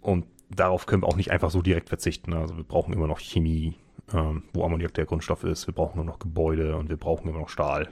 Und 0.00 0.26
darauf 0.50 0.86
können 0.86 1.02
wir 1.02 1.08
auch 1.08 1.16
nicht 1.16 1.30
einfach 1.30 1.50
so 1.50 1.62
direkt 1.62 1.88
verzichten. 1.88 2.34
Also 2.34 2.56
wir 2.56 2.64
brauchen 2.64 2.92
immer 2.92 3.06
noch 3.06 3.20
Chemie, 3.20 3.76
ähm, 4.12 4.44
wo 4.52 4.64
Ammoniak 4.64 4.94
der 4.94 5.06
Grundstoff 5.06 5.44
ist. 5.44 5.66
Wir 5.66 5.74
brauchen 5.74 5.96
nur 5.96 6.04
noch 6.04 6.18
Gebäude 6.18 6.76
und 6.76 6.88
wir 6.88 6.96
brauchen 6.96 7.28
immer 7.28 7.38
noch 7.38 7.48
Stahl. 7.48 7.88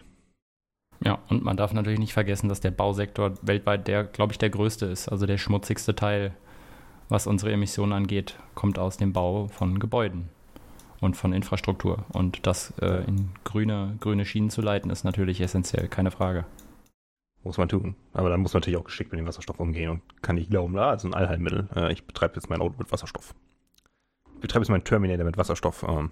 Ja, 1.05 1.21
und 1.29 1.45
man 1.45 1.57
darf 1.57 1.73
natürlich 1.73 2.01
nicht 2.01 2.13
vergessen, 2.13 2.49
dass 2.49 2.61
der 2.61 2.73
Bausektor 2.73 3.35
weltweit 3.43 3.87
der, 3.87 4.05
glaube 4.05 4.33
ich, 4.33 4.39
der 4.39 4.51
größte 4.51 4.87
ist. 4.87 5.09
Also 5.09 5.27
der 5.27 5.39
schmutzigste 5.39 5.95
Teil, 5.95 6.35
was 7.09 7.27
unsere 7.27 7.53
Emissionen 7.53 7.93
angeht, 7.93 8.37
kommt 8.55 8.79
aus 8.79 8.97
dem 8.97 9.13
Bau 9.13 9.47
von 9.49 9.79
Gebäuden 9.79 10.29
und 11.01 11.17
von 11.17 11.33
Infrastruktur. 11.33 12.05
Und 12.13 12.47
das 12.47 12.75
äh, 12.81 13.05
in 13.07 13.31
grüne, 13.45 13.97
grüne 14.01 14.25
Schienen 14.25 14.51
zu 14.51 14.61
leiten, 14.61 14.91
ist 14.91 15.05
natürlich 15.05 15.41
essentiell, 15.41 15.87
keine 15.87 16.11
Frage. 16.11 16.45
Muss 17.45 17.59
man 17.59 17.69
tun. 17.69 17.95
Aber 18.13 18.29
dann 18.29 18.41
muss 18.41 18.53
man 18.53 18.61
natürlich 18.61 18.79
auch 18.79 18.85
geschickt 18.85 19.13
mit 19.13 19.21
dem 19.21 19.27
Wasserstoff 19.27 19.61
umgehen 19.61 19.91
und 19.91 20.23
kann 20.23 20.37
nicht 20.37 20.51
glauben, 20.51 20.75
da 20.75 20.93
ist 20.95 21.05
ein 21.05 21.15
Allheilmittel. 21.15 21.69
Äh, 21.75 21.93
ich 21.93 22.05
betreibe 22.05 22.35
jetzt 22.35 22.51
mein 22.51 22.61
Auto 22.61 22.75
mit 22.79 22.91
Wasserstoff. 22.93 23.35
Ich 24.35 24.41
betreibe 24.41 24.65
jetzt 24.65 24.71
meinen 24.71 24.85
Terminator 24.85 25.25
mit 25.25 25.39
Wasserstoff. 25.39 25.85
Ähm, 25.89 26.11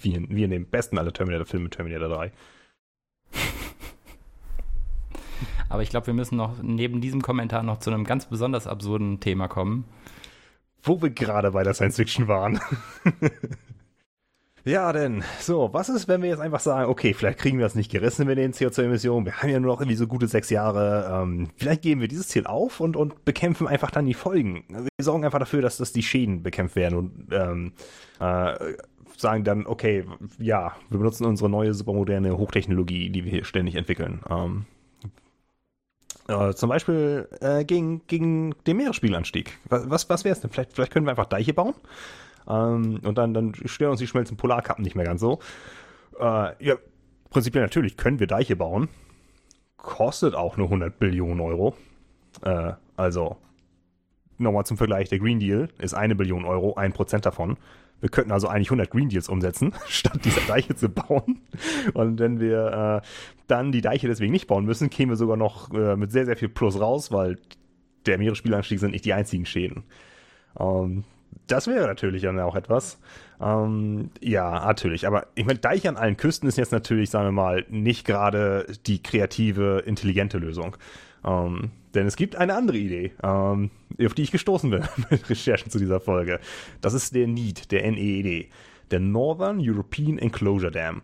wie, 0.00 0.14
in, 0.14 0.34
wie 0.34 0.44
in 0.44 0.50
dem 0.50 0.66
besten 0.66 0.98
aller 0.98 1.12
Terminator-Filme, 1.12 1.70
Terminator 1.70 2.08
3. 2.08 2.32
Aber 5.68 5.82
ich 5.82 5.90
glaube, 5.90 6.06
wir 6.06 6.14
müssen 6.14 6.36
noch 6.36 6.62
neben 6.62 7.00
diesem 7.00 7.20
Kommentar 7.22 7.62
noch 7.62 7.78
zu 7.78 7.90
einem 7.90 8.04
ganz 8.04 8.26
besonders 8.26 8.66
absurden 8.66 9.20
Thema 9.20 9.48
kommen. 9.48 9.84
Wo 10.82 11.00
wir 11.00 11.10
gerade 11.10 11.50
bei 11.52 11.62
der 11.62 11.74
Science 11.74 11.96
Fiction 11.96 12.28
waren. 12.28 12.60
Ja, 14.66 14.94
denn, 14.94 15.22
so, 15.40 15.68
was 15.74 15.90
ist, 15.90 16.08
wenn 16.08 16.22
wir 16.22 16.30
jetzt 16.30 16.40
einfach 16.40 16.60
sagen, 16.60 16.90
okay, 16.90 17.12
vielleicht 17.12 17.38
kriegen 17.38 17.58
wir 17.58 17.66
das 17.66 17.74
nicht 17.74 17.92
gerissen 17.92 18.26
mit 18.26 18.38
den 18.38 18.54
CO2-Emissionen, 18.54 19.26
wir 19.26 19.36
haben 19.36 19.50
ja 19.50 19.60
nur 19.60 19.74
noch 19.74 19.80
irgendwie 19.80 19.96
so 19.96 20.06
gute 20.06 20.26
sechs 20.26 20.48
Jahre, 20.48 21.22
ähm, 21.22 21.50
vielleicht 21.56 21.82
geben 21.82 22.00
wir 22.00 22.08
dieses 22.08 22.28
Ziel 22.28 22.46
auf 22.46 22.80
und, 22.80 22.96
und 22.96 23.26
bekämpfen 23.26 23.68
einfach 23.68 23.90
dann 23.90 24.06
die 24.06 24.14
Folgen. 24.14 24.64
Wir 24.68 25.04
sorgen 25.04 25.26
einfach 25.26 25.38
dafür, 25.38 25.60
dass, 25.60 25.76
dass 25.76 25.92
die 25.92 26.02
Schäden 26.02 26.42
bekämpft 26.42 26.76
werden 26.76 26.96
und 26.96 27.28
ähm, 27.30 27.72
äh, 28.20 28.54
sagen 29.18 29.44
dann, 29.44 29.66
okay, 29.66 30.04
ja, 30.38 30.74
wir 30.88 30.98
benutzen 30.98 31.26
unsere 31.26 31.50
neue 31.50 31.74
supermoderne 31.74 32.38
Hochtechnologie, 32.38 33.10
die 33.10 33.24
wir 33.24 33.32
hier 33.32 33.44
ständig 33.44 33.74
entwickeln. 33.74 34.20
Ähm, 34.30 34.64
äh, 36.26 36.54
zum 36.54 36.70
Beispiel 36.70 37.28
äh, 37.42 37.66
gegen, 37.66 38.00
gegen 38.06 38.54
den 38.66 38.78
Meeresspiegelanstieg. 38.78 39.58
Was, 39.68 39.90
was, 39.90 40.08
was 40.08 40.24
wäre 40.24 40.32
es 40.32 40.40
denn? 40.40 40.50
Vielleicht, 40.50 40.72
vielleicht 40.72 40.90
können 40.90 41.04
wir 41.04 41.10
einfach 41.10 41.26
Deiche 41.26 41.52
bauen 41.52 41.74
Ähm, 42.48 43.00
und 43.02 43.18
dann, 43.18 43.34
dann 43.34 43.54
stören 43.64 43.92
uns 43.92 44.00
die 44.00 44.06
schmelzen 44.06 44.36
Polarkappen 44.36 44.84
nicht 44.84 44.96
mehr 44.96 45.04
ganz 45.04 45.20
so. 45.20 45.38
Äh, 46.18 46.64
ja, 46.64 46.76
prinzipiell 47.30 47.64
natürlich 47.64 47.96
können 47.96 48.20
wir 48.20 48.26
Deiche 48.26 48.56
bauen. 48.56 48.88
Kostet 49.76 50.34
auch 50.34 50.56
nur 50.56 50.66
100 50.66 50.98
Billionen 50.98 51.40
Euro. 51.40 51.74
Äh, 52.42 52.72
also, 52.96 53.36
nochmal 54.38 54.66
zum 54.66 54.76
Vergleich, 54.76 55.08
der 55.08 55.18
Green 55.18 55.40
Deal 55.40 55.68
ist 55.78 55.94
eine 55.94 56.14
Billion 56.14 56.44
Euro, 56.44 56.74
ein 56.74 56.92
Prozent 56.92 57.26
davon. 57.26 57.56
Wir 58.00 58.10
könnten 58.10 58.32
also 58.32 58.48
eigentlich 58.48 58.68
100 58.68 58.90
Green 58.90 59.08
Deals 59.08 59.28
umsetzen, 59.28 59.72
statt 59.88 60.20
diese 60.24 60.40
Deiche 60.46 60.74
zu 60.74 60.88
bauen. 60.88 61.40
Und 61.94 62.18
wenn 62.18 62.40
wir 62.40 63.02
äh, 63.02 63.06
dann 63.46 63.72
die 63.72 63.80
Deiche 63.80 64.08
deswegen 64.08 64.32
nicht 64.32 64.46
bauen 64.46 64.64
müssen, 64.64 64.90
kämen 64.90 65.12
wir 65.12 65.16
sogar 65.16 65.36
noch 65.36 65.72
äh, 65.72 65.96
mit 65.96 66.12
sehr, 66.12 66.26
sehr 66.26 66.36
viel 66.36 66.48
Plus 66.48 66.78
raus, 66.78 67.12
weil 67.12 67.38
der 68.06 68.18
Meeresspielanstieg 68.18 68.78
sind 68.78 68.90
nicht 68.90 69.04
die 69.04 69.14
einzigen 69.14 69.46
Schäden. 69.46 69.84
Ähm, 70.58 71.04
das 71.46 71.66
wäre 71.66 71.86
natürlich 71.86 72.22
dann 72.22 72.38
auch 72.40 72.56
etwas. 72.56 72.98
Ähm, 73.40 74.10
ja, 74.20 74.64
natürlich. 74.66 75.06
Aber 75.06 75.26
ich 75.34 75.44
meine, 75.44 75.58
Deiche 75.58 75.88
an 75.88 75.96
allen 75.96 76.16
Küsten 76.16 76.48
ist 76.48 76.56
jetzt 76.56 76.72
natürlich, 76.72 77.10
sagen 77.10 77.26
wir 77.26 77.32
mal, 77.32 77.64
nicht 77.68 78.06
gerade 78.06 78.66
die 78.86 79.02
kreative, 79.02 79.82
intelligente 79.86 80.38
Lösung. 80.38 80.76
Ähm, 81.24 81.70
denn 81.94 82.06
es 82.06 82.16
gibt 82.16 82.36
eine 82.36 82.54
andere 82.54 82.76
Idee, 82.76 83.12
ähm, 83.22 83.70
auf 84.04 84.14
die 84.14 84.22
ich 84.22 84.32
gestoßen 84.32 84.70
bin 84.70 84.82
mit 85.10 85.28
Recherchen 85.30 85.70
zu 85.70 85.78
dieser 85.78 86.00
Folge. 86.00 86.40
Das 86.80 86.94
ist 86.94 87.14
der 87.14 87.26
NEED, 87.26 87.70
der 87.70 87.90
NEED, 87.90 88.50
der 88.90 89.00
Northern 89.00 89.58
European 89.60 90.18
Enclosure 90.18 90.72
Dam. 90.72 91.02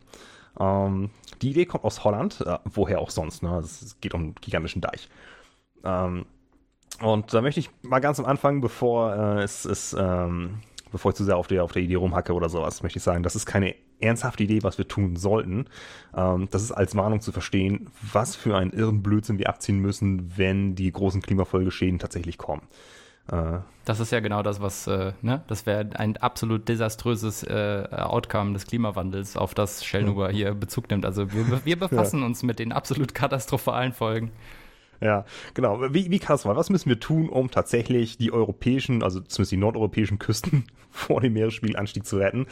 Ähm, 0.59 1.11
die 1.43 1.51
Idee 1.51 1.67
kommt 1.67 1.85
aus 1.85 2.05
Holland, 2.05 2.41
äh, 2.43 2.59
woher 2.65 3.01
auch 3.01 3.11
sonst. 3.11 3.43
Ne? 3.43 3.59
Es 3.59 3.97
geht 4.01 4.15
um 4.15 4.21
einen 4.21 4.35
gigantischen 4.41 4.83
Deich. 4.83 5.09
Ähm, 5.85 6.27
und 7.01 7.33
da 7.33 7.41
möchte 7.41 7.61
ich 7.61 7.71
mal 7.83 8.01
ganz 8.01 8.19
am 8.19 8.27
Anfang, 8.27 8.61
bevor 8.61 9.15
äh, 9.15 9.43
es, 9.43 9.65
es 9.65 9.97
ähm, 9.99 10.61
bevor 10.93 11.13
ich 11.13 11.17
zu 11.17 11.25
sehr 11.25 11.37
auf 11.37 11.47
der, 11.47 11.65
auf 11.65 11.73
der 11.73 11.83
Idee 11.83 11.95
rumhacke 11.95 12.33
oder 12.33 12.49
sowas, 12.49 12.83
möchte 12.83 12.99
ich 12.99 13.03
sagen, 13.03 13.23
das 13.23 13.37
ist 13.37 13.47
keine 13.47 13.75
ernsthafte 14.01 14.43
Idee, 14.43 14.63
was 14.63 14.79
wir 14.79 14.89
tun 14.89 15.17
sollten. 15.17 15.67
Ähm, 16.17 16.49
das 16.51 16.63
ist 16.63 16.73
als 16.73 16.97
Warnung 16.97 17.21
zu 17.21 17.33
verstehen, 17.33 17.89
was 18.13 18.37
für 18.37 18.57
einen 18.57 18.73
irren 18.73 19.03
Blödsinn 19.03 19.39
wir 19.39 19.49
abziehen 19.49 19.79
müssen, 19.79 20.37
wenn 20.37 20.75
die 20.75 20.91
großen 20.91 21.23
Klimafolgeschäden 21.23 21.99
tatsächlich 21.99 22.39
kommen. 22.39 22.63
Äh, 23.31 23.59
das 23.85 24.01
ist 24.01 24.13
ja 24.13 24.21
genau 24.21 24.43
das, 24.43 24.61
was, 24.61 24.87
äh, 24.87 25.13
ne? 25.23 25.43
Das 25.49 25.67
wäre 25.67 25.89
ein 25.95 26.17
absolut 26.17 26.69
desaströses 26.69 27.43
äh, 27.43 27.87
Outcome 27.91 28.53
des 28.55 28.67
Klimawandels, 28.67 29.37
auf 29.37 29.55
das 29.55 29.85
Shellnuber 29.85 30.31
hier 30.31 30.55
Bezug 30.55 30.91
nimmt. 30.91 31.05
Also 31.05 31.33
wir, 31.33 31.65
wir 31.65 31.77
befassen 31.79 32.21
ja. 32.21 32.27
uns 32.27 32.43
mit 32.43 32.59
den 32.59 32.73
absolut 32.73 33.15
katastrophalen 33.15 33.93
Folgen. 33.93 34.33
Ja, 35.01 35.25
genau. 35.55 35.81
Wie, 35.95 36.11
wie 36.11 36.19
katastrophal? 36.19 36.57
Was 36.57 36.69
müssen 36.69 36.91
wir 36.91 37.01
tun, 37.01 37.29
um 37.31 37.51
tatsächlich 37.51 38.19
die 38.19 38.33
europäischen, 38.33 39.03
also 39.03 39.21
zumindest 39.21 39.53
die 39.53 39.57
nordeuropäischen 39.57 40.19
Küsten 40.19 40.65
vor 40.91 41.21
dem 41.21 41.33
Meeresspiegelanstieg 41.33 42.05
zu 42.05 42.19
retten? 42.19 42.47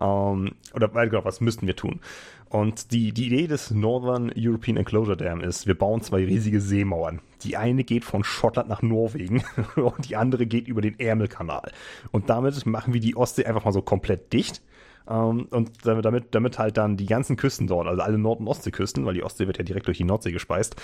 Ähm, 0.00 0.52
oder 0.74 0.88
genau, 0.88 1.24
was 1.24 1.40
müssten 1.40 1.66
wir 1.66 1.76
tun? 1.76 2.00
Und 2.48 2.92
die, 2.92 3.12
die 3.12 3.26
Idee 3.26 3.46
des 3.48 3.70
Northern 3.70 4.30
European 4.36 4.76
Enclosure 4.76 5.16
Dam 5.16 5.40
ist, 5.40 5.66
wir 5.66 5.76
bauen 5.76 6.02
zwei 6.02 6.24
riesige 6.24 6.60
Seemauern. 6.60 7.20
Die 7.42 7.56
eine 7.56 7.82
geht 7.82 8.04
von 8.04 8.22
Schottland 8.22 8.68
nach 8.68 8.82
Norwegen 8.82 9.42
und 9.76 10.08
die 10.08 10.16
andere 10.16 10.46
geht 10.46 10.68
über 10.68 10.80
den 10.80 10.98
Ärmelkanal. 11.00 11.72
Und 12.12 12.30
damit 12.30 12.64
machen 12.66 12.92
wir 12.92 13.00
die 13.00 13.16
Ostsee 13.16 13.46
einfach 13.46 13.64
mal 13.64 13.72
so 13.72 13.82
komplett 13.82 14.32
dicht 14.32 14.62
ähm, 15.08 15.46
und 15.50 15.70
damit, 15.84 16.34
damit 16.34 16.58
halt 16.58 16.76
dann 16.76 16.96
die 16.96 17.06
ganzen 17.06 17.36
Küsten 17.36 17.66
dort, 17.66 17.86
also 17.86 18.02
alle 18.02 18.18
Nord- 18.18 18.40
und 18.40 18.48
Ostseeküsten, 18.48 19.04
weil 19.06 19.14
die 19.14 19.22
Ostsee 19.22 19.46
wird 19.46 19.58
ja 19.58 19.64
direkt 19.64 19.86
durch 19.86 19.98
die 19.98 20.04
Nordsee 20.04 20.32
gespeist, 20.32 20.76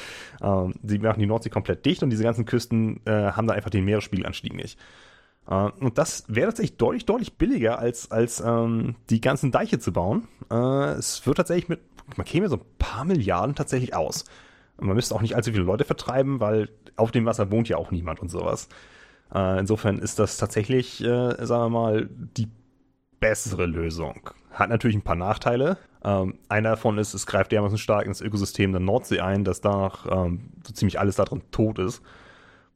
ähm, 0.43 0.75
sie 0.83 0.99
machen 0.99 1.21
die 1.21 1.27
Nordsee 1.27 1.51
komplett 1.51 1.85
dicht 1.87 2.03
und 2.03 2.11
diese 2.11 2.23
ganzen 2.23 2.45
Küsten 2.45 3.01
äh, 3.05 3.33
haben 3.33 3.47
dann 3.47 3.57
einfach 3.57 3.71
den 3.71 3.85
Meeresspiegelanstieg 3.85 4.55
nicht. 4.55 4.79
Uh, 5.51 5.71
und 5.81 5.99
das 5.99 6.25
wäre 6.29 6.47
tatsächlich 6.47 6.77
deutlich, 6.77 7.05
deutlich 7.05 7.37
billiger, 7.37 7.79
als, 7.79 8.13
als 8.13 8.41
ähm, 8.41 8.95
die 9.11 9.21
ganzen 9.21 9.51
Deiche 9.51 9.81
zu 9.81 9.93
bauen. 9.93 10.29
Uh, 10.53 10.95
es 10.97 11.27
wird 11.27 11.37
tatsächlich 11.37 11.69
mit, 11.69 11.81
man 12.17 12.25
käme 12.25 12.49
so 12.49 12.57
ein 12.57 12.65
paar 12.79 13.05
Milliarden 13.05 13.57
tatsächlich 13.57 13.95
aus. 13.95 14.25
Und 14.77 14.87
man 14.87 14.95
müsste 14.95 15.15
auch 15.15 15.21
nicht 15.21 15.35
allzu 15.35 15.51
viele 15.51 15.65
Leute 15.65 15.85
vertreiben, 15.85 16.39
weil 16.39 16.69
auf 16.95 17.11
dem 17.11 17.27
Wasser 17.27 17.51
wohnt 17.51 17.69
ja 17.69 17.77
auch 17.77 17.91
niemand 17.91 18.21
und 18.21 18.31
sowas. 18.31 18.69
Uh, 19.35 19.59
insofern 19.59 19.99
ist 19.99 20.19
das 20.21 20.37
tatsächlich, 20.37 21.03
äh, 21.03 21.45
sagen 21.45 21.65
wir 21.65 21.69
mal, 21.71 22.09
die 22.11 22.49
bessere 23.23 23.67
Lösung. 23.67 24.31
Hat 24.51 24.69
natürlich 24.69 24.97
ein 24.97 25.03
paar 25.03 25.17
Nachteile. 25.17 25.79
Ähm, 26.05 26.35
einer 26.49 26.71
davon 26.71 26.99
ist, 26.99 27.15
es 27.15 27.25
greift 27.25 27.53
dermaßen 27.53 27.79
stark 27.79 28.05
ins 28.05 28.21
Ökosystem 28.21 28.73
der 28.73 28.81
Nordsee 28.81 29.21
ein, 29.21 29.45
dass 29.45 29.61
danach 29.61 30.07
ähm, 30.11 30.51
so 30.67 30.75
ziemlich 30.75 30.99
alles 30.99 31.17
darin 31.17 31.41
tot 31.53 31.79
ist. 31.79 32.03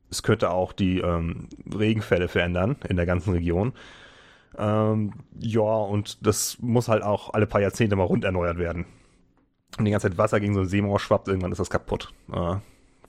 Es 0.09 0.23
könnte 0.23 0.51
auch 0.53 0.73
die 0.73 1.01
ähm, 1.01 1.49
Regenfälle 1.77 2.29
verändern 2.29 2.77
in 2.89 2.97
der 2.97 3.07
ganzen 3.07 3.33
Region. 3.33 3.73
Ähm, 4.57 5.15
ja, 5.37 5.61
und 5.61 6.25
das 6.25 6.59
muss 6.61 6.87
halt 6.87 7.03
auch 7.03 7.35
alle 7.35 7.49
paar 7.49 7.61
Jahrzehnte 7.61 7.97
mal 7.97 8.05
rund 8.05 8.25
erneuert 8.25 8.57
werden. 8.57 8.87
Und 9.79 9.85
die 9.85 9.91
ganze 9.91 10.09
Zeit 10.09 10.17
Wasser 10.17 10.39
gegen 10.39 10.55
so 10.55 10.61
eine 10.61 10.69
Seemauer 10.69 11.01
schwappt, 11.01 11.27
irgendwann 11.27 11.51
ist 11.51 11.59
das 11.59 11.71
kaputt. 11.71 12.13
Äh, 12.33 12.55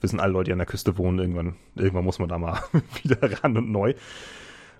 wissen 0.00 0.18
alle 0.18 0.32
Leute, 0.32 0.46
die 0.46 0.52
an 0.52 0.58
der 0.58 0.66
Küste 0.66 0.98
wohnen, 0.98 1.20
irgendwann, 1.20 1.54
irgendwann 1.76 2.04
muss 2.04 2.18
man 2.18 2.28
da 2.28 2.36
mal 2.36 2.58
wieder 3.02 3.44
ran 3.44 3.56
und 3.56 3.70
neu. 3.70 3.94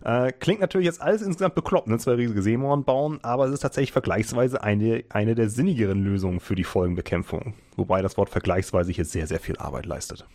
Äh, 0.05 0.32
klingt 0.32 0.61
natürlich 0.61 0.86
jetzt 0.86 1.01
alles 1.01 1.22
insgesamt 1.22 1.55
bekloppt, 1.55 1.88
ne? 1.88 1.99
zwei 1.99 2.14
riesige 2.14 2.42
Seemauern 2.42 2.84
bauen, 2.84 3.18
aber 3.22 3.46
es 3.46 3.53
ist 3.53 3.61
tatsächlich 3.61 3.92
vergleichsweise 3.92 4.62
eine, 4.62 5.05
eine 5.11 5.34
der 5.34 5.51
sinnigeren 5.51 6.03
Lösungen 6.03 6.40
für 6.40 6.55
die 6.55 6.64
Folgenbekämpfung. 6.64 7.55
Wobei 7.76 8.03
das 8.03 8.16
Wort 8.16 8.30
vergleichsweise 8.30 8.92
hier 8.92 9.05
sehr, 9.05 9.26
sehr 9.26 9.40
viel 9.40 9.57
Arbeit 9.57 9.86
leistet. 9.86 10.26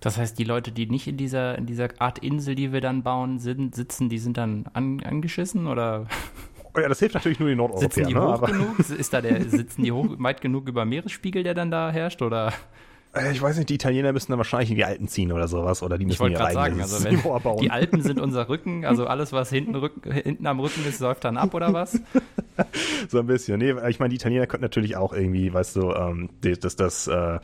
Das 0.00 0.18
heißt, 0.18 0.38
die 0.38 0.44
Leute, 0.44 0.72
die 0.72 0.86
nicht 0.86 1.06
in 1.06 1.16
dieser, 1.16 1.56
in 1.56 1.66
dieser 1.66 1.88
Art 2.00 2.18
Insel, 2.18 2.56
die 2.56 2.72
wir 2.72 2.80
dann 2.80 3.04
bauen, 3.04 3.38
sind, 3.38 3.74
sitzen, 3.74 4.08
die 4.08 4.18
sind 4.18 4.36
dann 4.36 4.66
an, 4.72 5.00
angeschissen 5.00 5.68
oder? 5.68 6.06
Oh 6.74 6.80
ja, 6.80 6.88
das 6.88 6.98
hilft 6.98 7.14
natürlich 7.14 7.38
nur 7.38 7.48
den 7.48 7.58
Nordeuropäern. 7.58 7.90
Sitzen 7.92 8.08
die 8.08 8.14
ne? 8.14 8.20
hoch 8.20 8.46
genug? 8.46 8.78
Ist 8.78 9.12
da 9.12 9.20
der, 9.20 9.48
sitzen 9.48 9.82
die 9.82 9.92
hoch, 9.92 10.06
weit 10.18 10.40
genug 10.40 10.68
über 10.68 10.84
Meeresspiegel, 10.84 11.44
der 11.44 11.54
dann 11.54 11.70
da 11.70 11.90
herrscht, 11.92 12.22
oder? 12.22 12.52
Äh, 13.14 13.32
ich 13.32 13.42
weiß 13.42 13.56
nicht, 13.58 13.68
die 13.68 13.74
Italiener 13.74 14.12
müssen 14.12 14.32
dann 14.32 14.38
wahrscheinlich 14.38 14.70
in 14.70 14.76
die 14.76 14.84
Alpen 14.84 15.08
ziehen 15.08 15.32
oder 15.32 15.48
sowas. 15.48 15.82
Oder 15.82 15.98
die 15.98 16.06
müssen 16.06 16.14
ich 16.14 16.20
wollte 16.20 16.52
sagen, 16.52 16.80
also 16.80 17.04
wenn 17.04 17.58
die 17.58 17.70
Alpen 17.70 18.02
sind 18.02 18.20
unser 18.20 18.48
Rücken, 18.48 18.84
also 18.84 19.06
alles, 19.06 19.32
was 19.32 19.50
hinten, 19.50 19.74
Rücken, 19.74 20.12
hinten 20.12 20.46
am 20.46 20.60
Rücken 20.60 20.84
ist, 20.86 21.00
läuft 21.00 21.24
dann 21.24 21.36
ab 21.36 21.54
oder 21.54 21.72
was? 21.72 22.00
so 23.08 23.18
ein 23.18 23.26
bisschen. 23.26 23.58
Nee, 23.58 23.74
ich 23.88 23.98
meine, 23.98 24.10
die 24.10 24.16
Italiener 24.16 24.46
könnten 24.46 24.64
natürlich 24.64 24.96
auch 24.96 25.12
irgendwie, 25.12 25.52
weißt 25.52 25.76
du, 25.76 25.92
ähm, 25.92 26.30
das, 26.40 26.76
das, 26.76 27.06
äh, 27.06 27.38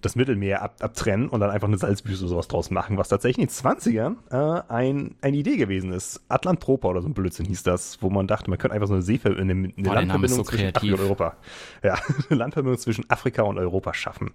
das 0.00 0.16
Mittelmeer 0.16 0.62
ab, 0.62 0.76
abtrennen 0.80 1.28
und 1.28 1.40
dann 1.40 1.50
einfach 1.50 1.68
eine 1.68 1.78
Salzwüste 1.78 2.26
sowas 2.26 2.48
draus 2.48 2.70
machen, 2.70 2.96
was 2.96 3.08
tatsächlich 3.08 3.38
in 3.38 3.48
den 3.48 3.54
20ern 3.54 4.16
äh, 4.30 4.62
ein, 4.68 5.14
eine 5.20 5.36
Idee 5.36 5.56
gewesen 5.56 5.92
ist. 5.92 6.22
Atlantpropa 6.28 6.88
oder 6.88 7.02
so 7.02 7.08
ein 7.08 7.14
Blödsinn 7.14 7.46
hieß 7.46 7.62
das, 7.62 8.02
wo 8.02 8.10
man 8.10 8.26
dachte, 8.26 8.50
man 8.50 8.58
könnte 8.58 8.74
einfach 8.74 8.88
so 8.88 8.94
eine 8.94 9.02
Seever 9.02 9.30
eine, 9.30 9.52
eine 9.52 9.72
Boah, 9.76 9.94
Landverbindung 9.94 10.38
so 10.38 10.44
zwischen 10.44 10.74
Afrika 10.74 10.94
und 10.94 11.00
Europa. 11.00 11.36
Ja, 11.82 11.98
eine 12.30 12.38
Landverbindung 12.38 12.78
zwischen 12.78 13.08
Afrika 13.10 13.42
und 13.42 13.58
Europa 13.58 13.94
schaffen. 13.94 14.32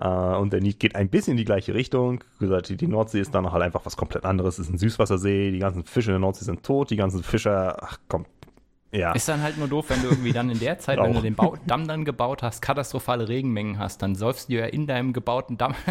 Uh, 0.00 0.36
und 0.38 0.52
der 0.52 0.60
Need 0.60 0.78
geht 0.78 0.94
ein 0.94 1.08
bisschen 1.08 1.32
in 1.32 1.38
die 1.38 1.44
gleiche 1.44 1.74
Richtung. 1.74 2.22
Wie 2.38 2.46
gesagt, 2.46 2.80
die 2.80 2.86
Nordsee 2.86 3.20
ist 3.20 3.34
dann 3.34 3.50
halt 3.50 3.64
einfach 3.64 3.84
was 3.84 3.96
komplett 3.96 4.24
anderes. 4.24 4.60
Es 4.60 4.66
ist 4.66 4.72
ein 4.72 4.78
Süßwassersee. 4.78 5.50
Die 5.50 5.58
ganzen 5.58 5.82
Fische 5.84 6.10
in 6.10 6.14
der 6.14 6.20
Nordsee 6.20 6.44
sind 6.44 6.62
tot. 6.62 6.90
Die 6.90 6.96
ganzen 6.96 7.24
Fischer, 7.24 7.82
ach 7.82 7.98
komm, 8.06 8.24
ja. 8.90 9.12
Ist 9.12 9.28
dann 9.28 9.42
halt 9.42 9.58
nur 9.58 9.68
doof, 9.68 9.86
wenn 9.88 10.00
du 10.02 10.08
irgendwie 10.08 10.32
dann 10.32 10.48
in 10.50 10.58
der 10.58 10.78
Zeit, 10.84 10.98
wenn 10.98 11.12
du 11.12 11.20
den 11.20 11.34
Bau 11.34 11.56
Damm 11.66 11.86
dann 11.86 12.04
gebaut 12.04 12.42
hast, 12.42 12.62
katastrophale 12.62 13.28
Regenmengen 13.28 13.78
hast, 13.78 14.02
dann 14.02 14.14
säufst 14.14 14.48
du 14.48 14.54
ja 14.54 14.66
in 14.66 14.86
deinem 14.86 15.12
gebauten 15.12 15.58
Damm. 15.58 15.74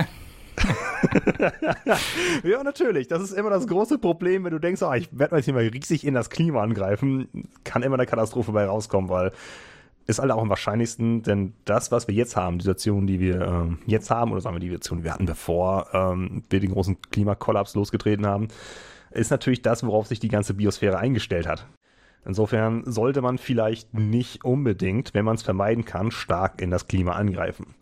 ja, 2.43 2.63
natürlich. 2.63 3.07
Das 3.07 3.21
ist 3.21 3.33
immer 3.33 3.51
das 3.51 3.67
große 3.67 3.99
Problem, 3.99 4.43
wenn 4.43 4.51
du 4.51 4.59
denkst, 4.59 4.81
oh, 4.81 4.93
ich 4.93 5.09
werde 5.11 5.35
mal 5.35 5.37
jetzt 5.37 5.45
hier 5.45 5.53
mal 5.53 5.67
riesig 5.67 6.03
in 6.05 6.15
das 6.15 6.31
Klima 6.31 6.63
angreifen, 6.63 7.27
kann 7.63 7.83
immer 7.83 7.95
eine 7.95 8.07
Katastrophe 8.07 8.51
bei 8.51 8.65
rauskommen, 8.65 9.09
weil 9.09 9.31
ist 10.07 10.19
halt 10.19 10.31
auch 10.31 10.41
am 10.41 10.49
wahrscheinlichsten, 10.49 11.21
denn 11.21 11.53
das, 11.65 11.91
was 11.91 12.07
wir 12.07 12.15
jetzt 12.15 12.35
haben, 12.35 12.57
die 12.57 12.63
Situation, 12.63 13.07
die 13.07 13.19
wir 13.19 13.41
ähm, 13.41 13.79
jetzt 13.85 14.09
haben, 14.09 14.31
oder 14.31 14.41
sagen 14.41 14.55
wir 14.55 14.61
die 14.61 14.67
Situation, 14.69 14.99
die 14.99 15.03
wir 15.03 15.13
hatten, 15.13 15.25
bevor 15.25 15.87
ähm, 15.93 16.43
wir 16.49 16.61
den 16.61 16.71
großen 16.71 17.01
Klimakollaps 17.11 17.75
losgetreten 17.75 18.25
haben, 18.25 18.47
ist 19.11 19.31
natürlich 19.31 19.61
das, 19.61 19.85
worauf 19.85 20.07
sich 20.07 20.19
die 20.19 20.29
ganze 20.29 20.53
Biosphäre 20.53 20.97
eingestellt 20.97 21.45
hat. 21.45 21.67
Insofern 22.25 22.83
sollte 22.85 23.21
man 23.21 23.37
vielleicht 23.37 23.93
nicht 23.93 24.43
unbedingt, 24.43 25.13
wenn 25.13 25.25
man 25.25 25.35
es 25.35 25.43
vermeiden 25.43 25.85
kann, 25.85 26.11
stark 26.11 26.61
in 26.61 26.71
das 26.71 26.87
Klima 26.87 27.13
angreifen. 27.13 27.75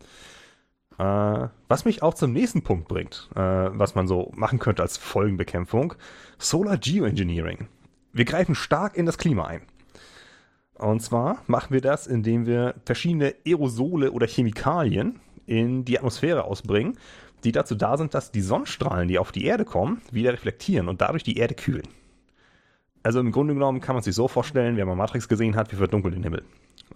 Äh, 0.97 1.47
was 1.67 1.85
mich 1.85 2.01
auch 2.01 2.13
zum 2.13 2.31
nächsten 2.31 2.63
Punkt 2.63 2.87
bringt, 2.87 3.29
äh, 3.35 3.39
was 3.39 3.95
man 3.95 4.07
so 4.07 4.31
machen 4.35 4.59
könnte 4.59 4.81
als 4.81 4.97
Folgenbekämpfung, 4.97 5.93
Solar 6.37 6.77
Geoengineering. 6.77 7.67
Wir 8.13 8.25
greifen 8.25 8.55
stark 8.55 8.97
in 8.97 9.05
das 9.05 9.17
Klima 9.17 9.45
ein. 9.45 9.61
Und 10.77 11.01
zwar 11.01 11.37
machen 11.47 11.73
wir 11.73 11.81
das, 11.81 12.05
indem 12.07 12.45
wir 12.45 12.75
verschiedene 12.85 13.33
Aerosole 13.45 14.11
oder 14.11 14.27
Chemikalien 14.27 15.19
in 15.45 15.85
die 15.85 15.97
Atmosphäre 15.97 16.43
ausbringen, 16.43 16.97
die 17.43 17.51
dazu 17.51 17.75
da 17.75 17.97
sind, 17.97 18.13
dass 18.13 18.31
die 18.31 18.41
Sonnenstrahlen, 18.41 19.07
die 19.07 19.19
auf 19.19 19.31
die 19.31 19.45
Erde 19.45 19.65
kommen, 19.65 20.01
wieder 20.11 20.33
reflektieren 20.33 20.89
und 20.89 21.01
dadurch 21.01 21.23
die 21.23 21.37
Erde 21.37 21.55
kühlen. 21.55 21.87
Also 23.03 23.19
im 23.19 23.31
Grunde 23.31 23.53
genommen 23.53 23.81
kann 23.81 23.95
man 23.95 24.03
sich 24.03 24.15
so 24.15 24.27
vorstellen, 24.27 24.77
wer 24.77 24.85
mal 24.85 24.95
Matrix 24.95 25.29
gesehen 25.29 25.55
hat, 25.55 25.71
wir 25.71 25.77
verdunkeln 25.77 26.15
den 26.15 26.23
Himmel. 26.23 26.43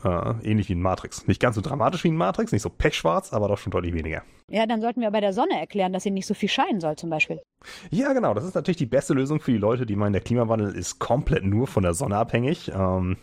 Äh, 0.04 0.34
ähnlich 0.44 0.68
wie 0.70 0.74
in 0.74 0.82
Matrix. 0.82 1.28
Nicht 1.28 1.40
ganz 1.40 1.56
so 1.56 1.62
dramatisch 1.62 2.04
wie 2.04 2.08
in 2.08 2.16
Matrix, 2.16 2.52
nicht 2.52 2.62
so 2.62 2.70
pechschwarz, 2.70 3.32
aber 3.32 3.48
doch 3.48 3.58
schon 3.58 3.72
deutlich 3.72 3.94
weniger. 3.94 4.24
Ja, 4.50 4.66
dann 4.66 4.82
sollten 4.82 5.02
wir 5.02 5.12
bei 5.12 5.22
der 5.22 5.34
Sonne 5.34 5.60
erklären, 5.60 5.94
dass 5.94 6.04
sie 6.04 6.12
nicht 6.12 6.26
so 6.26 6.34
viel 6.34 6.50
scheinen 6.50 6.80
soll, 6.80 6.96
zum 6.96 7.10
Beispiel. 7.10 7.42
Ja, 7.92 8.14
genau. 8.14 8.34
Das 8.34 8.44
ist 8.44 8.56
natürlich 8.56 8.78
die 8.78 8.86
beste 8.86 9.14
Lösung 9.14 9.40
für 9.40 9.52
die 9.52 9.58
Leute, 9.58 9.86
die 9.86 9.96
meinen, 9.96 10.14
der 10.14 10.22
Klimawandel 10.22 10.74
ist 10.74 11.00
komplett 11.00 11.44
nur 11.44 11.68
von 11.68 11.84
der 11.84 11.94
Sonne 11.94 12.18
abhängig. 12.18 12.72
Ähm, 12.74 13.18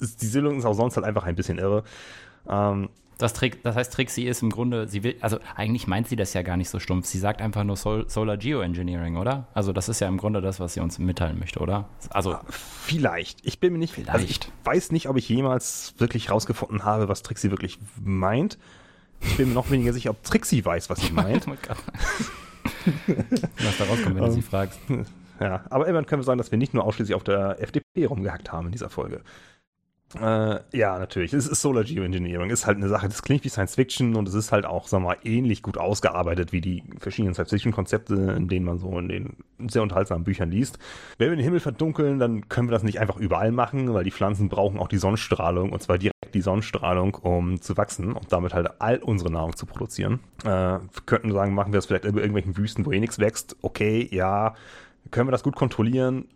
die 0.00 0.38
Lösung 0.38 0.58
ist 0.58 0.64
auch 0.64 0.74
sonst 0.74 0.96
halt 0.96 1.06
einfach 1.06 1.24
ein 1.24 1.36
bisschen 1.36 1.58
irre. 1.58 1.84
Ähm, 2.48 2.88
das, 3.20 3.34
das, 3.62 3.76
heißt, 3.76 3.92
Trixie 3.92 4.26
ist 4.26 4.42
im 4.42 4.48
Grunde, 4.48 4.88
sie 4.88 5.02
will, 5.02 5.16
also 5.20 5.38
eigentlich 5.54 5.86
meint 5.86 6.08
sie 6.08 6.16
das 6.16 6.32
ja 6.32 6.40
gar 6.40 6.56
nicht 6.56 6.70
so 6.70 6.78
stumpf. 6.78 7.06
Sie 7.06 7.18
sagt 7.18 7.42
einfach 7.42 7.64
nur 7.64 7.76
Sol 7.76 8.08
Solar 8.08 8.38
Geoengineering, 8.38 9.16
oder? 9.16 9.46
Also 9.52 9.72
das 9.72 9.90
ist 9.90 10.00
ja 10.00 10.08
im 10.08 10.16
Grunde 10.16 10.40
das, 10.40 10.58
was 10.58 10.74
sie 10.74 10.80
uns 10.80 10.98
mitteilen 10.98 11.38
möchte, 11.38 11.60
oder? 11.60 11.88
Also 12.08 12.38
vielleicht. 12.48 13.44
Ich 13.44 13.60
bin 13.60 13.74
mir 13.74 13.78
nicht, 13.78 13.92
vielleicht. 13.92 14.10
Also 14.10 14.24
ich 14.24 14.40
weiß 14.64 14.92
nicht, 14.92 15.08
ob 15.08 15.18
ich 15.18 15.28
jemals 15.28 15.94
wirklich 15.98 16.30
rausgefunden 16.30 16.84
habe, 16.84 17.08
was 17.08 17.22
Trixie 17.22 17.50
wirklich 17.50 17.78
meint. 18.02 18.56
Ich 19.20 19.36
bin 19.36 19.48
mir 19.48 19.54
noch 19.54 19.70
weniger 19.70 19.92
sicher, 19.92 20.10
ob 20.10 20.22
Trixie 20.22 20.64
weiß, 20.64 20.88
was 20.88 21.00
sie 21.00 21.10
meint. 21.12 21.46
was 21.46 21.58
da 23.78 23.84
rauskommt, 23.84 24.16
wenn 24.16 24.24
du 24.24 24.32
sie 24.32 24.42
fragst. 24.42 24.80
Ja, 25.40 25.64
aber 25.68 25.86
immerhin 25.86 26.06
können 26.06 26.20
wir 26.20 26.26
sagen, 26.26 26.38
dass 26.38 26.50
wir 26.50 26.58
nicht 26.58 26.72
nur 26.72 26.84
ausschließlich 26.84 27.14
auf 27.14 27.24
der 27.24 27.60
FDP 27.60 28.06
rumgehackt 28.06 28.50
haben 28.50 28.66
in 28.66 28.72
dieser 28.72 28.88
Folge. 28.88 29.20
Äh, 30.18 30.58
ja, 30.76 30.98
natürlich. 30.98 31.32
Es 31.32 31.46
ist 31.46 31.62
Solar 31.62 31.84
Geoengineering. 31.84 32.50
Ist 32.50 32.66
halt 32.66 32.78
eine 32.78 32.88
Sache, 32.88 33.08
das 33.08 33.22
klingt 33.22 33.44
wie 33.44 33.48
Science 33.48 33.76
Fiction 33.76 34.16
und 34.16 34.26
es 34.26 34.34
ist 34.34 34.50
halt 34.50 34.66
auch, 34.66 34.88
sagen 34.88 35.04
wir 35.04 35.10
mal, 35.10 35.16
ähnlich 35.22 35.62
gut 35.62 35.78
ausgearbeitet 35.78 36.52
wie 36.52 36.60
die 36.60 36.82
verschiedenen 36.98 37.34
Science 37.34 37.50
Fiction 37.50 37.72
Konzepte, 37.72 38.14
in 38.14 38.48
denen 38.48 38.66
man 38.66 38.78
so 38.78 38.98
in 38.98 39.08
den 39.08 39.36
sehr 39.68 39.82
unterhaltsamen 39.82 40.24
Büchern 40.24 40.50
liest. 40.50 40.78
Wenn 41.18 41.30
wir 41.30 41.36
den 41.36 41.44
Himmel 41.44 41.60
verdunkeln, 41.60 42.18
dann 42.18 42.48
können 42.48 42.68
wir 42.68 42.72
das 42.72 42.82
nicht 42.82 42.98
einfach 42.98 43.16
überall 43.16 43.52
machen, 43.52 43.92
weil 43.94 44.04
die 44.04 44.10
Pflanzen 44.10 44.48
brauchen 44.48 44.78
auch 44.78 44.88
die 44.88 44.98
Sonnenstrahlung 44.98 45.70
und 45.70 45.82
zwar 45.82 45.98
direkt 45.98 46.34
die 46.34 46.40
Sonnenstrahlung, 46.40 47.14
um 47.14 47.60
zu 47.60 47.76
wachsen 47.76 48.12
und 48.12 48.32
damit 48.32 48.52
halt 48.52 48.80
all 48.80 48.98
unsere 48.98 49.30
Nahrung 49.30 49.56
zu 49.56 49.66
produzieren. 49.66 50.20
Äh, 50.44 50.48
wir 50.48 51.02
könnten 51.06 51.32
sagen, 51.32 51.54
machen 51.54 51.72
wir 51.72 51.78
das 51.78 51.86
vielleicht 51.86 52.04
über 52.04 52.20
irgendwelchen 52.20 52.56
Wüsten, 52.56 52.84
wo 52.84 52.92
eh 52.92 53.00
nichts 53.00 53.18
wächst. 53.18 53.56
Okay, 53.62 54.08
ja. 54.10 54.54
Können 55.10 55.28
wir 55.28 55.32
das 55.32 55.42
gut 55.42 55.56
kontrollieren? 55.56 56.26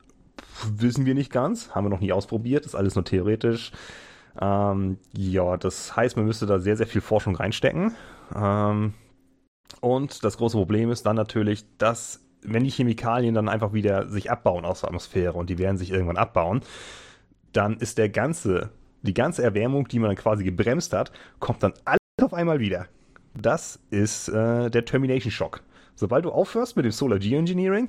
Wissen 0.77 1.07
wir 1.07 1.15
nicht 1.15 1.33
ganz, 1.33 1.71
haben 1.75 1.85
wir 1.85 1.91
noch 1.91 2.01
nie 2.01 2.13
ausprobiert, 2.13 2.67
ist 2.67 2.75
alles 2.75 2.95
nur 2.95 3.05
theoretisch. 3.05 3.73
Ähm, 4.41 4.99
ja, 5.13 5.57
das 5.57 5.97
heißt, 5.97 6.17
man 6.17 6.27
müsste 6.27 6.47
da 6.47 6.59
sehr, 6.59 6.77
sehr 6.77 6.87
viel 6.87 7.01
Forschung 7.01 7.37
reinstecken. 7.37 7.95
Ähm, 8.35 8.95
und 9.81 10.25
das 10.25 10.39
große 10.39 10.57
Problem 10.57 10.91
ist 10.91 11.07
dann 11.07 11.17
natürlich, 11.17 11.65
dass 11.79 12.21
wenn 12.43 12.65
die 12.65 12.71
Chemikalien 12.71 13.35
dann 13.35 13.49
einfach 13.49 13.73
wieder 13.73 14.09
sich 14.09 14.31
abbauen 14.31 14.65
aus 14.65 14.81
der 14.81 14.89
Atmosphäre 14.89 15.35
und 15.35 15.51
die 15.51 15.59
werden 15.59 15.77
sich 15.77 15.91
irgendwann 15.91 16.17
abbauen, 16.17 16.61
dann 17.53 17.77
ist 17.79 17.99
der 17.99 18.09
ganze, 18.09 18.71
die 19.03 19.15
ganze 19.15 19.43
Erwärmung, 19.43 19.89
die 19.89 19.99
man 19.99 20.11
dann 20.11 20.17
quasi 20.17 20.45
gebremst 20.45 20.93
hat, 20.93 21.13
kommt 21.39 21.63
dann 21.63 21.73
alles 21.85 22.01
auf 22.23 22.35
einmal 22.35 22.61
wieder. 22.61 22.87
Das 23.35 23.81
ist 23.91 24.29
äh, 24.29 24.71
der 24.71 24.85
Termination 24.85 25.31
Shock. 25.31 25.63
Sobald 25.97 26.25
du 26.25 26.31
aufhörst 26.31 26.77
mit 26.77 26.85
dem 26.85 26.93
Solar 26.93 27.19
Geoengineering, 27.19 27.89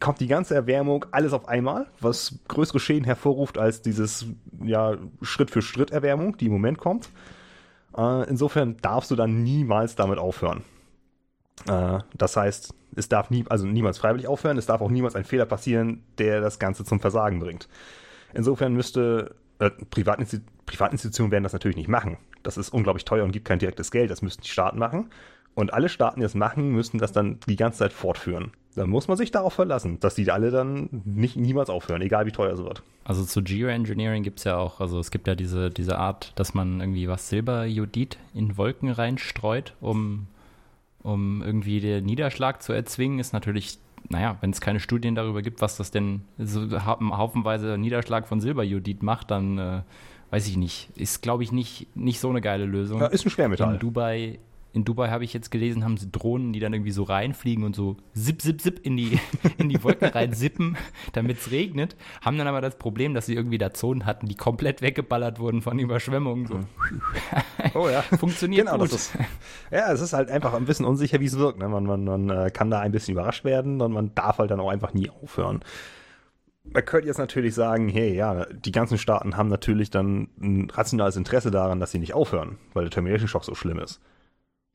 kommt 0.00 0.20
die 0.20 0.26
ganze 0.26 0.54
Erwärmung 0.54 1.06
alles 1.10 1.32
auf 1.32 1.48
einmal, 1.48 1.86
was 2.00 2.38
größere 2.48 2.80
Schäden 2.80 3.04
hervorruft 3.04 3.58
als 3.58 3.82
dieses 3.82 4.26
ja, 4.62 4.96
Schritt 5.22 5.50
für 5.50 5.62
Schritt 5.62 5.90
Erwärmung, 5.90 6.36
die 6.36 6.46
im 6.46 6.52
Moment 6.52 6.78
kommt. 6.78 7.10
Äh, 7.96 8.28
insofern 8.28 8.76
darfst 8.78 9.10
du 9.10 9.16
dann 9.16 9.42
niemals 9.42 9.96
damit 9.96 10.18
aufhören. 10.18 10.64
Äh, 11.66 12.00
das 12.14 12.36
heißt, 12.36 12.74
es 12.96 13.08
darf 13.08 13.30
nie, 13.30 13.44
also 13.48 13.66
niemals 13.66 13.98
freiwillig 13.98 14.26
aufhören, 14.26 14.58
es 14.58 14.66
darf 14.66 14.80
auch 14.80 14.90
niemals 14.90 15.16
ein 15.16 15.24
Fehler 15.24 15.46
passieren, 15.46 16.04
der 16.18 16.40
das 16.40 16.58
Ganze 16.58 16.84
zum 16.84 17.00
Versagen 17.00 17.40
bringt. 17.40 17.68
Insofern 18.34 18.74
müsste 18.74 19.34
äh, 19.58 19.70
Privatinsti 19.70 20.40
Privatinstitutionen 20.66 21.30
werden 21.30 21.44
das 21.44 21.52
natürlich 21.52 21.76
nicht 21.76 21.88
machen. 21.88 22.18
Das 22.42 22.56
ist 22.56 22.70
unglaublich 22.70 23.04
teuer 23.04 23.24
und 23.24 23.30
gibt 23.30 23.46
kein 23.46 23.60
direktes 23.60 23.92
Geld. 23.92 24.10
Das 24.10 24.20
müssten 24.20 24.42
die 24.42 24.48
Staaten 24.48 24.78
machen. 24.78 25.10
Und 25.54 25.72
alle 25.72 25.88
Staaten, 25.88 26.18
die 26.18 26.24
das 26.24 26.34
machen, 26.34 26.72
müssten 26.72 26.98
das 26.98 27.12
dann 27.12 27.38
die 27.46 27.54
ganze 27.54 27.78
Zeit 27.78 27.92
fortführen. 27.92 28.50
Dann 28.76 28.90
muss 28.90 29.08
man 29.08 29.16
sich 29.16 29.30
darauf 29.30 29.54
verlassen, 29.54 29.98
dass 30.00 30.14
die 30.14 30.30
alle 30.30 30.50
dann 30.50 31.02
nicht 31.06 31.36
niemals 31.36 31.70
aufhören, 31.70 32.02
egal 32.02 32.26
wie 32.26 32.30
teuer 32.30 32.52
es 32.52 32.62
wird. 32.62 32.82
Also 33.04 33.24
zu 33.24 33.42
Geoengineering 33.42 34.22
gibt 34.22 34.38
es 34.38 34.44
ja 34.44 34.58
auch, 34.58 34.80
also 34.80 35.00
es 35.00 35.10
gibt 35.10 35.26
ja 35.26 35.34
diese, 35.34 35.70
diese 35.70 35.98
Art, 35.98 36.32
dass 36.34 36.52
man 36.52 36.80
irgendwie 36.80 37.08
was 37.08 37.30
Silberjodid 37.30 38.18
in 38.34 38.58
Wolken 38.58 38.90
reinstreut, 38.90 39.72
um, 39.80 40.26
um 41.02 41.42
irgendwie 41.42 41.80
den 41.80 42.04
Niederschlag 42.04 42.62
zu 42.62 42.74
erzwingen, 42.74 43.18
ist 43.18 43.32
natürlich, 43.32 43.78
naja, 44.10 44.36
wenn 44.42 44.50
es 44.50 44.60
keine 44.60 44.78
Studien 44.78 45.14
darüber 45.14 45.40
gibt, 45.40 45.62
was 45.62 45.78
das 45.78 45.90
denn 45.90 46.20
so 46.38 46.68
haufenweise 46.84 47.78
Niederschlag 47.78 48.28
von 48.28 48.40
Silberjodid 48.40 49.02
macht, 49.02 49.30
dann 49.30 49.58
äh, 49.58 49.80
weiß 50.30 50.48
ich 50.48 50.58
nicht. 50.58 50.90
Ist, 50.96 51.22
glaube 51.22 51.44
ich, 51.44 51.50
nicht, 51.50 51.86
nicht 51.96 52.20
so 52.20 52.28
eine 52.28 52.42
geile 52.42 52.66
Lösung. 52.66 53.00
Ja, 53.00 53.06
ist 53.06 53.24
ein 53.24 53.30
Schwermetall. 53.30 53.74
In 53.74 53.80
Dubai 53.80 54.38
in 54.76 54.84
Dubai 54.84 55.08
habe 55.08 55.24
ich 55.24 55.32
jetzt 55.32 55.50
gelesen, 55.50 55.84
haben 55.84 55.96
sie 55.96 56.10
Drohnen, 56.10 56.52
die 56.52 56.60
dann 56.60 56.74
irgendwie 56.74 56.90
so 56.90 57.02
reinfliegen 57.02 57.64
und 57.64 57.74
so 57.74 57.96
zip, 58.14 58.42
zip, 58.42 58.60
zip 58.60 58.80
in 58.84 58.98
die, 58.98 59.18
in 59.58 59.70
die 59.70 59.82
Wolken 59.82 60.08
reinsippen, 60.08 60.76
damit 61.14 61.38
es 61.38 61.50
regnet. 61.50 61.96
Haben 62.20 62.36
dann 62.36 62.46
aber 62.46 62.60
das 62.60 62.76
Problem, 62.76 63.14
dass 63.14 63.24
sie 63.24 63.34
irgendwie 63.34 63.56
da 63.56 63.72
Zonen 63.72 64.04
hatten, 64.04 64.28
die 64.28 64.34
komplett 64.34 64.82
weggeballert 64.82 65.38
wurden 65.38 65.62
von 65.62 65.78
Überschwemmungen. 65.78 66.46
So. 66.46 66.60
Oh 67.72 67.88
ja. 67.88 68.02
Funktioniert 68.18 68.66
genau, 68.66 68.78
gut. 68.78 68.92
Ist, 68.92 69.16
ja, 69.70 69.90
es 69.90 70.02
ist 70.02 70.12
halt 70.12 70.30
einfach 70.30 70.52
ein 70.52 70.66
bisschen 70.66 70.84
unsicher, 70.84 71.20
wie 71.20 71.26
es 71.26 71.38
wirkt. 71.38 71.58
Ne? 71.58 71.68
Man, 71.68 71.84
man, 71.84 72.04
man 72.04 72.28
äh, 72.28 72.50
kann 72.50 72.70
da 72.70 72.80
ein 72.80 72.92
bisschen 72.92 73.12
überrascht 73.12 73.44
werden 73.44 73.80
und 73.80 73.92
man 73.92 74.14
darf 74.14 74.38
halt 74.38 74.50
dann 74.50 74.60
auch 74.60 74.68
einfach 74.68 74.92
nie 74.92 75.08
aufhören. 75.08 75.60
Man 76.64 76.84
könnte 76.84 77.06
jetzt 77.06 77.18
natürlich 77.18 77.54
sagen, 77.54 77.88
hey, 77.88 78.14
ja, 78.14 78.44
die 78.44 78.72
ganzen 78.72 78.98
Staaten 78.98 79.38
haben 79.38 79.48
natürlich 79.48 79.88
dann 79.88 80.28
ein 80.38 80.68
rationales 80.68 81.16
Interesse 81.16 81.50
daran, 81.50 81.80
dass 81.80 81.92
sie 81.92 81.98
nicht 81.98 82.12
aufhören, 82.12 82.58
weil 82.74 82.84
der 82.84 82.90
Termination 82.90 83.28
Shock 83.28 83.44
so 83.44 83.54
schlimm 83.54 83.78
ist. 83.78 84.02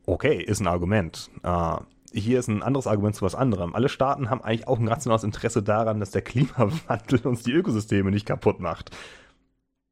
Okay, 0.06 0.42
ist 0.42 0.60
ein 0.60 0.68
Argument. 0.68 1.30
Uh, 1.46 1.78
hier 2.14 2.40
ist 2.40 2.48
ein 2.48 2.64
anderes 2.64 2.88
Argument 2.88 3.16
zu 3.16 3.24
was 3.24 3.36
anderem. 3.36 3.74
Alle 3.74 3.90
Staaten 3.90 4.30
haben 4.30 4.42
eigentlich 4.42 4.68
auch 4.68 4.80
ein 4.80 4.88
rationales 4.88 5.24
Interesse 5.24 5.64
daran, 5.64 6.00
dass 6.00 6.12
der 6.12 6.22
Klimawandel 6.24 7.20
uns 7.24 7.44
die 7.44 7.52
Ökosysteme 7.52 8.12
nicht 8.12 8.26
kaputt 8.26 8.60
macht. 8.60 8.92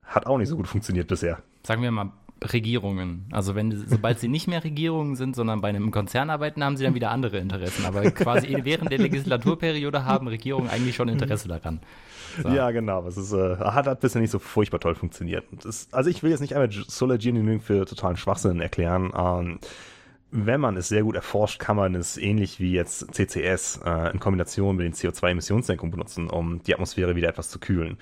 Hat 0.03 0.26
auch 0.26 0.38
nicht 0.38 0.49
so 0.49 0.57
gut 0.57 0.68
funktioniert 0.68 1.07
bisher. 1.07 1.39
Sagen 1.64 1.82
wir 1.82 1.91
mal 1.91 2.12
Regierungen. 2.41 3.26
Also 3.32 3.55
wenn 3.55 3.72
sobald 3.88 4.20
sie 4.20 4.28
nicht 4.28 4.47
mehr 4.47 4.64
Regierungen 4.64 5.16
sind, 5.16 5.36
sondern 5.36 5.62
bei 5.62 5.70
einem 5.70 5.91
Konzern 5.91 6.30
arbeiten, 6.30 6.64
haben 6.64 6.78
sie 6.78 6.84
dann 6.84 6.95
wieder 6.95 7.12
andere 7.12 7.38
Interessen. 7.38 7.86
Aber 7.86 8.10
quasi 8.12 8.57
während 8.64 8.91
der 8.91 8.99
Legislaturperiode 8.99 10.05
haben 10.05 10.28
Regierungen 10.28 10.70
eigentlich 10.70 10.95
schon 10.95 11.10
Interesse 11.10 11.47
daran. 11.47 11.82
So. 12.41 12.49
Ja, 12.49 12.72
genau. 12.72 13.05
Es 13.07 13.18
ist, 13.18 13.34
äh, 13.34 13.57
hat, 13.57 13.88
hat 13.88 13.99
bisher 13.99 14.22
nicht 14.22 14.32
so 14.32 14.39
furchtbar 14.39 14.80
toll 14.80 14.95
funktioniert. 14.95 15.45
Das, 15.64 15.89
also 15.91 16.10
ich 16.10 16.24
will 16.24 16.32
jetzt 16.32 16.39
nicht 16.39 16.55
einmal 16.55 16.72
Solar 16.72 17.16
Engineering 17.16 17.60
für 17.60 17.86
totalen 17.86 18.18
Schwachsinn 18.18 18.62
erklären. 18.62 19.12
Ähm, 19.16 19.60
wenn 20.32 20.62
man 20.62 20.78
es 20.78 20.88
sehr 20.88 21.04
gut 21.04 21.16
erforscht, 21.16 21.60
kann 21.60 21.76
man 21.76 21.96
es 21.96 22.18
ähnlich 22.18 22.60
wie 22.60 22.72
jetzt 22.72 23.14
CCS 23.14 23.82
äh, 23.84 24.12
in 24.12 24.20
Kombination 24.20 24.76
mit 24.76 24.86
den 24.86 24.94
CO2-Emissionssenkungen 24.94 25.92
benutzen, 25.92 26.30
um 26.30 26.62
die 26.64 26.74
Atmosphäre 26.74 27.16
wieder 27.16 27.30
etwas 27.30 27.50
zu 27.50 27.60
kühlen. 27.60 27.98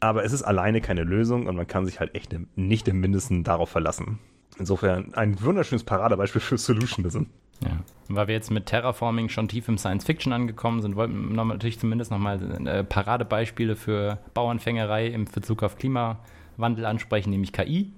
Aber 0.00 0.24
es 0.24 0.32
ist 0.32 0.42
alleine 0.42 0.80
keine 0.80 1.04
Lösung 1.04 1.46
und 1.46 1.56
man 1.56 1.66
kann 1.66 1.86
sich 1.86 2.00
halt 2.00 2.14
echt 2.14 2.34
nicht 2.56 2.88
im 2.88 3.00
Mindesten 3.00 3.44
darauf 3.44 3.68
verlassen. 3.68 4.18
Insofern 4.58 5.14
ein 5.14 5.40
wunderschönes 5.42 5.84
Paradebeispiel 5.84 6.40
für 6.40 6.58
Solutionism. 6.58 7.24
Ja. 7.60 7.78
Weil 8.08 8.28
wir 8.28 8.34
jetzt 8.34 8.50
mit 8.50 8.66
Terraforming 8.66 9.28
schon 9.28 9.48
tief 9.48 9.68
im 9.68 9.78
Science 9.78 10.04
Fiction 10.04 10.32
angekommen 10.32 10.80
sind, 10.80 10.96
wollten 10.96 11.34
wir 11.34 11.44
natürlich 11.44 11.78
zumindest 11.78 12.10
nochmal 12.10 12.66
äh, 12.66 12.84
Paradebeispiele 12.84 13.76
für 13.76 14.18
Bauernfängerei 14.34 15.08
im 15.08 15.24
Bezug 15.24 15.62
auf 15.62 15.76
Klimawandel 15.76 16.86
ansprechen, 16.86 17.30
nämlich 17.30 17.52
KI. 17.52 17.92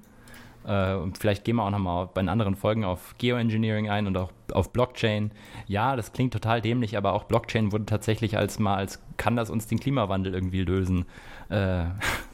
Äh, 0.66 0.94
und 0.94 1.18
vielleicht 1.18 1.44
gehen 1.44 1.56
wir 1.56 1.64
auch 1.64 1.70
nochmal 1.70 2.08
bei 2.12 2.20
anderen 2.20 2.56
Folgen 2.56 2.84
auf 2.84 3.14
Geoengineering 3.18 3.90
ein 3.90 4.06
und 4.06 4.16
auch 4.16 4.32
auf 4.52 4.72
Blockchain. 4.72 5.30
Ja, 5.66 5.96
das 5.96 6.12
klingt 6.12 6.32
total 6.32 6.60
dämlich, 6.60 6.96
aber 6.96 7.12
auch 7.12 7.24
Blockchain 7.24 7.72
wurde 7.72 7.86
tatsächlich 7.86 8.36
als 8.36 8.58
mal 8.58 8.76
als 8.76 9.02
kann 9.16 9.36
das 9.36 9.50
uns 9.50 9.66
den 9.66 9.78
Klimawandel 9.78 10.34
irgendwie 10.34 10.62
lösen 10.62 11.06
äh, 11.50 11.84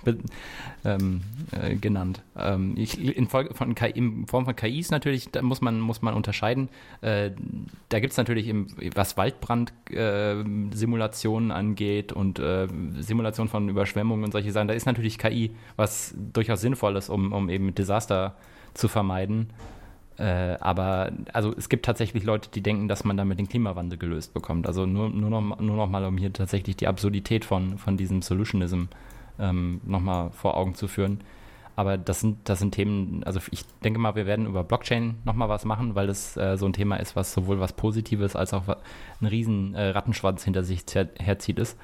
ähm, 0.84 1.22
äh, 1.50 1.74
genannt. 1.76 2.22
Ähm, 2.36 2.74
ich, 2.76 3.16
in, 3.16 3.28
von 3.28 3.74
KI, 3.74 3.90
in 3.90 4.26
Form 4.26 4.44
von 4.44 4.54
KIs 4.54 4.90
natürlich, 4.90 5.30
da 5.30 5.40
muss 5.42 5.60
man, 5.60 5.80
muss 5.80 6.02
man 6.02 6.14
unterscheiden. 6.14 6.68
Äh, 7.00 7.32
da 7.88 7.98
gibt 8.00 8.12
es 8.12 8.16
natürlich, 8.16 8.46
im, 8.48 8.68
was 8.94 9.16
Waldbrand-Simulationen 9.16 11.50
äh, 11.50 11.54
angeht 11.54 12.12
und 12.12 12.38
äh, 12.38 12.68
Simulationen 12.98 13.48
von 13.48 13.68
Überschwemmungen 13.68 14.24
und 14.24 14.30
solche 14.32 14.52
Sachen, 14.52 14.68
da 14.68 14.74
ist 14.74 14.86
natürlich 14.86 15.18
KI 15.18 15.50
was 15.76 16.14
durchaus 16.32 16.60
sinnvoll 16.60 16.94
ist, 16.96 17.08
um, 17.08 17.32
um 17.32 17.48
eben 17.48 17.74
Desaster 17.74 18.36
zu 18.74 18.88
vermeiden. 18.88 19.50
Äh, 20.18 20.56
aber 20.60 21.12
also 21.32 21.54
es 21.56 21.68
gibt 21.68 21.84
tatsächlich 21.84 22.24
Leute, 22.24 22.48
die 22.50 22.62
denken, 22.62 22.88
dass 22.88 23.04
man 23.04 23.16
damit 23.16 23.38
den 23.38 23.48
Klimawandel 23.48 23.98
gelöst 23.98 24.32
bekommt. 24.32 24.66
Also 24.66 24.86
nur, 24.86 25.10
nur, 25.10 25.30
noch, 25.30 25.60
nur 25.60 25.76
noch 25.76 25.88
mal, 25.88 26.04
um 26.04 26.16
hier 26.16 26.32
tatsächlich 26.32 26.76
die 26.76 26.86
Absurdität 26.86 27.44
von, 27.44 27.76
von 27.78 27.96
diesem 27.96 28.22
Solutionism 28.22 28.84
ähm, 29.38 29.80
nochmal 29.84 30.30
vor 30.30 30.56
Augen 30.56 30.74
zu 30.74 30.88
führen. 30.88 31.20
Aber 31.76 31.98
das 31.98 32.20
sind, 32.20 32.48
das 32.48 32.58
sind 32.58 32.72
Themen, 32.72 33.22
also 33.24 33.38
ich 33.50 33.66
denke 33.84 33.98
mal, 33.98 34.14
wir 34.14 34.24
werden 34.24 34.46
über 34.46 34.64
Blockchain 34.64 35.16
nochmal 35.26 35.50
was 35.50 35.66
machen, 35.66 35.94
weil 35.94 36.06
das 36.06 36.34
äh, 36.38 36.56
so 36.56 36.64
ein 36.64 36.72
Thema 36.72 36.96
ist, 36.96 37.16
was 37.16 37.34
sowohl 37.34 37.60
was 37.60 37.74
Positives 37.74 38.34
als 38.34 38.54
auch 38.54 38.66
einen 38.66 39.28
riesen 39.28 39.74
äh, 39.74 39.88
Rattenschwanz 39.88 40.42
hinter 40.42 40.64
sich 40.64 40.84
herzieht 41.18 41.58
ist. 41.58 41.78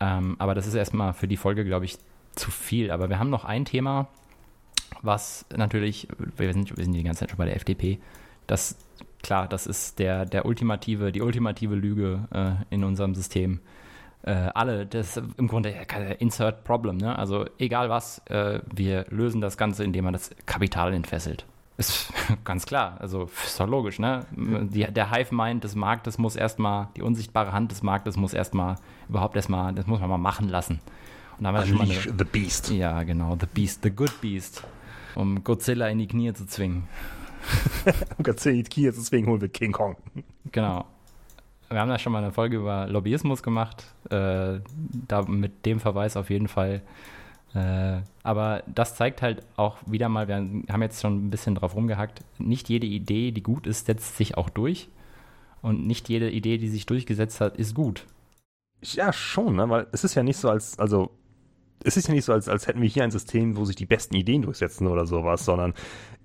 Ähm, 0.00 0.34
aber 0.40 0.56
das 0.56 0.66
ist 0.66 0.74
erstmal 0.74 1.12
für 1.12 1.28
die 1.28 1.36
Folge, 1.36 1.64
glaube 1.64 1.84
ich, 1.84 1.98
zu 2.34 2.50
viel. 2.50 2.90
Aber 2.90 3.08
wir 3.08 3.20
haben 3.20 3.30
noch 3.30 3.44
ein 3.44 3.64
Thema, 3.64 4.08
was 5.02 5.44
natürlich, 5.54 6.08
wir 6.36 6.52
sind, 6.52 6.76
wir 6.76 6.84
sind 6.84 6.94
die 6.94 7.02
ganze 7.02 7.20
Zeit 7.20 7.30
schon 7.30 7.38
bei 7.38 7.44
der 7.44 7.56
FDP, 7.56 7.98
das, 8.46 8.76
klar, 9.22 9.48
das 9.48 9.66
ist 9.66 9.98
der, 9.98 10.24
der 10.24 10.46
ultimative, 10.46 11.12
die 11.12 11.20
ultimative 11.20 11.74
Lüge 11.74 12.28
äh, 12.32 12.74
in 12.74 12.84
unserem 12.84 13.14
System. 13.14 13.60
Äh, 14.22 14.50
alle, 14.54 14.86
das 14.86 15.16
ist 15.16 15.22
im 15.36 15.48
Grunde 15.48 15.74
Insert 16.20 16.64
Problem, 16.64 16.96
ne? 16.96 17.18
Also 17.18 17.46
egal 17.58 17.90
was, 17.90 18.18
äh, 18.26 18.60
wir 18.72 19.06
lösen 19.10 19.40
das 19.40 19.56
Ganze, 19.56 19.82
indem 19.82 20.04
man 20.04 20.12
das 20.12 20.30
Kapital 20.46 20.94
entfesselt. 20.94 21.44
Ist 21.76 22.12
ganz 22.44 22.66
klar, 22.66 22.98
also 23.00 23.28
ist 23.44 23.58
doch 23.58 23.66
logisch, 23.66 23.98
ne? 23.98 24.24
Die, 24.30 24.84
der 24.84 25.10
Hive-Mind 25.10 25.64
des 25.64 25.74
Marktes 25.74 26.18
muss 26.18 26.36
erstmal, 26.36 26.88
die 26.96 27.02
unsichtbare 27.02 27.52
Hand 27.52 27.72
des 27.72 27.82
Marktes 27.82 28.16
muss 28.16 28.32
erstmal, 28.32 28.76
überhaupt 29.08 29.34
erstmal, 29.34 29.72
das 29.72 29.86
muss 29.86 30.00
man 30.00 30.08
mal 30.08 30.18
machen 30.18 30.48
lassen. 30.48 30.80
Und 31.38 31.44
da 31.44 31.48
haben 31.48 31.54
wir 31.56 31.66
schon 31.66 31.78
mal 31.78 31.84
eine, 31.84 31.94
the 31.94 32.24
Beast. 32.24 32.70
Ja, 32.70 33.02
genau, 33.02 33.36
the 33.40 33.46
Beast, 33.52 33.80
the 33.82 33.90
good 33.90 34.20
Beast. 34.20 34.62
Um 35.14 35.44
Godzilla 35.44 35.88
in 35.88 35.98
die 35.98 36.06
Knie 36.06 36.32
zu 36.32 36.46
zwingen. 36.46 36.88
um 38.18 38.24
Godzilla 38.24 38.56
in 38.56 38.64
die 38.64 38.70
Knie 38.70 38.92
zu 38.92 39.02
zwingen, 39.02 39.28
holen 39.28 39.40
wir 39.40 39.48
King 39.48 39.72
Kong. 39.72 39.96
Genau. 40.50 40.86
Wir 41.68 41.80
haben 41.80 41.88
da 41.88 41.98
schon 41.98 42.12
mal 42.12 42.22
eine 42.22 42.32
Folge 42.32 42.58
über 42.58 42.86
Lobbyismus 42.86 43.42
gemacht. 43.42 43.84
Äh, 44.10 44.60
da 45.08 45.22
mit 45.22 45.64
dem 45.64 45.80
Verweis 45.80 46.16
auf 46.16 46.30
jeden 46.30 46.48
Fall 46.48 46.82
äh, 47.54 48.00
aber 48.22 48.62
das 48.66 48.94
zeigt 48.94 49.20
halt 49.20 49.42
auch 49.56 49.78
wieder 49.86 50.08
mal, 50.08 50.28
wir 50.28 50.36
haben 50.36 50.82
jetzt 50.82 51.02
schon 51.02 51.26
ein 51.26 51.30
bisschen 51.30 51.54
drauf 51.54 51.74
rumgehackt, 51.74 52.22
nicht 52.38 52.68
jede 52.68 52.86
Idee, 52.86 53.30
die 53.30 53.42
gut 53.42 53.66
ist, 53.66 53.86
setzt 53.86 54.16
sich 54.16 54.36
auch 54.36 54.48
durch. 54.48 54.88
Und 55.60 55.86
nicht 55.86 56.08
jede 56.08 56.30
Idee, 56.30 56.58
die 56.58 56.68
sich 56.68 56.86
durchgesetzt 56.86 57.40
hat, 57.40 57.56
ist 57.56 57.74
gut. 57.74 58.06
Ja, 58.82 59.12
schon, 59.12 59.56
ne? 59.56 59.68
weil 59.68 59.86
es 59.92 60.02
ist 60.02 60.14
ja 60.14 60.24
nicht 60.24 60.38
so, 60.38 60.50
als, 60.50 60.78
also 60.78 61.10
es 61.84 61.96
ist 61.96 62.08
ja 62.08 62.14
nicht 62.14 62.24
so, 62.24 62.32
als, 62.32 62.48
als 62.48 62.66
hätten 62.66 62.80
wir 62.80 62.88
hier 62.88 63.04
ein 63.04 63.10
System, 63.10 63.56
wo 63.56 63.64
sich 63.64 63.76
die 63.76 63.86
besten 63.86 64.14
Ideen 64.14 64.42
durchsetzen 64.42 64.86
oder 64.86 65.06
sowas, 65.06 65.44
sondern 65.44 65.74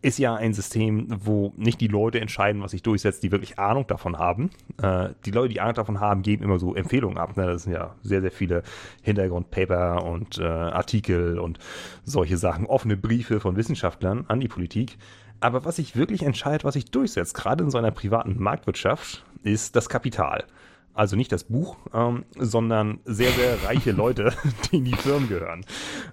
ist 0.02 0.20
ja 0.20 0.36
ein 0.36 0.54
System, 0.54 1.08
wo 1.10 1.54
nicht 1.58 1.82
die 1.82 1.88
Leute 1.88 2.20
entscheiden, 2.20 2.62
was 2.62 2.72
sich 2.72 2.84
durchsetzt, 2.84 3.24
die 3.24 3.32
wirklich 3.32 3.58
Ahnung 3.60 3.88
davon 3.88 4.18
haben. 4.18 4.52
Äh, 4.82 5.10
die 5.26 5.32
Leute, 5.32 5.54
die 5.54 5.62
Ahnung 5.62 5.76
davon 5.76 6.00
haben, 6.00 6.22
geben 6.22 6.44
immer 6.44 6.60
so 6.60 6.76
Empfehlungen 6.76 7.18
ab. 7.18 7.36
Ne? 7.36 7.46
Das 7.46 7.64
sind 7.64 7.74
ja 7.74 7.96
sehr, 8.04 8.22
sehr 8.22 8.32
viele 8.32 8.64
Hintergrundpaper 9.02 10.04
und 10.04 10.38
äh, 10.38 10.44
Artikel 10.44 11.40
und 11.40 11.60
solche 12.04 12.38
Sachen, 12.38 12.66
offene 12.66 12.98
Briefe 12.98 13.40
von 13.40 13.56
Wissenschaftlern 13.56 14.26
an 14.28 14.40
die 14.40 14.48
Politik. 14.48 14.98
Aber 15.40 15.66
was 15.66 15.76
sich 15.76 15.96
wirklich 15.96 16.24
entscheidet, 16.24 16.64
was 16.64 16.74
sich 16.74 16.86
durchsetzt, 16.86 17.36
gerade 17.36 17.64
in 17.64 17.72
so 17.72 17.78
einer 17.78 17.92
privaten 17.92 18.42
Marktwirtschaft, 18.42 19.24
ist 19.44 19.76
das 19.76 19.90
Kapital 19.90 20.46
also 20.98 21.16
nicht 21.16 21.32
das 21.32 21.44
Buch, 21.44 21.78
ähm, 21.94 22.26
sondern 22.36 23.00
sehr, 23.06 23.30
sehr 23.30 23.64
reiche 23.64 23.92
Leute, 23.92 24.34
die 24.72 24.78
in 24.78 24.86
die 24.86 24.96
Firmen 24.96 25.30
gehören. 25.30 25.64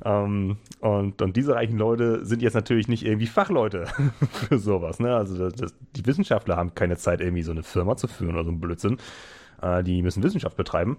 Ähm, 0.04 0.58
und, 0.80 1.22
und 1.22 1.36
diese 1.36 1.54
reichen 1.54 1.78
Leute 1.78 2.24
sind 2.26 2.42
jetzt 2.42 2.54
natürlich 2.54 2.86
nicht 2.86 3.04
irgendwie 3.04 3.26
Fachleute 3.26 3.86
für 4.30 4.58
sowas. 4.58 5.00
Ne? 5.00 5.16
Also 5.16 5.48
das, 5.48 5.74
die 5.96 6.04
Wissenschaftler 6.04 6.56
haben 6.56 6.74
keine 6.74 6.98
Zeit, 6.98 7.22
irgendwie 7.22 7.42
so 7.42 7.52
eine 7.52 7.62
Firma 7.62 7.96
zu 7.96 8.08
führen 8.08 8.34
oder 8.34 8.44
so 8.44 8.50
ein 8.50 8.60
Blödsinn. 8.60 8.98
Äh, 9.62 9.82
die 9.82 10.02
müssen 10.02 10.22
Wissenschaft 10.22 10.56
betreiben. 10.56 10.98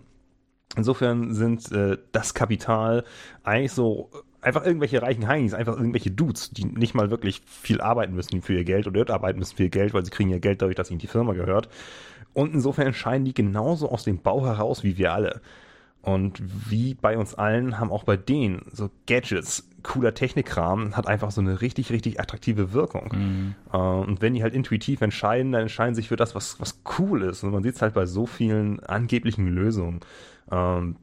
Insofern 0.75 1.35
sind 1.35 1.71
äh, 1.71 1.99
das 2.11 2.33
Kapital 2.33 3.03
eigentlich 3.43 3.71
so 3.71 4.09
einfach 4.41 4.65
irgendwelche 4.65 5.01
reichen 5.01 5.27
Heinis, 5.27 5.53
einfach 5.53 5.75
irgendwelche 5.77 6.11
Dudes, 6.11 6.51
die 6.51 6.65
nicht 6.65 6.95
mal 6.95 7.11
wirklich 7.11 7.41
viel 7.45 7.81
arbeiten 7.81 8.15
müssen 8.15 8.41
für 8.41 8.53
ihr 8.53 8.63
Geld 8.63 8.87
oder 8.87 9.13
arbeiten 9.13 9.39
müssen 9.39 9.57
für 9.57 9.63
ihr 9.63 9.69
Geld, 9.69 9.93
weil 9.93 10.05
sie 10.05 10.11
kriegen 10.11 10.29
ihr 10.29 10.39
Geld 10.39 10.61
dadurch, 10.61 10.75
dass 10.75 10.89
ihnen 10.89 10.99
die 10.99 11.07
Firma 11.07 11.33
gehört. 11.33 11.69
Und 12.35 12.53
insofern 12.53 12.93
scheinen 12.93 13.25
die 13.25 13.33
genauso 13.33 13.89
aus 13.89 14.03
dem 14.03 14.19
Bau 14.19 14.45
heraus 14.45 14.83
wie 14.83 14.97
wir 14.97 15.13
alle. 15.13 15.41
Und 16.03 16.39
wie 16.69 16.93
bei 16.93 17.17
uns 17.17 17.33
allen 17.33 17.79
haben 17.79 17.91
auch 17.91 18.03
bei 18.03 18.15
denen 18.15 18.61
so 18.71 18.91
Gadgets, 19.07 19.67
cooler 19.81 20.13
Technikkram, 20.13 20.95
hat 20.95 21.07
einfach 21.07 21.31
so 21.31 21.41
eine 21.41 21.61
richtig, 21.61 21.89
richtig 21.89 22.19
attraktive 22.19 22.73
Wirkung. 22.73 23.11
Mhm. 23.11 23.55
Äh, 23.73 23.77
und 23.77 24.21
wenn 24.21 24.35
die 24.35 24.43
halt 24.43 24.53
intuitiv 24.53 25.01
entscheiden, 25.01 25.51
dann 25.51 25.63
entscheiden 25.63 25.95
sich 25.95 26.09
für 26.09 26.15
das, 26.15 26.35
was, 26.35 26.59
was 26.59 26.81
cool 26.99 27.23
ist. 27.23 27.43
Und 27.43 27.51
man 27.51 27.63
sieht 27.63 27.75
es 27.75 27.81
halt 27.81 27.95
bei 27.95 28.05
so 28.05 28.27
vielen 28.27 28.81
angeblichen 28.81 29.47
Lösungen. 29.47 30.01
Ähm, 30.51 30.97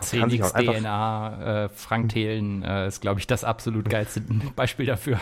10x 0.00 0.52
DNA, 0.54 1.64
äh, 1.64 1.68
Frank 1.68 2.08
Thelen 2.10 2.62
äh, 2.62 2.88
ist, 2.88 3.00
glaube 3.00 3.20
ich, 3.20 3.26
das 3.26 3.44
absolut 3.44 3.88
geilste 3.88 4.22
Beispiel 4.56 4.86
dafür, 4.86 5.18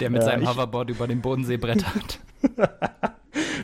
der 0.00 0.10
mit 0.10 0.22
ja, 0.22 0.26
seinem 0.28 0.48
Hoverboard 0.48 0.90
über 0.90 1.06
den 1.06 1.22
Bodensee 1.22 1.56
brettert. 1.56 2.20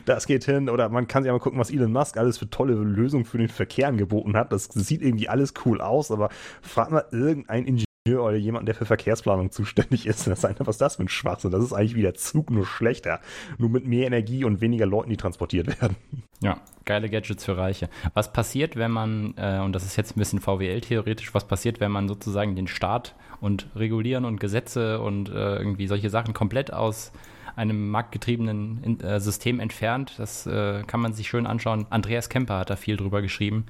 das 0.05 0.27
geht 0.27 0.45
hin. 0.45 0.69
Oder 0.69 0.89
man 0.89 1.07
kann 1.07 1.23
sich 1.23 1.31
mal 1.31 1.39
gucken, 1.39 1.59
was 1.59 1.71
Elon 1.71 1.91
Musk 1.91 2.17
alles 2.17 2.37
für 2.37 2.49
tolle 2.49 2.73
Lösungen 2.73 3.25
für 3.25 3.37
den 3.37 3.49
Verkehr 3.49 3.87
angeboten 3.87 4.35
hat. 4.35 4.51
Das, 4.51 4.65
sieht 4.65 5.01
irgendwie 5.01 5.29
alles 5.29 5.53
cool 5.65 5.81
aus, 5.81 6.11
aber 6.11 6.29
frag 6.61 6.91
mal 6.91 7.05
irgendein 7.11 7.65
Ingenieur 7.65 8.23
oder 8.23 8.35
jemand, 8.35 8.67
der 8.67 8.75
für 8.75 8.85
Verkehrsplanung 8.85 9.51
zuständig 9.51 10.05
ist. 10.05 10.27
Das 10.27 10.39
ist 10.39 10.45
einfach, 10.45 10.67
was 10.67 10.77
das 10.77 10.97
für 10.97 11.03
ein 11.03 11.09
Schwachsinn? 11.09 11.51
Das 11.51 11.63
ist 11.63 11.73
eigentlich 11.73 11.95
wie 11.95 12.01
der 12.01 12.13
Zug, 12.13 12.51
nur 12.51 12.65
schlechter. 12.65 13.19
Nur 13.57 13.69
mit 13.69 13.87
mehr 13.87 14.05
Energie 14.05 14.43
und 14.43 14.61
weniger 14.61 14.85
Leuten, 14.85 15.09
die 15.09 15.17
transportiert 15.17 15.81
werden. 15.81 15.95
Ja, 16.41 16.59
geile 16.83 17.09
Gadgets 17.09 17.45
für 17.45 17.57
Reiche. 17.57 17.89
Was 18.13 18.31
passiert, 18.31 18.75
wenn 18.75 18.91
man, 18.91 19.33
äh, 19.37 19.59
und 19.59 19.73
das 19.73 19.85
ist 19.85 19.95
jetzt 19.95 20.15
ein 20.15 20.19
bisschen 20.19 20.39
VWL-theoretisch, 20.39 21.33
was 21.33 21.47
passiert, 21.47 21.79
wenn 21.79 21.91
man 21.91 22.07
sozusagen 22.07 22.55
den 22.55 22.67
Staat 22.67 23.15
und 23.41 23.67
Regulieren 23.75 24.25
und 24.25 24.39
Gesetze 24.39 24.99
und 24.99 25.29
äh, 25.29 25.57
irgendwie 25.57 25.87
solche 25.87 26.09
Sachen 26.09 26.33
komplett 26.33 26.71
aus 26.71 27.11
einem 27.55 27.89
marktgetriebenen 27.89 28.99
äh, 28.99 29.19
System 29.19 29.59
entfernt. 29.59 30.13
Das 30.17 30.45
äh, 30.45 30.83
kann 30.87 30.99
man 30.99 31.13
sich 31.13 31.27
schön 31.27 31.47
anschauen. 31.47 31.85
Andreas 31.89 32.29
Kemper 32.29 32.59
hat 32.59 32.69
da 32.69 32.75
viel 32.75 32.97
drüber 32.97 33.21
geschrieben. 33.21 33.65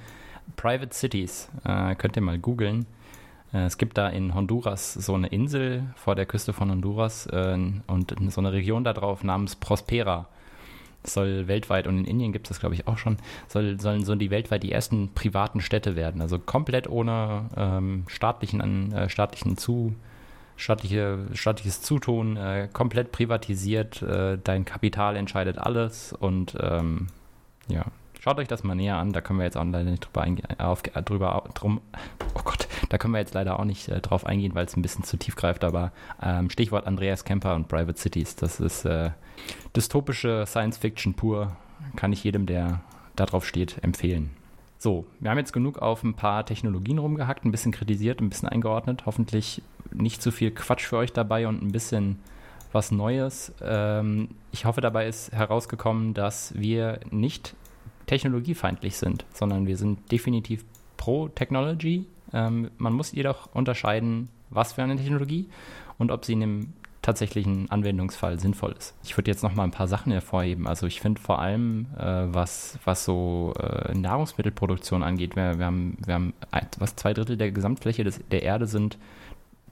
Private 0.55 0.93
Cities, 0.93 1.49
äh, 1.63 1.95
könnt 1.95 2.15
ihr 2.15 2.21
mal 2.21 2.39
googeln. 2.39 2.85
Es 3.51 3.77
gibt 3.77 3.97
da 3.97 4.09
in 4.09 4.35
Honduras 4.35 4.95
so 4.95 5.13
eine 5.13 5.27
Insel 5.27 5.83
vor 5.95 6.15
der 6.15 6.25
Küste 6.25 6.51
von 6.51 6.69
Honduras 6.69 7.25
und 7.27 8.15
so 8.27 8.41
eine 8.41 8.51
Region 8.51 8.83
da 8.83 8.91
drauf 8.91 9.23
namens 9.23 9.55
Prospera 9.55 10.27
soll 11.07 11.47
weltweit, 11.47 11.87
und 11.87 11.97
in 11.97 12.05
Indien 12.05 12.31
gibt 12.31 12.47
es 12.47 12.49
das, 12.49 12.59
glaube 12.59 12.75
ich, 12.75 12.87
auch 12.87 12.97
schon, 12.97 13.17
soll, 13.47 13.79
sollen 13.79 14.03
so 14.03 14.15
die 14.15 14.31
weltweit 14.31 14.63
die 14.63 14.71
ersten 14.71 15.09
privaten 15.13 15.61
Städte 15.61 15.95
werden. 15.95 16.21
Also 16.21 16.39
komplett 16.39 16.89
ohne 16.89 17.49
ähm, 17.55 18.03
staatlichen, 18.07 18.91
äh, 18.93 19.09
staatlichen 19.09 19.57
Zu, 19.57 19.95
staatliche, 20.57 21.19
staatliches 21.33 21.81
Zutun, 21.81 22.37
äh, 22.37 22.69
komplett 22.71 23.11
privatisiert, 23.11 24.01
äh, 24.01 24.37
dein 24.43 24.65
Kapital 24.65 25.15
entscheidet 25.15 25.57
alles 25.57 26.13
und 26.13 26.55
ähm, 26.59 27.07
ja, 27.67 27.85
schaut 28.19 28.39
euch 28.39 28.47
das 28.47 28.63
mal 28.63 28.75
näher 28.75 28.97
an, 28.97 29.11
da 29.11 29.21
können 29.21 29.39
wir 29.39 29.45
jetzt 29.45 29.57
auch 29.57 29.65
leider 29.65 29.89
nicht 29.91 30.05
drüber 30.05 30.21
eingehen, 30.21 30.47
drüber, 31.05 31.43
drum, 31.53 31.81
oh 32.35 32.41
Gott, 32.43 32.67
da 32.89 32.97
können 32.97 33.13
wir 33.13 33.19
jetzt 33.19 33.33
leider 33.33 33.59
auch 33.59 33.65
nicht 33.65 33.89
äh, 33.89 33.99
drauf 34.01 34.25
eingehen, 34.25 34.55
weil 34.55 34.65
es 34.65 34.75
ein 34.75 34.81
bisschen 34.81 35.03
zu 35.03 35.17
tief 35.17 35.35
greift, 35.35 35.63
aber 35.63 35.91
ähm, 36.21 36.49
Stichwort 36.49 36.87
Andreas 36.87 37.23
Kemper 37.23 37.55
und 37.55 37.67
Private 37.67 37.97
Cities, 37.97 38.35
das 38.35 38.59
ist 38.59 38.85
äh, 38.85 39.11
dystopische 39.75 40.45
Science 40.47 40.77
Fiction 40.77 41.13
pur, 41.13 41.55
kann 41.95 42.13
ich 42.13 42.23
jedem, 42.23 42.45
der 42.45 42.81
da 43.15 43.25
drauf 43.25 43.45
steht, 43.45 43.83
empfehlen. 43.83 44.31
So, 44.85 45.03
wir 45.19 45.31
haben 45.31 45.39
jetzt 45.39 45.51
genug 45.51 45.79
auf 45.79 46.03
ein 46.03 46.13
paar 46.13 46.45
Technologien 46.45 46.99
rumgehackt, 46.99 47.43
ein 47.43 47.49
bisschen 47.49 47.71
kritisiert, 47.71 48.21
ein 48.21 48.29
bisschen 48.29 48.49
eingeordnet. 48.49 49.07
Hoffentlich 49.07 49.63
nicht 49.91 50.21
zu 50.21 50.29
viel 50.29 50.51
Quatsch 50.51 50.85
für 50.85 50.97
euch 50.97 51.11
dabei 51.11 51.47
und 51.47 51.63
ein 51.63 51.71
bisschen 51.71 52.19
was 52.71 52.91
Neues. 52.91 53.51
Ähm, 53.63 54.27
ich 54.51 54.65
hoffe, 54.65 54.81
dabei 54.81 55.07
ist 55.07 55.31
herausgekommen, 55.31 56.13
dass 56.13 56.53
wir 56.55 56.99
nicht 57.09 57.55
technologiefeindlich 58.05 58.97
sind, 58.97 59.25
sondern 59.33 59.65
wir 59.65 59.75
sind 59.77 60.11
definitiv 60.11 60.63
pro 60.97 61.29
Technology. 61.29 62.05
Ähm, 62.31 62.69
man 62.77 62.93
muss 62.93 63.11
jedoch 63.11 63.49
unterscheiden, 63.55 64.29
was 64.51 64.73
für 64.73 64.83
eine 64.83 64.97
Technologie 64.97 65.49
und 65.97 66.11
ob 66.11 66.25
sie 66.25 66.33
in 66.33 66.43
einem 66.43 66.73
tatsächlichen 67.05 67.69
Anwendungsfall 67.69 68.39
sinnvoll 68.39 68.73
ist. 68.77 68.95
Ich 69.03 69.15
würde 69.15 69.29
jetzt 69.29 69.43
noch 69.43 69.53
mal 69.53 69.63
ein 69.63 69.71
paar 69.71 69.87
Sachen 69.87 70.11
hervorheben. 70.11 70.67
Also 70.67 70.87
ich 70.87 71.01
finde 71.01 71.21
vor 71.21 71.39
allem, 71.39 71.85
äh, 71.99 72.03
was, 72.33 72.79
was 72.83 73.05
so 73.05 73.53
äh, 73.59 73.93
Nahrungsmittelproduktion 73.93 75.03
angeht, 75.03 75.35
wir, 75.35 75.59
wir, 75.59 75.65
haben, 75.67 75.97
wir 76.03 76.13
haben 76.15 76.33
was 76.79 76.95
zwei 76.95 77.13
Drittel 77.13 77.37
der 77.37 77.51
Gesamtfläche 77.51 78.03
des, 78.03 78.19
der 78.31 78.41
Erde 78.41 78.65
sind, 78.65 78.97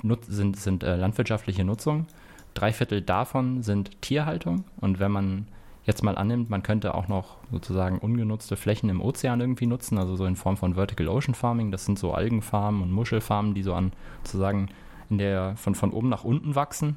nut, 0.04 0.26
sind, 0.26 0.58
sind 0.58 0.84
äh, 0.84 0.96
landwirtschaftliche 0.96 1.64
Nutzung. 1.64 2.06
Drei 2.54 2.72
Viertel 2.72 3.02
davon 3.02 3.64
sind 3.64 4.00
Tierhaltung. 4.04 4.66
Und 4.80 5.00
wenn 5.00 5.12
man 5.12 5.48
jetzt 5.86 6.04
mal 6.04 6.16
annimmt, 6.16 6.52
man 6.52 6.62
könnte 6.62 6.94
auch 6.94 7.08
noch 7.08 7.38
sozusagen 7.52 7.98
ungenutzte 7.98 8.58
Flächen 8.58 8.90
im 8.90 9.02
Ozean 9.02 9.42
irgendwie 9.42 9.66
nutzen, 9.66 9.98
also 9.98 10.16
so 10.16 10.26
in 10.26 10.36
Form 10.36 10.56
von 10.56 10.76
Vertical 10.76 11.08
Ocean 11.08 11.34
Farming, 11.34 11.72
das 11.72 11.86
sind 11.86 11.98
so 11.98 12.14
Algenfarmen 12.14 12.84
und 12.84 12.92
Muschelfarmen, 12.92 13.56
die 13.56 13.64
so 13.64 13.74
an 13.74 13.92
sozusagen 14.24 14.70
in 15.10 15.18
der 15.18 15.56
von, 15.56 15.74
von 15.74 15.92
oben 15.92 16.10
nach 16.10 16.24
unten 16.24 16.54
wachsen 16.54 16.96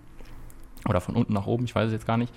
oder 0.89 1.01
von 1.01 1.17
unten 1.17 1.33
nach 1.33 1.47
oben, 1.47 1.65
ich 1.65 1.75
weiß 1.75 1.87
es 1.89 1.93
jetzt 1.93 2.07
gar 2.07 2.17
nicht. 2.17 2.33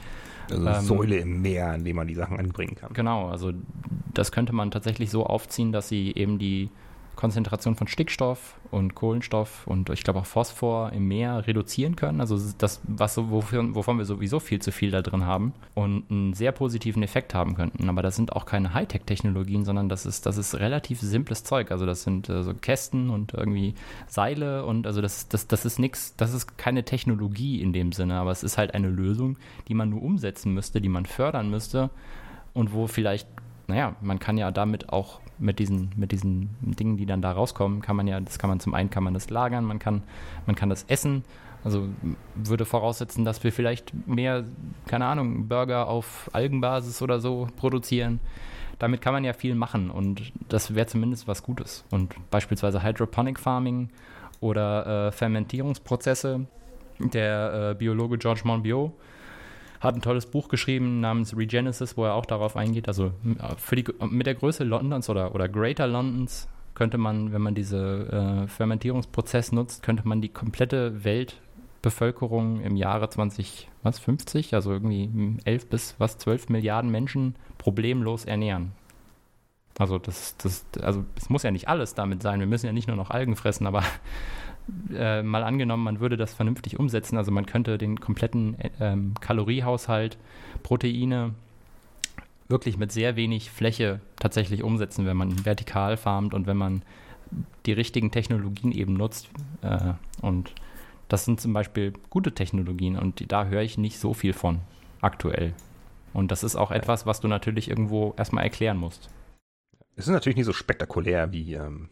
Also 0.49 0.65
eine 0.65 0.77
ähm, 0.77 0.83
Säule 0.83 1.17
im 1.17 1.41
Meer, 1.41 1.73
in 1.75 1.83
dem 1.83 1.95
man 1.95 2.07
die 2.07 2.15
Sachen 2.15 2.39
anbringen 2.39 2.75
kann. 2.75 2.93
Genau, 2.93 3.29
also 3.29 3.51
das 4.13 4.31
könnte 4.31 4.53
man 4.53 4.71
tatsächlich 4.71 5.11
so 5.11 5.25
aufziehen, 5.25 5.71
dass 5.71 5.89
sie 5.89 6.13
eben 6.15 6.39
die 6.39 6.69
Konzentration 7.19 7.75
von 7.75 7.87
Stickstoff 7.87 8.55
und 8.71 8.95
Kohlenstoff 8.95 9.67
und 9.67 9.89
ich 9.89 10.05
glaube 10.05 10.19
auch 10.19 10.25
Phosphor 10.25 10.93
im 10.93 11.09
Meer 11.09 11.45
reduzieren 11.47 11.97
können. 11.97 12.21
Also 12.21 12.39
das, 12.57 12.79
was 12.87 13.17
wofür, 13.17 13.75
wovon 13.75 13.97
wir 13.97 14.05
sowieso 14.05 14.39
viel 14.39 14.61
zu 14.61 14.71
viel 14.71 14.89
da 14.89 15.01
drin 15.01 15.25
haben 15.25 15.51
und 15.75 16.09
einen 16.09 16.33
sehr 16.33 16.53
positiven 16.53 17.03
Effekt 17.03 17.33
haben 17.33 17.55
könnten. 17.55 17.89
Aber 17.89 18.01
das 18.01 18.15
sind 18.15 18.31
auch 18.31 18.45
keine 18.45 18.73
Hightech-Technologien, 18.73 19.65
sondern 19.65 19.89
das 19.89 20.05
ist, 20.05 20.25
das 20.27 20.37
ist 20.37 20.55
relativ 20.55 21.01
simples 21.01 21.43
Zeug. 21.43 21.71
Also 21.71 21.85
das 21.85 22.03
sind 22.03 22.29
äh, 22.29 22.41
so 22.41 22.53
Kästen 22.53 23.09
und 23.09 23.33
irgendwie 23.33 23.75
Seile 24.07 24.63
und 24.63 24.87
also 24.87 25.01
das, 25.01 25.27
das, 25.27 25.45
das 25.45 25.65
ist 25.65 25.77
nichts, 25.77 26.15
das 26.15 26.33
ist 26.33 26.57
keine 26.57 26.85
Technologie 26.85 27.61
in 27.61 27.73
dem 27.73 27.91
Sinne, 27.91 28.15
aber 28.15 28.31
es 28.31 28.43
ist 28.43 28.57
halt 28.57 28.73
eine 28.73 28.87
Lösung, 28.87 29.37
die 29.67 29.73
man 29.73 29.89
nur 29.89 30.01
umsetzen 30.03 30.53
müsste, 30.53 30.79
die 30.79 30.87
man 30.87 31.05
fördern 31.05 31.49
müsste 31.49 31.89
und 32.53 32.71
wo 32.71 32.87
vielleicht 32.87 33.27
naja, 33.67 33.95
man 34.01 34.17
kann 34.17 34.37
ja 34.37 34.49
damit 34.49 34.89
auch 34.89 35.19
mit 35.39 35.59
diesen, 35.59 35.91
mit 35.95 36.11
diesen 36.11 36.49
Dingen, 36.61 36.97
die 36.97 37.05
dann 37.05 37.21
da 37.21 37.31
rauskommen, 37.31 37.81
kann 37.81 37.95
man 37.95 38.07
ja, 38.07 38.19
das 38.19 38.39
kann 38.39 38.49
man 38.49 38.59
zum 38.59 38.73
einen 38.73 38.89
kann 38.89 39.03
man 39.03 39.13
das 39.13 39.29
lagern, 39.29 39.65
man 39.65 39.79
kann, 39.79 40.03
man 40.45 40.55
kann 40.55 40.69
das 40.69 40.83
essen. 40.87 41.23
Also 41.63 41.89
würde 42.35 42.63
voraussetzen, 42.65 43.25
dass 43.25 43.43
wir 43.43 43.51
vielleicht 43.51 43.91
mehr, 44.07 44.45
keine 44.87 45.05
Ahnung, 45.05 45.47
Burger 45.49 45.87
auf 45.87 46.29
Algenbasis 46.31 47.01
oder 47.01 47.19
so 47.19 47.47
produzieren. 47.57 48.21
Damit 48.77 49.01
kann 49.01 49.13
man 49.13 49.25
ja 49.25 49.33
viel 49.33 49.55
machen 49.55 49.89
und 49.89 50.31
das 50.47 50.73
wäre 50.73 50.87
zumindest 50.87 51.27
was 51.27 51.43
Gutes. 51.43 51.83
Und 51.89 52.15
beispielsweise 52.31 52.81
Hydroponic 52.81 53.37
Farming 53.37 53.89
oder 54.39 55.07
äh, 55.07 55.11
Fermentierungsprozesse. 55.11 56.45
Der 56.99 57.71
äh, 57.71 57.75
Biologe 57.75 58.17
George 58.17 58.41
Monbiot 58.43 58.93
hat 59.79 59.95
ein 59.95 60.01
tolles 60.01 60.25
Buch 60.25 60.49
geschrieben 60.49 60.99
namens 60.99 61.35
Regenesis, 61.35 61.95
wo 61.95 62.05
er 62.05 62.13
auch 62.13 62.25
darauf 62.25 62.55
eingeht. 62.55 62.87
Also 62.87 63.11
für 63.57 63.75
die, 63.75 63.85
mit 64.09 64.27
der 64.27 64.35
Größe 64.35 64.63
Londons 64.63 65.09
oder, 65.09 65.33
oder 65.33 65.47
Greater 65.47 65.87
Londons 65.87 66.47
könnte 66.75 66.97
man, 66.97 67.33
wenn 67.33 67.41
man 67.41 67.55
diese 67.55 68.43
äh, 68.45 68.47
Fermentierungsprozess 68.47 69.51
nutzt, 69.51 69.83
könnte 69.83 70.07
man 70.07 70.21
die 70.21 70.29
komplette 70.29 71.03
Weltbevölkerung 71.03 72.61
im 72.61 72.75
Jahre 72.75 73.09
2050, 73.09 74.53
also 74.53 74.71
irgendwie 74.71 75.37
11 75.45 75.69
bis 75.69 75.95
was 75.97 76.17
12 76.17 76.49
Milliarden 76.49 76.91
Menschen 76.91 77.35
problemlos 77.57 78.25
ernähren. 78.25 78.71
Also 79.77 79.97
das, 79.97 80.35
das, 80.37 80.65
also 80.81 81.05
es 81.15 81.29
muss 81.29 81.43
ja 81.43 81.51
nicht 81.51 81.69
alles 81.69 81.95
damit 81.95 82.21
sein. 82.21 82.41
Wir 82.41 82.47
müssen 82.47 82.65
ja 82.65 82.73
nicht 82.73 82.87
nur 82.87 82.97
noch 82.97 83.11
Algen 83.11 83.37
fressen, 83.37 83.65
aber 83.65 83.83
äh, 84.93 85.23
mal 85.23 85.43
angenommen, 85.43 85.83
man 85.83 85.99
würde 85.99 86.17
das 86.17 86.33
vernünftig 86.33 86.79
umsetzen, 86.79 87.17
also 87.17 87.31
man 87.31 87.45
könnte 87.45 87.77
den 87.77 87.99
kompletten 87.99 88.57
ähm, 88.79 89.13
Kaloriehaushalt, 89.19 90.17
Proteine 90.63 91.33
wirklich 92.47 92.77
mit 92.77 92.91
sehr 92.91 93.15
wenig 93.15 93.51
Fläche 93.51 94.01
tatsächlich 94.17 94.63
umsetzen, 94.63 95.05
wenn 95.05 95.17
man 95.17 95.45
vertikal 95.45 95.97
farmt 95.97 96.33
und 96.33 96.47
wenn 96.47 96.57
man 96.57 96.81
die 97.65 97.73
richtigen 97.73 98.11
Technologien 98.11 98.71
eben 98.71 98.93
nutzt. 98.93 99.29
Äh, 99.61 99.93
und 100.21 100.53
das 101.07 101.25
sind 101.25 101.39
zum 101.39 101.53
Beispiel 101.53 101.93
gute 102.09 102.33
Technologien 102.33 102.97
und 102.97 103.31
da 103.31 103.45
höre 103.45 103.61
ich 103.61 103.77
nicht 103.77 103.99
so 103.99 104.13
viel 104.13 104.33
von 104.33 104.59
aktuell. 105.01 105.53
Und 106.13 106.31
das 106.31 106.43
ist 106.43 106.55
auch 106.55 106.71
etwas, 106.71 107.05
was 107.05 107.19
du 107.19 107.27
natürlich 107.27 107.69
irgendwo 107.69 108.15
erstmal 108.17 108.43
erklären 108.43 108.77
musst. 108.77 109.09
Es 109.95 110.07
ist 110.07 110.13
natürlich 110.13 110.37
nicht 110.37 110.45
so 110.45 110.53
spektakulär 110.53 111.31
wie 111.31 111.53
ähm, 111.53 111.89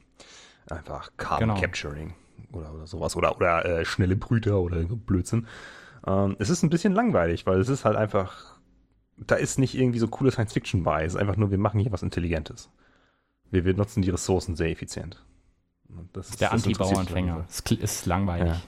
einfach 0.70 1.12
Carbon 1.18 1.50
genau. 1.50 1.62
Capturing 1.62 2.14
oder, 2.52 2.74
oder 2.74 2.88
sowas 2.88 3.16
oder, 3.16 3.36
oder 3.36 3.66
äh, 3.66 3.86
schnelle 3.86 4.16
Brüter 4.16 4.60
oder 4.60 4.84
Blödsinn. 4.84 5.48
Ähm, 6.06 6.36
es 6.39 6.50
ist 6.50 6.64
ein 6.64 6.70
bisschen 6.70 6.93
langweilig, 6.93 7.45
weil 7.45 7.60
es 7.60 7.70
ist 7.70 7.86
halt 7.86 7.95
einfach, 7.95 8.58
da 9.18 9.36
ist 9.36 9.60
nicht 9.60 9.76
irgendwie 9.76 10.00
so 10.00 10.08
coole 10.08 10.32
Science 10.32 10.54
Fiction 10.54 10.84
bei. 10.84 11.04
Es 11.04 11.14
ist 11.14 11.20
einfach 11.20 11.38
nur, 11.38 11.52
wir 11.52 11.58
machen 11.58 11.80
hier 11.80 11.91
was 11.91 12.04
Intelligentes. 12.04 12.70
Wir, 13.52 13.66
wir 13.66 13.74
nutzen 13.74 14.02
die 14.02 14.10
Ressourcen 14.10 14.56
sehr 14.56 14.70
effizient. 14.70 15.24
Das, 16.14 16.30
ist 16.30 16.41
der 16.41 16.52
Anti-Bauernfänger. 16.52 17.45
Es 17.48 17.62
ist 17.62 18.06
langweilig. 18.06 18.62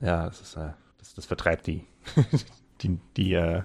Ja, 0.00 0.06
ja 0.06 0.24
das, 0.26 0.40
ist, 0.40 0.56
äh, 0.56 0.70
das, 0.98 1.14
das 1.14 1.26
vertreibt 1.26 1.66
die. 1.66 1.84
die, 2.82 2.98
die 3.16 3.34
äh, 3.34 3.62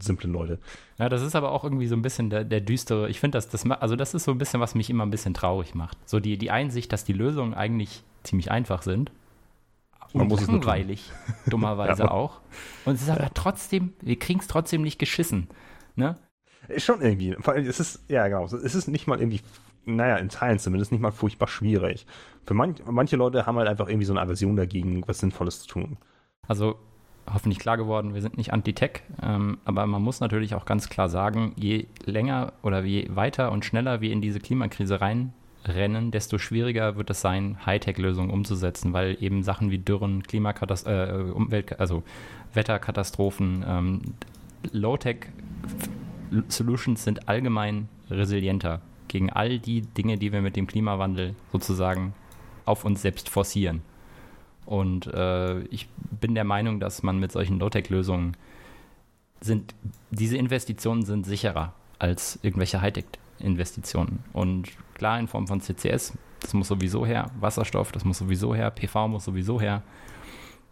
simplen 0.00 0.32
Leute. 0.32 0.58
Ja, 0.98 1.08
das 1.08 1.22
ist 1.22 1.36
aber 1.36 1.52
auch 1.52 1.64
irgendwie 1.64 1.86
so 1.86 1.96
ein 1.96 2.02
bisschen 2.02 2.30
der, 2.30 2.44
der 2.44 2.60
düstere. 2.60 3.08
Ich 3.10 3.20
finde, 3.20 3.36
das, 3.36 3.48
das, 3.48 3.68
also 3.68 3.96
das 3.96 4.14
ist 4.14 4.24
so 4.24 4.30
ein 4.30 4.38
bisschen, 4.38 4.60
was 4.60 4.74
mich 4.74 4.88
immer 4.88 5.04
ein 5.04 5.10
bisschen 5.10 5.34
traurig 5.34 5.74
macht. 5.74 5.98
So 6.08 6.20
die, 6.20 6.38
die 6.38 6.50
Einsicht, 6.50 6.92
dass 6.92 7.04
die 7.04 7.12
Lösungen 7.12 7.54
eigentlich 7.54 8.04
ziemlich 8.24 8.50
einfach 8.50 8.82
sind. 8.82 9.12
Man 10.12 10.28
muss 10.28 10.46
langweilig, 10.46 11.10
dummerweise 11.46 12.04
ja, 12.04 12.10
auch. 12.10 12.40
Und 12.84 12.94
es 12.94 13.02
ist 13.02 13.10
aber 13.10 13.30
trotzdem, 13.34 13.94
wir 14.00 14.18
kriegen 14.18 14.40
es 14.40 14.46
trotzdem 14.46 14.82
nicht 14.82 14.98
geschissen. 14.98 15.48
Ne? 15.96 16.16
Schon 16.76 17.02
irgendwie. 17.02 17.36
Es 17.66 17.80
ist, 17.80 18.04
ja 18.08 18.28
genau, 18.28 18.44
es 18.44 18.52
ist 18.52 18.86
nicht 18.86 19.06
mal 19.06 19.18
irgendwie, 19.18 19.40
naja, 19.84 20.16
in 20.16 20.28
Teilen 20.28 20.58
zumindest 20.58 20.92
nicht 20.92 21.00
mal 21.00 21.10
furchtbar 21.10 21.48
schwierig. 21.48 22.06
Für 22.46 22.54
manch, 22.54 22.78
manche 22.86 23.16
Leute 23.16 23.46
haben 23.46 23.58
halt 23.58 23.68
einfach 23.68 23.88
irgendwie 23.88 24.06
so 24.06 24.12
eine 24.12 24.20
Aversion 24.20 24.56
dagegen, 24.56 25.02
was 25.06 25.18
Sinnvolles 25.18 25.60
zu 25.60 25.66
tun. 25.66 25.98
Also 26.46 26.76
hoffentlich 27.32 27.58
klar 27.58 27.76
geworden, 27.76 28.14
wir 28.14 28.22
sind 28.22 28.36
nicht 28.36 28.52
anti-Tech, 28.52 29.02
ähm, 29.22 29.58
aber 29.64 29.86
man 29.86 30.02
muss 30.02 30.20
natürlich 30.20 30.54
auch 30.54 30.66
ganz 30.66 30.88
klar 30.88 31.08
sagen, 31.08 31.54
je 31.56 31.86
länger 32.04 32.52
oder 32.62 32.84
je 32.84 33.08
weiter 33.14 33.50
und 33.50 33.64
schneller 33.64 34.00
wir 34.00 34.12
in 34.12 34.20
diese 34.20 34.40
Klimakrise 34.40 35.00
rein 35.00 35.32
rennen, 35.64 36.10
desto 36.10 36.38
schwieriger 36.38 36.96
wird 36.96 37.10
es 37.10 37.20
sein, 37.20 37.58
Hightech-Lösungen 37.64 38.30
umzusetzen, 38.30 38.92
weil 38.92 39.16
eben 39.20 39.42
Sachen 39.42 39.70
wie 39.70 39.78
Dürren, 39.78 40.22
Klimakatastrophen, 40.22 41.28
äh, 41.28 41.32
Umwelt, 41.32 41.80
also 41.80 42.02
Wetterkatastrophen, 42.52 43.64
ähm, 43.66 44.02
Low-Tech-Solutions 44.72 47.04
sind 47.04 47.28
allgemein 47.28 47.88
resilienter 48.10 48.80
gegen 49.08 49.30
all 49.30 49.58
die 49.58 49.82
Dinge, 49.82 50.16
die 50.18 50.32
wir 50.32 50.40
mit 50.40 50.56
dem 50.56 50.66
Klimawandel 50.66 51.34
sozusagen 51.52 52.14
auf 52.64 52.84
uns 52.84 53.02
selbst 53.02 53.28
forcieren. 53.28 53.82
Und 54.66 55.06
äh, 55.08 55.60
ich 55.64 55.88
bin 56.20 56.34
der 56.34 56.44
Meinung, 56.44 56.80
dass 56.80 57.02
man 57.02 57.18
mit 57.18 57.30
solchen 57.32 57.58
Low-Tech-Lösungen 57.58 58.34
sind, 59.40 59.74
diese 60.10 60.38
Investitionen 60.38 61.04
sind 61.04 61.26
sicherer 61.26 61.74
als 61.98 62.38
irgendwelche 62.42 62.80
Hightech-Investitionen. 63.44 64.20
Und 64.32 64.68
klar 64.94 65.18
in 65.18 65.28
Form 65.28 65.46
von 65.46 65.60
CCS, 65.60 66.16
das 66.40 66.54
muss 66.54 66.68
sowieso 66.68 67.06
her, 67.06 67.30
Wasserstoff, 67.40 67.92
das 67.92 68.04
muss 68.04 68.18
sowieso 68.18 68.54
her, 68.54 68.70
PV 68.70 69.08
muss 69.08 69.24
sowieso 69.24 69.60
her. 69.60 69.82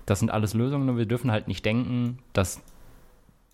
Das 0.06 0.18
sind 0.18 0.30
alles 0.30 0.54
Lösungen 0.54 0.88
und 0.88 0.96
wir 0.96 1.06
dürfen 1.06 1.30
halt 1.30 1.48
nicht 1.48 1.64
denken, 1.64 2.18
dass 2.32 2.60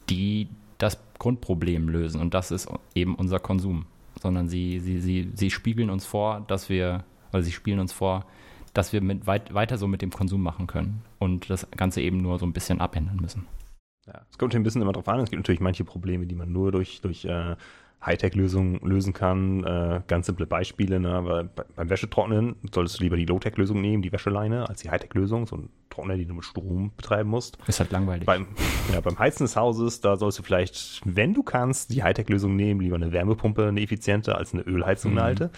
die 0.09 0.49
das 0.79 0.99
Grundproblem 1.19 1.89
lösen 1.89 2.21
und 2.21 2.33
das 2.35 2.51
ist 2.51 2.69
eben 2.95 3.15
unser 3.17 3.41
Konsum, 3.41 3.87
sondern 4.21 4.49
sie, 4.49 4.79
sie, 4.79 5.01
sie, 5.01 5.31
sie 5.35 5.51
spiegeln 5.51 5.91
uns 5.91 6.07
vor, 6.07 6.45
dass 6.47 6.69
wir, 6.69 7.05
oder 7.33 7.43
sie 7.43 7.53
spielen 7.53 7.81
uns 7.81 7.93
vor, 7.93 8.25
dass 8.73 8.93
wir 8.93 9.03
mit 9.03 9.27
weit, 9.27 9.53
weiter 9.53 9.77
so 9.77 9.89
mit 9.89 10.03
dem 10.03 10.11
Konsum 10.11 10.43
machen 10.43 10.67
können 10.67 11.03
und 11.19 11.51
das 11.51 11.69
Ganze 11.73 12.01
eben 12.01 12.23
nur 12.23 12.39
so 12.39 12.47
ein 12.47 12.53
bisschen 12.53 12.81
abändern 12.81 13.17
müssen. 13.17 13.47
Ja, 14.07 14.23
es 14.31 14.39
kommt 14.39 14.55
ein 14.55 14.63
bisschen 14.63 14.81
immer 14.81 14.93
drauf 14.93 15.09
an. 15.09 15.21
Es 15.21 15.31
gibt 15.31 15.41
natürlich 15.41 15.61
manche 15.61 15.85
Probleme, 15.85 16.27
die 16.27 16.35
man 16.35 16.51
nur 16.51 16.73
durch, 16.73 17.01
durch 17.03 17.27
äh, 17.27 17.57
Hightech-Lösungen 18.05 18.81
lösen 18.83 19.13
kann. 19.13 19.65
Äh, 19.65 20.01
ganz 20.07 20.27
simple 20.27 20.47
Beispiele, 20.47 21.01
ne? 21.01 21.13
aber 21.13 21.45
beim 21.45 21.91
Wäschetrocknen 21.91 22.57
solltest 22.73 22.99
du 22.99 23.05
lieber 23.05 23.17
die 23.17 23.25
Low-Tech-Lösung 23.25 23.81
nehmen, 23.81 24.03
die 24.03 24.13
Wäscheleine, 24.13 24.69
als 24.69 24.83
die 24.83 24.91
Hightech-Lösung, 24.91 25.47
so 25.47 25.57
ein 25.57 25.69
Trockner, 25.91 26.17
den 26.17 26.29
du 26.29 26.35
mit 26.35 26.45
Strom 26.45 26.93
betreiben 26.97 27.29
musst. 27.29 27.59
Ist 27.67 27.81
halt 27.81 27.91
langweilig. 27.91 28.25
Beim, 28.25 28.47
ja, 28.93 29.01
beim 29.01 29.19
Heizen 29.19 29.45
des 29.45 29.57
Hauses, 29.57 30.01
da 30.01 30.17
sollst 30.17 30.39
du 30.39 30.43
vielleicht, 30.43 31.01
wenn 31.05 31.35
du 31.35 31.43
kannst, 31.43 31.93
die 31.93 32.03
Hightech-Lösung 32.03 32.55
nehmen, 32.55 32.81
lieber 32.81 32.97
eine 32.97 33.13
Wärmepumpe, 33.13 33.67
eine 33.67 33.81
effiziente, 33.81 34.37
als 34.37 34.55
eine 34.55 34.63
Ölheizung, 34.63 35.13
eine 35.13 35.21
mhm. 35.21 35.27
alte. 35.27 35.51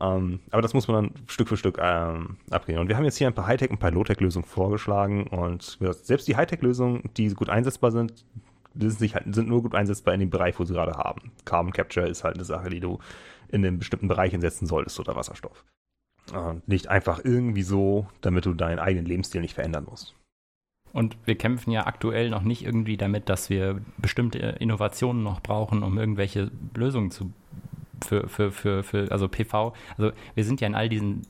Ähm, 0.00 0.40
aber 0.50 0.62
das 0.62 0.74
muss 0.74 0.88
man 0.88 1.04
dann 1.04 1.26
Stück 1.26 1.48
für 1.48 1.56
Stück 1.56 1.78
ähm, 1.80 2.36
abgehen. 2.50 2.78
Und 2.80 2.88
wir 2.88 2.96
haben 2.96 3.04
jetzt 3.04 3.16
hier 3.16 3.28
ein 3.28 3.34
paar 3.34 3.46
Hightech- 3.46 3.70
und 3.70 3.76
ein 3.76 3.78
paar 3.78 3.92
Low-Tech-Lösungen 3.92 4.44
vorgeschlagen. 4.44 5.26
Und 5.28 5.78
selbst 6.02 6.28
die 6.28 6.36
Hightech-Lösungen, 6.36 7.04
die 7.16 7.28
gut 7.28 7.48
einsetzbar 7.48 7.92
sind, 7.92 8.24
sind, 8.74 9.14
halt, 9.14 9.34
sind 9.34 9.48
nur 9.48 9.62
gut 9.62 9.74
einsetzbar 9.74 10.14
in 10.14 10.20
dem 10.20 10.30
Bereich, 10.30 10.58
wo 10.58 10.64
sie 10.64 10.74
gerade 10.74 10.92
haben. 10.92 11.32
Carbon 11.44 11.72
Capture 11.72 12.06
ist 12.06 12.24
halt 12.24 12.36
eine 12.36 12.44
Sache, 12.44 12.70
die 12.70 12.80
du 12.80 12.98
in 13.48 13.64
einem 13.64 13.78
bestimmten 13.78 14.08
Bereich 14.08 14.34
einsetzen 14.34 14.66
solltest 14.66 14.98
oder 14.98 15.16
Wasserstoff. 15.16 15.64
Und 16.32 16.66
nicht 16.68 16.88
einfach 16.88 17.20
irgendwie 17.24 17.62
so, 17.62 18.06
damit 18.20 18.46
du 18.46 18.54
deinen 18.54 18.78
eigenen 18.78 19.06
Lebensstil 19.06 19.40
nicht 19.40 19.54
verändern 19.54 19.86
musst. 19.88 20.14
Und 20.92 21.16
wir 21.24 21.36
kämpfen 21.36 21.70
ja 21.70 21.86
aktuell 21.86 22.30
noch 22.30 22.42
nicht 22.42 22.64
irgendwie 22.64 22.96
damit, 22.96 23.28
dass 23.28 23.50
wir 23.50 23.80
bestimmte 23.96 24.38
Innovationen 24.38 25.22
noch 25.22 25.40
brauchen, 25.40 25.82
um 25.82 25.98
irgendwelche 25.98 26.50
Lösungen 26.74 27.10
zu 27.10 27.32
für, 28.04 28.28
für, 28.28 28.50
für, 28.50 28.82
für, 28.82 29.12
also 29.12 29.28
PV, 29.28 29.74
also 29.96 30.12
wir 30.34 30.44
sind 30.44 30.60
ja 30.60 30.66
in 30.66 30.74
all 30.74 30.88
diesen 30.88 31.22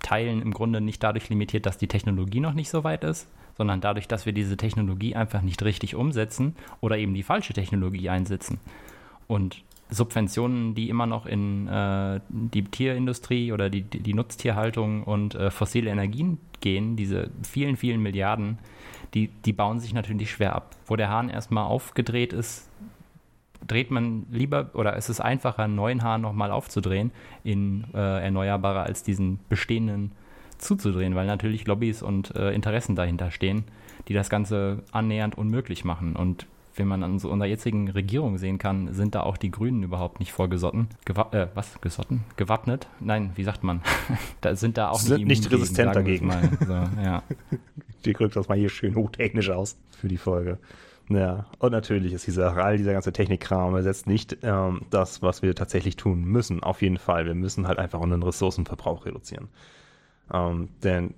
Teilen 0.00 0.40
im 0.42 0.52
Grunde 0.52 0.80
nicht 0.80 1.02
dadurch 1.02 1.28
limitiert, 1.28 1.66
dass 1.66 1.76
die 1.76 1.88
Technologie 1.88 2.40
noch 2.40 2.52
nicht 2.52 2.70
so 2.70 2.84
weit 2.84 3.02
ist, 3.02 3.28
sondern 3.58 3.80
dadurch, 3.80 4.08
dass 4.08 4.24
wir 4.24 4.32
diese 4.32 4.56
Technologie 4.56 5.14
einfach 5.14 5.42
nicht 5.42 5.62
richtig 5.62 5.96
umsetzen 5.96 6.56
oder 6.80 6.96
eben 6.96 7.12
die 7.12 7.24
falsche 7.24 7.52
Technologie 7.52 8.08
einsetzen. 8.08 8.60
Und 9.26 9.62
Subventionen, 9.90 10.74
die 10.74 10.88
immer 10.88 11.06
noch 11.06 11.26
in 11.26 11.66
äh, 11.66 12.20
die 12.28 12.64
Tierindustrie 12.64 13.52
oder 13.52 13.68
die, 13.68 13.82
die 13.82 14.14
Nutztierhaltung 14.14 15.02
und 15.02 15.34
äh, 15.34 15.50
fossile 15.50 15.90
Energien 15.90 16.38
gehen, 16.60 16.96
diese 16.96 17.30
vielen, 17.42 17.76
vielen 17.76 18.00
Milliarden, 18.00 18.58
die, 19.14 19.28
die 19.28 19.52
bauen 19.52 19.80
sich 19.80 19.94
natürlich 19.94 20.30
schwer 20.30 20.54
ab. 20.54 20.76
Wo 20.86 20.96
der 20.96 21.08
Hahn 21.08 21.30
erstmal 21.30 21.64
aufgedreht 21.64 22.32
ist, 22.32 22.68
dreht 23.66 23.90
man 23.90 24.26
lieber 24.30 24.70
oder 24.74 24.96
ist 24.96 25.08
es 25.08 25.20
einfacher, 25.20 25.64
einen 25.64 25.74
neuen 25.74 26.02
Hahn 26.02 26.20
nochmal 26.20 26.50
aufzudrehen 26.50 27.10
in 27.42 27.84
äh, 27.94 28.24
erneuerbare 28.24 28.82
als 28.82 29.02
diesen 29.02 29.40
bestehenden 29.48 30.12
zuzudrehen, 30.58 31.14
weil 31.14 31.26
natürlich 31.26 31.66
Lobbys 31.66 32.02
und 32.02 32.34
äh, 32.36 32.52
Interessen 32.52 32.96
dahinter 32.96 33.30
stehen, 33.30 33.64
die 34.08 34.14
das 34.14 34.30
Ganze 34.30 34.82
annähernd 34.92 35.36
unmöglich 35.36 35.84
machen. 35.84 36.16
Und 36.16 36.46
wenn 36.78 36.86
man 36.88 37.02
an 37.02 37.18
so 37.18 37.30
unserer 37.30 37.48
jetzigen 37.48 37.90
Regierung 37.90 38.38
sehen 38.38 38.58
kann, 38.58 38.92
sind 38.92 39.14
da 39.14 39.22
auch 39.22 39.36
die 39.36 39.50
Grünen 39.50 39.82
überhaupt 39.82 40.20
nicht 40.20 40.32
vorgesotten. 40.32 40.88
Gewa 41.04 41.28
äh, 41.32 41.48
was? 41.54 41.80
Gesotten? 41.80 42.24
Gewappnet? 42.36 42.86
Nein, 43.00 43.32
wie 43.34 43.44
sagt 43.44 43.64
man? 43.64 43.82
da 44.40 44.54
sind 44.54 44.78
da 44.78 44.90
auch 44.90 45.00
sind 45.00 45.26
nicht, 45.26 45.42
nicht 45.42 45.52
resistent 45.52 45.94
dagegen. 45.94 46.30
So, 46.66 46.72
ja. 46.72 47.22
Die 48.04 48.12
drückt 48.12 48.36
das 48.36 48.48
mal 48.48 48.56
hier 48.56 48.68
schön 48.68 48.94
hochtechnisch 48.94 49.50
aus 49.50 49.76
für 49.90 50.06
die 50.06 50.18
Folge. 50.18 50.58
Ja, 51.08 51.46
und 51.58 51.72
natürlich 51.72 52.12
ist 52.12 52.26
diese, 52.26 52.52
all 52.52 52.76
dieser 52.76 52.92
ganze 52.92 53.12
Technikkram 53.12 53.74
ersetzt 53.74 54.06
nicht 54.06 54.38
ähm, 54.42 54.82
das, 54.90 55.20
was 55.20 55.42
wir 55.42 55.54
tatsächlich 55.54 55.96
tun 55.96 56.22
müssen. 56.24 56.62
Auf 56.62 56.82
jeden 56.82 56.98
Fall. 56.98 57.26
Wir 57.26 57.34
müssen 57.34 57.66
halt 57.66 57.78
einfach 57.78 57.98
unseren 57.98 58.22
Ressourcenverbrauch 58.22 59.06
reduzieren. 59.06 59.48
Ähm, 60.32 60.68
denn 60.82 61.14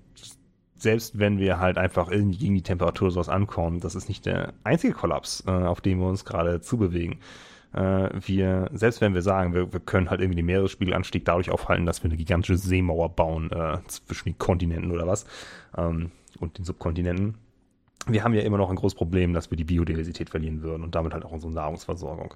selbst 0.76 1.18
wenn 1.18 1.38
wir 1.38 1.58
halt 1.58 1.76
einfach 1.78 2.11
irgendwie 2.11 2.38
gegen 2.38 2.54
die 2.54 2.62
Temperatur 2.62 3.11
sowas 3.11 3.28
ankommen, 3.28 3.80
das 3.80 3.94
ist 3.94 4.08
nicht 4.08 4.24
der 4.26 4.54
einzige 4.64 4.94
Kollaps, 4.94 5.44
äh, 5.46 5.50
auf 5.50 5.80
dem 5.80 6.00
wir 6.00 6.06
uns 6.06 6.24
gerade 6.24 6.61
zubewegen. 6.61 7.18
Äh, 7.72 8.08
wir, 8.26 8.70
selbst 8.72 9.00
wenn 9.00 9.14
wir 9.14 9.22
sagen, 9.22 9.54
wir, 9.54 9.72
wir, 9.72 9.80
können 9.80 10.11
halt 10.11 10.20
irgendwie 10.20 10.36
den 10.36 10.46
Meeresspiegelanstieg 10.46 11.24
dadurch 11.24 11.50
aufhalten, 11.50 11.86
dass 11.86 12.02
wir 12.02 12.11
eine 12.11 12.16
gigantische 12.16 12.56
Seemauer 12.56 13.11
bauen 13.11 13.50
äh, 13.52 13.78
zwischen 13.86 14.30
den 14.30 14.38
Kontinenten 14.38 14.90
oder 14.90 15.06
was 15.06 15.26
ähm, 15.76 16.11
und 16.38 16.58
den 16.58 16.64
Subkontinenten, 16.64 17.36
wir 18.06 18.24
haben 18.24 18.34
ja 18.34 18.42
immer 18.42 18.58
noch 18.58 18.70
ein 18.70 18.76
großes 18.76 18.96
Problem, 18.96 19.34
dass 19.34 19.50
wir 19.50 19.56
die 19.56 19.64
Biodiversität 19.64 20.30
verlieren 20.30 20.62
würden 20.62 20.82
und 20.82 20.94
damit 20.94 21.12
halt 21.12 21.24
auch 21.24 21.32
unsere 21.32 21.52
Nahrungsversorgung. 21.52 22.34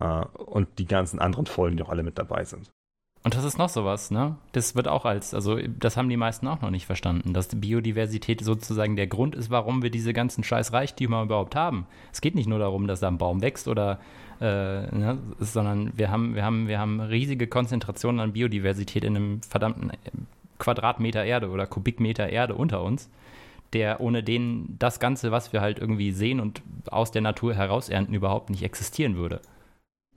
Äh, 0.00 0.24
und 0.36 0.78
die 0.78 0.86
ganzen 0.86 1.18
anderen 1.18 1.46
Folgen, 1.46 1.76
die 1.76 1.82
auch 1.82 1.90
alle 1.90 2.02
mit 2.02 2.18
dabei 2.18 2.44
sind. 2.44 2.70
Und 3.24 3.36
das 3.36 3.44
ist 3.44 3.56
noch 3.56 3.68
sowas, 3.68 4.10
ne? 4.10 4.36
Das 4.50 4.74
wird 4.74 4.88
auch 4.88 5.04
als, 5.04 5.32
also 5.32 5.56
das 5.78 5.96
haben 5.96 6.08
die 6.08 6.16
meisten 6.16 6.48
auch 6.48 6.60
noch 6.60 6.70
nicht 6.70 6.86
verstanden, 6.86 7.32
dass 7.32 7.48
Biodiversität 7.48 8.42
sozusagen 8.42 8.96
der 8.96 9.06
Grund 9.06 9.36
ist, 9.36 9.48
warum 9.48 9.82
wir 9.82 9.90
diese 9.90 10.12
ganzen 10.12 10.42
scheiß 10.42 10.72
Reichtümer 10.72 11.22
überhaupt 11.22 11.54
haben. 11.54 11.86
Es 12.12 12.20
geht 12.20 12.34
nicht 12.34 12.48
nur 12.48 12.58
darum, 12.58 12.88
dass 12.88 12.98
da 12.98 13.06
ein 13.06 13.18
Baum 13.18 13.40
wächst 13.40 13.68
oder, 13.68 14.00
äh, 14.40 14.44
ne, 14.44 15.18
sondern 15.38 15.92
wir 15.96 16.10
haben, 16.10 16.34
wir 16.34 16.44
haben, 16.44 16.66
wir 16.66 16.80
haben 16.80 17.00
riesige 17.00 17.46
Konzentrationen 17.46 18.18
an 18.20 18.32
Biodiversität 18.32 19.04
in 19.04 19.16
einem 19.16 19.42
verdammten 19.42 19.92
Quadratmeter 20.58 21.24
Erde 21.24 21.50
oder 21.50 21.66
Kubikmeter 21.66 22.28
Erde 22.28 22.56
unter 22.56 22.82
uns, 22.82 23.08
der 23.72 24.00
ohne 24.00 24.24
den 24.24 24.76
das 24.80 24.98
Ganze, 24.98 25.30
was 25.30 25.52
wir 25.52 25.60
halt 25.60 25.78
irgendwie 25.78 26.10
sehen 26.10 26.40
und 26.40 26.60
aus 26.90 27.12
der 27.12 27.22
Natur 27.22 27.54
heraus 27.54 27.88
ernten, 27.88 28.14
überhaupt 28.14 28.50
nicht 28.50 28.64
existieren 28.64 29.16
würde. 29.16 29.40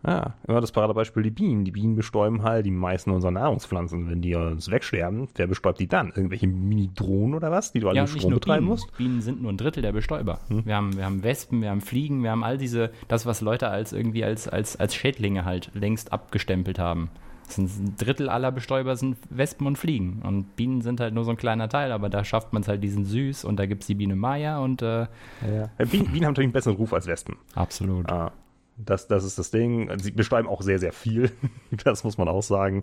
Ja, 0.05 0.35
immer 0.47 0.61
das 0.61 0.71
Paradebeispiel 0.71 1.23
die 1.23 1.31
Bienen. 1.31 1.65
Die 1.65 1.71
Bienen 1.71 1.95
bestäuben 1.95 2.43
halt 2.43 2.65
die 2.65 2.71
meisten 2.71 3.09
unserer 3.09 3.31
Nahrungspflanzen. 3.31 4.09
Wenn 4.09 4.21
die 4.21 4.35
uns 4.35 4.69
wegsterben, 4.69 5.27
wer 5.35 5.47
bestäubt 5.47 5.79
die 5.79 5.87
dann? 5.87 6.09
Irgendwelche 6.09 6.47
Mini-Drohnen 6.47 7.33
oder 7.33 7.51
was, 7.51 7.71
die 7.71 7.79
du 7.79 7.89
alle 7.89 7.97
ja, 7.97 8.07
Strom 8.07 8.33
betreiben 8.33 8.65
Bienen. 8.65 8.69
musst? 8.69 8.97
Bienen 8.97 9.21
sind 9.21 9.41
nur 9.41 9.51
ein 9.51 9.57
Drittel 9.57 9.81
der 9.81 9.93
Bestäuber. 9.93 10.39
Hm. 10.49 10.65
Wir, 10.65 10.75
haben, 10.75 10.95
wir 10.95 11.05
haben 11.05 11.23
Wespen, 11.23 11.61
wir 11.61 11.71
haben 11.71 11.81
Fliegen, 11.81 12.21
wir 12.21 12.29
haben 12.29 12.43
all 12.43 12.57
diese, 12.57 12.91
das, 13.07 13.25
was 13.25 13.41
Leute 13.41 13.69
als 13.69 13.93
irgendwie 13.93 14.23
als, 14.23 14.47
als, 14.47 14.79
als 14.79 14.93
Schädlinge 14.93 15.43
halt 15.43 15.71
längst 15.73 16.13
abgestempelt 16.13 16.77
haben. 16.77 17.09
Ein 17.57 17.95
Drittel 17.97 18.29
aller 18.29 18.51
Bestäuber 18.51 18.95
sind 18.95 19.17
Wespen 19.29 19.67
und 19.67 19.77
Fliegen. 19.77 20.21
Und 20.23 20.55
Bienen 20.55 20.81
sind 20.81 20.99
halt 20.99 21.13
nur 21.13 21.23
so 21.23 21.31
ein 21.31 21.37
kleiner 21.37 21.69
Teil, 21.69 21.91
aber 21.91 22.09
da 22.09 22.23
schafft 22.23 22.53
man 22.53 22.63
es 22.63 22.67
halt 22.67 22.83
diesen 22.83 23.05
süß 23.05 23.45
und 23.45 23.57
da 23.57 23.65
gibt 23.65 23.83
es 23.83 23.87
die 23.87 23.95
Biene 23.95 24.15
Maya 24.15 24.59
und 24.59 24.81
äh, 24.81 25.01
ja, 25.01 25.07
ja. 25.51 25.69
Bienen, 25.77 26.11
Bienen, 26.11 26.25
haben 26.25 26.31
natürlich 26.31 26.47
einen 26.47 26.53
besseren 26.53 26.75
Ruf 26.75 26.91
als 26.93 27.07
Wespen. 27.07 27.35
Absolut. 27.53 28.09
Ah, 28.09 28.31
das, 28.77 29.07
das 29.07 29.23
ist 29.23 29.39
das 29.39 29.51
Ding. 29.51 29.91
Sie 29.99 30.11
beschreiben 30.11 30.47
auch 30.47 30.61
sehr, 30.61 30.79
sehr 30.79 30.93
viel. 30.93 31.31
das 31.83 32.03
muss 32.03 32.17
man 32.17 32.27
auch 32.27 32.43
sagen. 32.43 32.81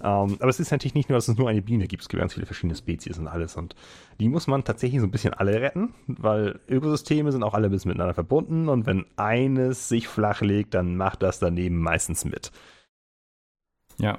Ähm, 0.00 0.36
aber 0.40 0.48
es 0.48 0.60
ist 0.60 0.70
natürlich 0.70 0.94
nicht 0.94 1.08
nur, 1.08 1.16
dass 1.16 1.28
es 1.28 1.38
nur 1.38 1.48
eine 1.48 1.62
Biene 1.62 1.86
gibt. 1.86 2.02
Es 2.02 2.08
gibt 2.08 2.20
ganz 2.20 2.34
viele 2.34 2.46
verschiedene 2.46 2.76
Spezies 2.76 3.18
und 3.18 3.28
alles. 3.28 3.56
Und 3.56 3.74
die 4.20 4.28
muss 4.28 4.46
man 4.46 4.64
tatsächlich 4.64 5.00
so 5.00 5.06
ein 5.06 5.10
bisschen 5.10 5.34
alle 5.34 5.60
retten, 5.60 5.94
weil 6.06 6.60
Ökosysteme 6.68 7.32
sind 7.32 7.42
auch 7.42 7.54
alle 7.54 7.68
ein 7.68 7.70
bisschen 7.70 7.88
miteinander 7.88 8.14
verbunden. 8.14 8.68
Und 8.68 8.86
wenn 8.86 9.06
eines 9.16 9.88
sich 9.88 10.08
flach 10.08 10.42
legt, 10.42 10.74
dann 10.74 10.96
macht 10.96 11.22
das 11.22 11.38
daneben 11.38 11.78
meistens 11.78 12.24
mit. 12.24 12.52
Ja, 13.98 14.18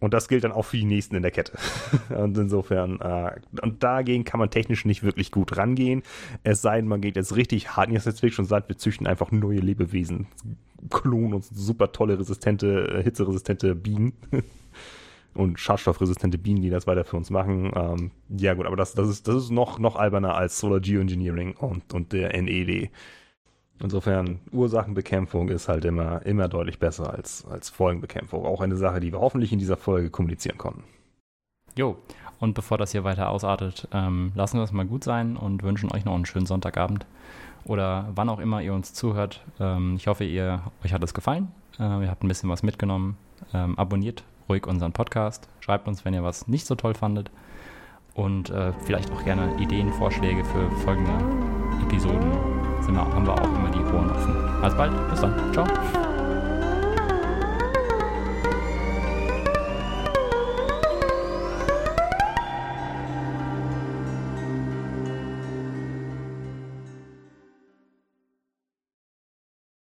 und 0.00 0.14
das 0.14 0.28
gilt 0.28 0.44
dann 0.44 0.52
auch 0.52 0.64
für 0.64 0.76
die 0.76 0.84
nächsten 0.84 1.16
in 1.16 1.22
der 1.22 1.30
Kette. 1.30 1.52
und 2.16 2.36
insofern, 2.36 3.00
äh, 3.00 3.32
und 3.62 3.82
dagegen 3.82 4.24
kann 4.24 4.40
man 4.40 4.50
technisch 4.50 4.84
nicht 4.84 5.02
wirklich 5.02 5.30
gut 5.30 5.56
rangehen. 5.56 6.02
Es 6.42 6.62
sei 6.62 6.76
denn, 6.76 6.88
man 6.88 7.00
geht 7.00 7.16
jetzt 7.16 7.36
richtig 7.36 7.76
hart 7.76 7.88
in 7.88 7.94
das 7.94 8.06
Netzwerk 8.06 8.38
und 8.38 8.46
sagt, 8.46 8.68
wir 8.68 8.76
züchten 8.76 9.06
einfach 9.06 9.30
neue 9.32 9.60
Lebewesen, 9.60 10.26
klonen 10.90 11.34
uns 11.34 11.48
super 11.48 11.92
tolle, 11.92 12.18
resistente, 12.18 12.98
äh, 12.98 13.02
hitzeresistente 13.02 13.74
Bienen. 13.74 14.12
und 15.36 15.60
schadstoffresistente 15.60 16.38
Bienen, 16.38 16.62
die 16.62 16.70
das 16.70 16.86
weiter 16.86 17.04
für 17.04 17.16
uns 17.16 17.30
machen. 17.30 17.70
Ähm, 17.74 18.10
ja 18.28 18.54
gut, 18.54 18.66
aber 18.66 18.76
das, 18.76 18.94
das, 18.94 19.08
ist, 19.08 19.28
das 19.28 19.36
ist 19.36 19.50
noch, 19.50 19.78
noch 19.78 19.96
alberner 19.96 20.34
als 20.34 20.58
Solar 20.58 20.80
Geoengineering 20.80 21.54
und, 21.56 21.92
und 21.92 22.12
der 22.12 22.40
NED. 22.40 22.90
Insofern, 23.82 24.40
Ursachenbekämpfung 24.52 25.48
ist 25.50 25.68
halt 25.68 25.84
immer, 25.84 26.24
immer 26.24 26.48
deutlich 26.48 26.78
besser 26.78 27.12
als, 27.12 27.44
als 27.44 27.68
Folgenbekämpfung. 27.68 28.44
Auch 28.46 28.60
eine 28.60 28.76
Sache, 28.76 29.00
die 29.00 29.12
wir 29.12 29.20
hoffentlich 29.20 29.52
in 29.52 29.58
dieser 29.58 29.76
Folge 29.76 30.10
kommunizieren 30.10 30.56
konnten. 30.56 30.84
Jo, 31.76 31.96
und 32.38 32.54
bevor 32.54 32.78
das 32.78 32.92
hier 32.92 33.04
weiter 33.04 33.28
ausartet, 33.28 33.88
ähm, 33.92 34.32
lassen 34.34 34.58
wir 34.58 34.64
es 34.64 34.72
mal 34.72 34.86
gut 34.86 35.04
sein 35.04 35.36
und 35.36 35.62
wünschen 35.62 35.92
euch 35.92 36.04
noch 36.04 36.14
einen 36.14 36.26
schönen 36.26 36.46
Sonntagabend 36.46 37.06
oder 37.64 38.10
wann 38.14 38.28
auch 38.28 38.38
immer 38.38 38.62
ihr 38.62 38.72
uns 38.72 38.94
zuhört. 38.94 39.42
Ähm, 39.60 39.96
ich 39.96 40.06
hoffe, 40.06 40.24
ihr, 40.24 40.62
euch 40.84 40.92
hat 40.92 41.02
es 41.02 41.14
gefallen. 41.14 41.48
Äh, 41.78 42.04
ihr 42.04 42.10
habt 42.10 42.24
ein 42.24 42.28
bisschen 42.28 42.48
was 42.48 42.62
mitgenommen. 42.62 43.18
Ähm, 43.52 43.78
abonniert 43.78 44.24
ruhig 44.48 44.66
unseren 44.66 44.92
Podcast. 44.92 45.48
Schreibt 45.60 45.88
uns, 45.88 46.04
wenn 46.04 46.14
ihr 46.14 46.22
was 46.22 46.48
nicht 46.48 46.66
so 46.66 46.74
toll 46.74 46.94
fandet. 46.94 47.30
Und 48.14 48.48
äh, 48.50 48.72
vielleicht 48.84 49.10
auch 49.10 49.24
gerne 49.24 49.54
Ideen, 49.60 49.92
Vorschläge 49.92 50.44
für 50.44 50.70
folgende 50.70 51.12
Episoden 51.82 52.55
sind 52.86 52.98
haben 52.98 53.26
wir 53.26 53.32
auch 53.32 53.44
immer 53.44 53.70
die 53.70 53.84
Ohren 53.94 54.10
offen. 54.10 54.34
Also 54.62 54.76
bald, 54.76 54.92
bis 55.10 55.20
dann. 55.20 55.34
Ciao. 55.52 55.66